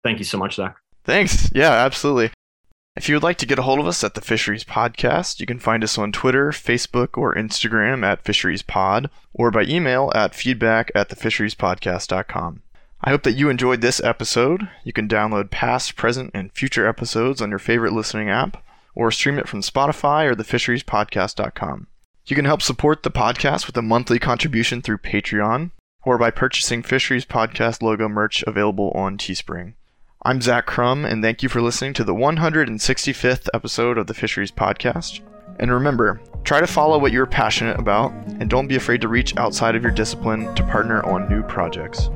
Thank 0.04 0.18
you 0.18 0.24
so 0.24 0.38
much, 0.38 0.54
Zach. 0.54 0.76
Thanks. 1.04 1.50
Yeah, 1.52 1.72
absolutely. 1.72 2.30
If 2.96 3.10
you 3.10 3.14
would 3.14 3.22
like 3.22 3.36
to 3.38 3.46
get 3.46 3.58
a 3.58 3.62
hold 3.62 3.78
of 3.78 3.86
us 3.86 4.02
at 4.02 4.14
the 4.14 4.22
Fisheries 4.22 4.64
Podcast, 4.64 5.38
you 5.38 5.44
can 5.44 5.58
find 5.58 5.84
us 5.84 5.98
on 5.98 6.12
Twitter, 6.12 6.50
Facebook, 6.50 7.18
or 7.18 7.34
Instagram 7.34 8.02
at 8.02 8.24
Fisheries 8.24 8.62
Pod, 8.62 9.10
or 9.34 9.50
by 9.50 9.64
email 9.64 10.10
at 10.14 10.34
feedback 10.34 10.90
at 10.94 11.10
thefisheriespodcast.com. 11.10 12.62
I 13.02 13.10
hope 13.10 13.22
that 13.24 13.34
you 13.34 13.50
enjoyed 13.50 13.82
this 13.82 14.02
episode. 14.02 14.70
You 14.82 14.94
can 14.94 15.08
download 15.08 15.50
past, 15.50 15.94
present, 15.94 16.30
and 16.32 16.50
future 16.52 16.88
episodes 16.88 17.42
on 17.42 17.50
your 17.50 17.58
favorite 17.58 17.92
listening 17.92 18.30
app, 18.30 18.64
or 18.94 19.10
stream 19.10 19.38
it 19.38 19.46
from 19.46 19.60
Spotify 19.60 20.24
or 20.24 20.34
thefisheriespodcast.com. 20.34 21.88
You 22.24 22.34
can 22.34 22.46
help 22.46 22.62
support 22.62 23.02
the 23.02 23.10
podcast 23.10 23.66
with 23.66 23.76
a 23.76 23.82
monthly 23.82 24.18
contribution 24.18 24.80
through 24.80 24.98
Patreon 24.98 25.70
or 26.02 26.16
by 26.16 26.30
purchasing 26.30 26.82
Fisheries 26.82 27.26
Podcast 27.26 27.82
logo 27.82 28.08
merch 28.08 28.42
available 28.46 28.90
on 28.92 29.18
Teespring. 29.18 29.74
I'm 30.26 30.40
Zach 30.40 30.66
Crum, 30.66 31.04
and 31.04 31.22
thank 31.22 31.44
you 31.44 31.48
for 31.48 31.62
listening 31.62 31.92
to 31.92 32.02
the 32.02 32.12
165th 32.12 33.46
episode 33.54 33.96
of 33.96 34.08
the 34.08 34.12
Fisheries 34.12 34.50
Podcast. 34.50 35.20
And 35.60 35.70
remember, 35.70 36.20
try 36.42 36.58
to 36.58 36.66
follow 36.66 36.98
what 36.98 37.12
you're 37.12 37.26
passionate 37.26 37.78
about, 37.78 38.10
and 38.10 38.50
don't 38.50 38.66
be 38.66 38.74
afraid 38.74 39.00
to 39.02 39.08
reach 39.08 39.36
outside 39.36 39.76
of 39.76 39.84
your 39.84 39.92
discipline 39.92 40.52
to 40.56 40.64
partner 40.64 41.00
on 41.04 41.28
new 41.28 41.44
projects. 41.44 42.10